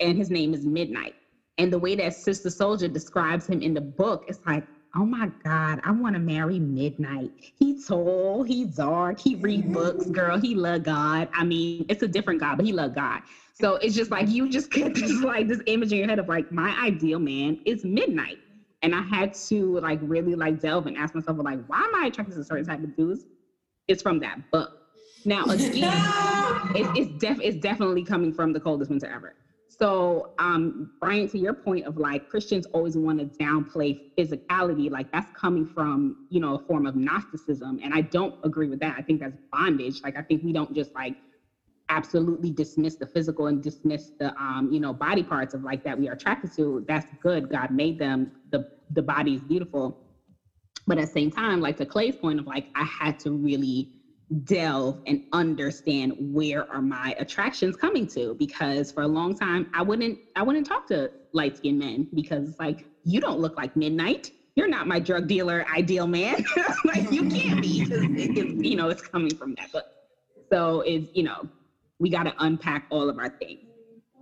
And 0.00 0.16
his 0.18 0.30
name 0.30 0.52
is 0.52 0.66
Midnight. 0.66 1.14
And 1.58 1.72
the 1.72 1.78
way 1.78 1.94
that 1.94 2.12
Sister 2.12 2.48
Souljah 2.48 2.92
describes 2.92 3.46
him 3.46 3.62
in 3.62 3.72
the 3.72 3.80
book, 3.80 4.24
it's 4.26 4.40
like, 4.46 4.64
oh 4.94 5.04
my 5.06 5.30
God, 5.44 5.80
I 5.84 5.90
want 5.92 6.14
to 6.14 6.20
marry 6.20 6.58
Midnight. 6.58 7.30
He 7.58 7.74
tall, 7.74 8.42
he 8.42 8.64
dark, 8.66 9.18
he 9.18 9.34
read 9.34 9.72
books, 9.72 10.06
girl, 10.06 10.38
he 10.38 10.54
love 10.54 10.82
God. 10.82 11.28
I 11.32 11.44
mean, 11.44 11.84
it's 11.88 12.02
a 12.02 12.08
different 12.08 12.40
God, 12.40 12.56
but 12.56 12.66
he 12.66 12.72
love 12.72 12.94
God. 12.94 13.20
So 13.54 13.76
it's 13.76 13.94
just 13.94 14.10
like 14.10 14.28
you 14.28 14.48
just 14.48 14.70
get 14.72 14.94
this 14.94 15.22
like 15.22 15.48
this 15.48 15.60
image 15.66 15.92
in 15.92 15.98
your 15.98 16.08
head 16.08 16.18
of 16.18 16.28
like 16.28 16.50
my 16.50 16.76
ideal 16.82 17.18
man 17.18 17.56
is 17.64 17.84
Midnight. 17.84 18.38
And 18.82 18.94
I 18.94 19.02
had 19.02 19.32
to 19.48 19.78
like 19.78 20.00
really 20.02 20.34
like 20.34 20.58
delve 20.58 20.86
and 20.86 20.96
ask 20.96 21.14
myself 21.14 21.38
like, 21.38 21.60
why 21.66 21.78
am 21.78 21.94
I 21.94 22.06
attracted 22.06 22.34
to 22.34 22.44
certain 22.44 22.64
type 22.64 22.82
of 22.82 22.94
dudes? 22.96 23.24
It's 23.88 24.02
from 24.02 24.18
that 24.20 24.38
book. 24.50 24.70
Now 25.24 25.44
again, 25.50 25.92
it, 26.74 26.86
it's 26.96 27.10
def 27.18 27.38
it's 27.40 27.56
definitely 27.56 28.04
coming 28.04 28.32
from 28.32 28.52
the 28.52 28.60
coldest 28.60 28.90
winter 28.90 29.06
ever. 29.06 29.34
So, 29.80 30.28
um, 30.38 30.90
Brian, 31.00 31.28
to 31.28 31.38
your 31.38 31.54
point 31.54 31.86
of 31.86 31.96
like 31.98 32.26
Christians 32.26 32.66
always 32.72 32.96
want 32.96 33.20
to 33.20 33.26
downplay 33.42 33.96
physicality, 34.18 34.90
like 34.90 35.08
that's 35.12 35.30
coming 35.32 35.66
from 35.66 36.16
you 36.30 36.40
know 36.40 36.54
a 36.54 36.58
form 36.58 36.86
of 36.86 36.96
Gnosticism, 36.96 37.80
and 37.82 37.94
I 37.94 38.02
don't 38.02 38.34
agree 38.44 38.68
with 38.68 38.80
that. 38.80 38.96
I 38.98 39.02
think 39.02 39.20
that's 39.20 39.36
bondage. 39.52 40.00
Like 40.04 40.16
I 40.16 40.22
think 40.22 40.42
we 40.42 40.52
don't 40.52 40.74
just 40.74 40.94
like 40.94 41.14
absolutely 41.90 42.50
dismiss 42.50 42.96
the 42.96 43.06
physical 43.06 43.46
and 43.48 43.62
dismiss 43.62 44.12
the 44.18 44.34
um, 44.42 44.68
you 44.72 44.80
know 44.80 44.92
body 44.94 45.22
parts 45.22 45.54
of 45.54 45.62
like 45.62 45.82
that 45.84 45.98
we 45.98 46.08
are 46.08 46.12
attracted 46.14 46.52
to 46.56 46.84
that's 46.88 47.06
good 47.22 47.48
god 47.50 47.70
made 47.70 47.98
them 47.98 48.30
the 48.50 48.64
the 48.90 49.02
body 49.02 49.34
is 49.34 49.42
beautiful 49.42 49.96
but 50.86 50.98
at 50.98 51.02
the 51.02 51.08
same 51.08 51.30
time 51.30 51.60
like 51.60 51.76
to 51.76 51.86
clay's 51.86 52.16
point 52.16 52.40
of 52.40 52.46
like 52.46 52.66
i 52.76 52.84
had 52.84 53.18
to 53.18 53.32
really 53.32 53.88
delve 54.44 54.98
and 55.06 55.20
understand 55.32 56.12
where 56.16 56.70
are 56.72 56.80
my 56.80 57.14
attractions 57.18 57.76
coming 57.76 58.06
to 58.06 58.34
because 58.38 58.90
for 58.90 59.02
a 59.02 59.08
long 59.08 59.34
time 59.34 59.66
i 59.74 59.82
wouldn't 59.82 60.18
i 60.36 60.42
wouldn't 60.42 60.66
talk 60.66 60.86
to 60.86 61.10
light 61.32 61.56
skinned 61.56 61.78
men 61.78 62.06
because 62.14 62.54
like 62.58 62.86
you 63.04 63.20
don't 63.20 63.40
look 63.40 63.56
like 63.56 63.74
midnight. 63.76 64.30
You're 64.54 64.68
not 64.68 64.86
my 64.86 65.00
drug 65.00 65.26
dealer 65.26 65.64
ideal 65.74 66.06
man. 66.06 66.44
Like 66.84 67.10
you 67.10 67.28
can't 67.28 67.62
be 67.62 67.84
because 67.84 68.52
you 68.54 68.76
know 68.76 68.88
it's 68.88 69.00
coming 69.00 69.34
from 69.34 69.54
that. 69.56 69.68
But 69.72 69.84
so 70.52 70.80
it's 70.82 71.08
you 71.14 71.22
know 71.22 71.48
we 71.98 72.10
got 72.10 72.24
to 72.24 72.34
unpack 72.38 72.84
all 72.90 73.08
of 73.08 73.18
our 73.18 73.30
things. 73.40 73.60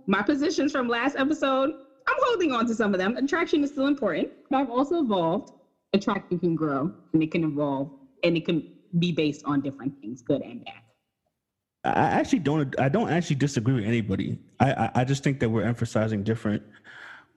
My 0.07 0.21
positions 0.21 0.71
from 0.71 0.87
last 0.87 1.15
episode 1.15 1.71
i'm 2.07 2.17
holding 2.21 2.51
on 2.51 2.65
to 2.65 2.75
some 2.75 2.93
of 2.93 2.99
them. 2.99 3.15
Attraction 3.17 3.63
is 3.63 3.71
still 3.71 3.87
important 3.87 4.29
but 4.49 4.57
i've 4.57 4.69
also 4.69 4.99
evolved. 4.99 5.51
Attraction 5.93 6.39
can 6.39 6.55
grow 6.55 6.89
and 7.13 7.21
it 7.21 7.31
can 7.31 7.43
evolve 7.43 7.89
and 8.23 8.37
it 8.37 8.45
can 8.45 8.63
be 8.99 9.11
based 9.11 9.43
on 9.45 9.61
different 9.61 9.99
things, 10.01 10.21
good 10.21 10.41
and 10.41 10.63
bad. 10.65 10.73
I 11.83 11.89
actually 12.19 12.39
don't. 12.39 12.79
I 12.79 12.89
don't 12.89 13.09
actually 13.09 13.37
disagree 13.37 13.73
with 13.73 13.85
anybody. 13.85 14.37
I, 14.59 14.71
I, 14.73 14.91
I 14.95 15.03
just 15.03 15.23
think 15.23 15.39
that 15.39 15.49
we're 15.49 15.63
emphasizing 15.63 16.23
different 16.23 16.61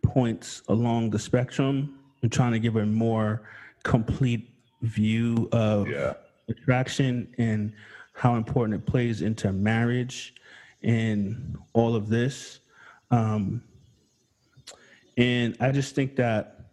points 0.03 0.63
along 0.69 1.11
the 1.11 1.19
spectrum 1.19 1.99
and 2.23 2.31
trying 2.31 2.53
to 2.53 2.59
give 2.59 2.77
a 2.77 2.85
more 2.85 3.49
complete 3.85 4.51
view 4.83 5.49
of 5.53 5.89
Yeah. 5.89 6.15
attraction 6.49 7.35
and 7.39 7.73
how 8.13 8.37
important 8.37 8.75
it 8.83 8.87
plays 8.87 9.23
into 9.23 9.51
marriage 9.51 10.35
and 10.83 11.57
all 11.73 11.97
of 11.97 12.09
this. 12.11 12.61
Um, 13.11 13.63
and 15.17 15.57
I 15.61 15.71
just 15.73 15.95
think 15.95 16.17
that, 16.17 16.67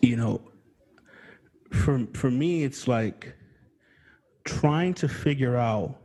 you 0.00 0.16
know, 0.16 0.40
for 1.70 2.06
for 2.14 2.30
me, 2.30 2.64
it's 2.64 2.88
like 2.88 3.34
trying 4.44 4.94
to 4.94 5.08
figure 5.08 5.56
out 5.56 5.96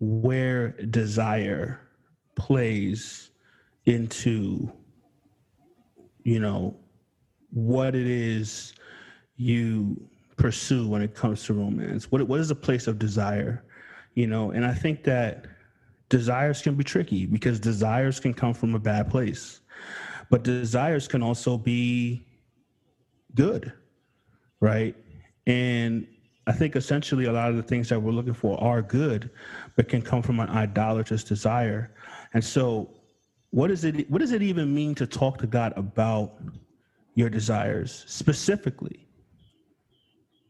where 0.00 0.70
desire 0.90 1.80
plays 2.36 3.30
into, 3.86 4.70
you 6.22 6.40
know, 6.40 6.76
what 7.50 7.94
it 7.94 8.06
is 8.06 8.74
you 9.36 10.08
pursue 10.36 10.88
when 10.88 11.02
it 11.02 11.14
comes 11.14 11.44
to 11.44 11.54
romance. 11.54 12.10
What 12.10 12.26
what 12.26 12.40
is 12.40 12.50
a 12.50 12.56
place 12.56 12.86
of 12.86 12.98
desire? 12.98 13.64
You 14.14 14.26
know, 14.26 14.52
and 14.52 14.64
I 14.64 14.72
think 14.72 15.04
that 15.04 15.46
desires 16.08 16.62
can 16.62 16.74
be 16.74 16.84
tricky 16.84 17.26
because 17.26 17.58
desires 17.58 18.20
can 18.20 18.32
come 18.34 18.54
from 18.54 18.74
a 18.74 18.78
bad 18.78 19.10
place. 19.10 19.60
But 20.30 20.42
desires 20.42 21.06
can 21.08 21.22
also 21.22 21.58
be 21.58 22.26
good, 23.34 23.72
right? 24.64 24.96
And 25.46 26.06
I 26.46 26.52
think 26.52 26.74
essentially 26.74 27.26
a 27.26 27.32
lot 27.32 27.50
of 27.50 27.56
the 27.56 27.62
things 27.62 27.90
that 27.90 28.00
we're 28.00 28.12
looking 28.12 28.32
for 28.32 28.58
are 28.62 28.80
good, 28.80 29.30
but 29.76 29.88
can 29.88 30.00
come 30.00 30.22
from 30.22 30.40
an 30.40 30.48
idolatrous 30.48 31.22
desire. 31.22 31.94
And 32.32 32.42
so, 32.42 32.90
what 33.50 33.70
is 33.70 33.84
it? 33.84 34.10
What 34.10 34.20
does 34.20 34.32
it 34.32 34.42
even 34.42 34.74
mean 34.74 34.94
to 34.96 35.06
talk 35.06 35.38
to 35.38 35.46
God 35.46 35.74
about 35.76 36.40
your 37.14 37.28
desires 37.28 38.04
specifically? 38.08 39.06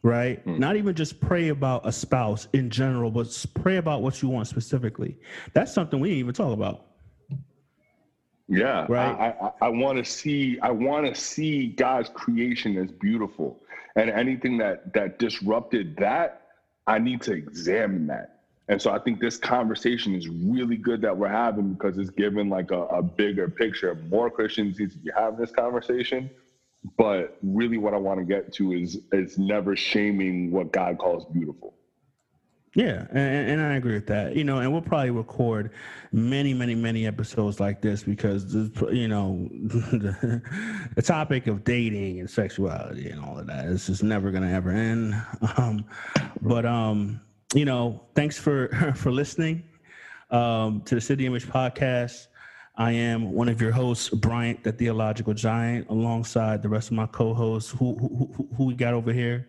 Right? 0.03 0.41
Hmm. 0.43 0.59
Not 0.59 0.77
even 0.77 0.95
just 0.95 1.21
pray 1.21 1.49
about 1.49 1.87
a 1.87 1.93
spouse 1.93 2.47
in 2.53 2.71
general, 2.71 3.11
but 3.11 3.27
pray 3.55 3.79
about 3.79 4.03
what 4.03 4.23
you 4.23 4.29
want 4.29 4.47
specifically. 4.47 5.19
That's 5.55 5.73
something 5.73 5.99
we 5.99 6.11
didn't 6.11 6.21
even 6.21 6.35
talk 6.35 6.53
about. 6.53 6.87
Yeah, 8.49 8.87
Right. 8.89 9.35
I, 9.41 9.47
I, 9.47 9.51
I 9.63 9.69
want 9.69 9.99
to 9.99 10.05
see. 10.05 10.59
I 10.61 10.71
want 10.71 11.07
to 11.07 11.19
see 11.19 11.69
God's 11.69 12.11
creation 12.11 12.77
as 12.77 12.91
beautiful, 12.91 13.59
and 13.97 14.11
anything 14.11 14.59
that 14.59 14.93
that 14.93 15.19
disrupted 15.19 15.97
that, 15.97 16.43
I 16.87 16.99
need 16.99 17.23
to 17.23 17.33
examine 17.33 18.07
that. 18.09 18.41
And 18.69 18.81
so 18.81 18.93
I 18.93 18.99
think 18.99 19.21
this 19.21 19.37
conversation 19.37 20.15
is 20.15 20.29
really 20.29 20.77
good 20.77 21.01
that 21.03 21.17
we're 21.17 21.29
having 21.29 21.73
because 21.73 21.99
it's 21.99 22.11
given 22.11 22.49
like 22.49 22.71
a, 22.71 22.83
a 22.87 23.03
bigger 23.03 23.49
picture. 23.49 23.95
More 24.09 24.31
Christians 24.31 24.79
need 24.79 24.91
to 24.93 24.99
be 24.99 25.11
having 25.15 25.39
this 25.39 25.51
conversation, 25.51 26.31
but 26.99 27.39
really, 27.43 27.79
what 27.79 27.95
I 27.95 27.99
want 27.99 28.21
to 28.21 28.27
get 28.27 28.53
to 28.55 28.73
is 28.73 28.99
is 29.13 29.39
never 29.39 29.75
shaming 29.75 30.51
what 30.51 30.71
God 30.71 30.99
calls 30.99 31.25
beautiful. 31.33 31.75
Yeah, 32.75 33.07
and, 33.11 33.51
and 33.51 33.63
I 33.63 33.77
agree 33.77 33.95
with 33.95 34.09
that. 34.09 34.35
You 34.35 34.43
know, 34.43 34.59
and 34.59 34.73
we'll 34.73 34.83
probably 34.83 35.11
record 35.11 35.71
many, 36.11 36.53
many, 36.53 36.75
many 36.75 37.07
episodes 37.07 37.61
like 37.61 37.81
this 37.81 38.03
because 38.03 38.53
you 38.93 39.07
know 39.07 39.49
the, 39.53 41.03
topic 41.03 41.47
of 41.47 41.63
dating 41.63 42.19
and 42.19 42.29
sexuality 42.29 43.11
and 43.11 43.25
all 43.25 43.39
of 43.39 43.47
that 43.47 43.67
is 43.67 43.87
just 43.87 44.03
never 44.03 44.31
gonna 44.31 44.51
ever 44.51 44.71
end. 44.71 45.15
Um, 45.57 45.85
but 46.43 46.67
um, 46.67 47.21
you 47.55 47.65
know, 47.65 48.03
thanks 48.17 48.39
for 48.39 48.69
for 48.97 49.13
listening 49.13 49.63
um, 50.31 50.83
to 50.83 50.97
the 50.97 51.01
City 51.01 51.27
Image 51.27 51.47
podcast. 51.47 52.27
I 52.77 52.91
am 52.91 53.31
one 53.31 53.49
of 53.49 53.63
your 53.63 53.71
hosts, 53.71 54.09
Brian, 54.09 54.59
the 54.65 54.73
Theological 54.73 55.33
Giant, 55.33 55.89
alongside 55.91 56.61
the 56.61 56.69
rest 56.69 56.89
of 56.89 56.95
my 56.95 57.07
co-hosts. 57.07 57.71
Who 57.71 57.95
who, 57.95 58.35
who, 58.37 58.49
who 58.57 58.65
we 58.65 58.75
got 58.75 58.95
over 58.95 59.13
here? 59.13 59.49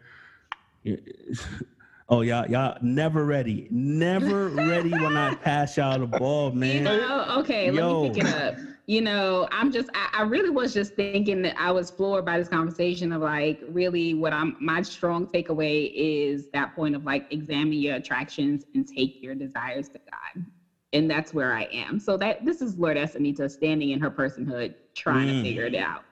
Oh, 2.07 2.21
y'all, 2.21 2.45
y'all 2.47 2.77
never 2.81 3.25
ready. 3.25 3.67
Never 3.71 4.49
ready 4.49 4.95
when 4.95 5.17
I 5.17 5.33
pass 5.41 5.75
y'all 5.75 5.97
the 5.99 6.05
ball, 6.05 6.51
You 6.51 6.59
man. 6.59 6.83
know, 6.83 7.25
okay, 7.39 7.71
Yo. 7.71 7.71
let 7.71 7.85
me 8.03 8.09
pick 8.09 8.17
it 8.25 8.27
up. 8.27 8.55
You 8.87 9.01
know, 9.01 9.47
I'm 9.51 9.71
just, 9.71 9.89
I, 9.95 10.09
I 10.13 10.21
really 10.21 10.51
was 10.51 10.71
just 10.71 10.93
thinking 10.95 11.41
that 11.41 11.55
I 11.57 11.71
was 11.71 11.89
floored 11.89 12.23
by 12.23 12.37
this 12.37 12.47
conversation 12.47 13.11
of 13.11 13.21
like, 13.23 13.59
really 13.67 14.13
what 14.13 14.33
I'm, 14.33 14.55
my 14.59 14.83
strong 14.83 15.25
takeaway 15.27 15.91
is 15.95 16.47
that 16.53 16.75
point 16.75 16.95
of 16.95 17.03
like, 17.03 17.25
examine 17.31 17.79
your 17.79 17.95
attractions 17.95 18.63
and 18.75 18.85
take 18.87 19.15
your 19.21 19.33
desires 19.33 19.89
to 19.89 19.99
God. 20.11 20.45
And 20.93 21.09
that's 21.09 21.33
where 21.33 21.53
I 21.53 21.63
am. 21.71 21.99
So 21.99 22.17
that 22.17 22.37
this 22.45 22.61
is 22.61 22.77
Lord 22.77 22.97
Esanita 22.97 23.49
standing 23.49 23.89
in 23.89 23.99
her 23.99 24.11
personhood, 24.11 24.75
trying 24.95 25.27
Mm. 25.27 25.41
to 25.41 25.43
figure 25.43 25.65
it 25.65 25.75
out. 25.75 26.03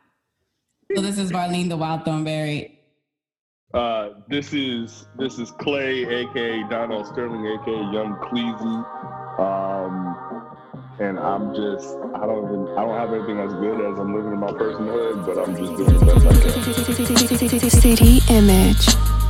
So 0.95 1.01
this 1.03 1.19
is 1.19 1.31
Marlene 1.31 1.69
the 1.69 1.77
Wild 1.77 2.03
Thornberry. 2.03 2.71
Uh, 3.73 4.09
this 4.27 4.53
is 4.53 5.07
this 5.17 5.39
is 5.39 5.49
Clay, 5.51 6.05
aka 6.05 6.63
Donald 6.69 7.07
Sterling, 7.07 7.45
aka 7.47 7.73
Young 7.91 8.15
Cleasy. 8.21 9.39
Um, 9.39 10.53
and 10.99 11.19
I'm 11.19 11.55
just 11.55 11.97
I 12.13 12.27
don't 12.27 12.45
even 12.45 12.77
I 12.77 12.85
don't 12.85 12.95
have 12.95 13.11
anything 13.13 13.39
as 13.39 13.51
good 13.55 13.81
as 13.91 13.97
I'm 13.97 14.13
living 14.15 14.33
in 14.33 14.39
my 14.39 14.51
personhood, 14.51 15.25
but 15.25 15.39
I'm 15.39 15.55
just 15.55 15.75
doing 15.75 15.99
the 15.99 16.05
best 16.05 16.25
I 16.27 17.61
can. 17.61 17.69
City 17.71 18.19
Image. 18.29 19.22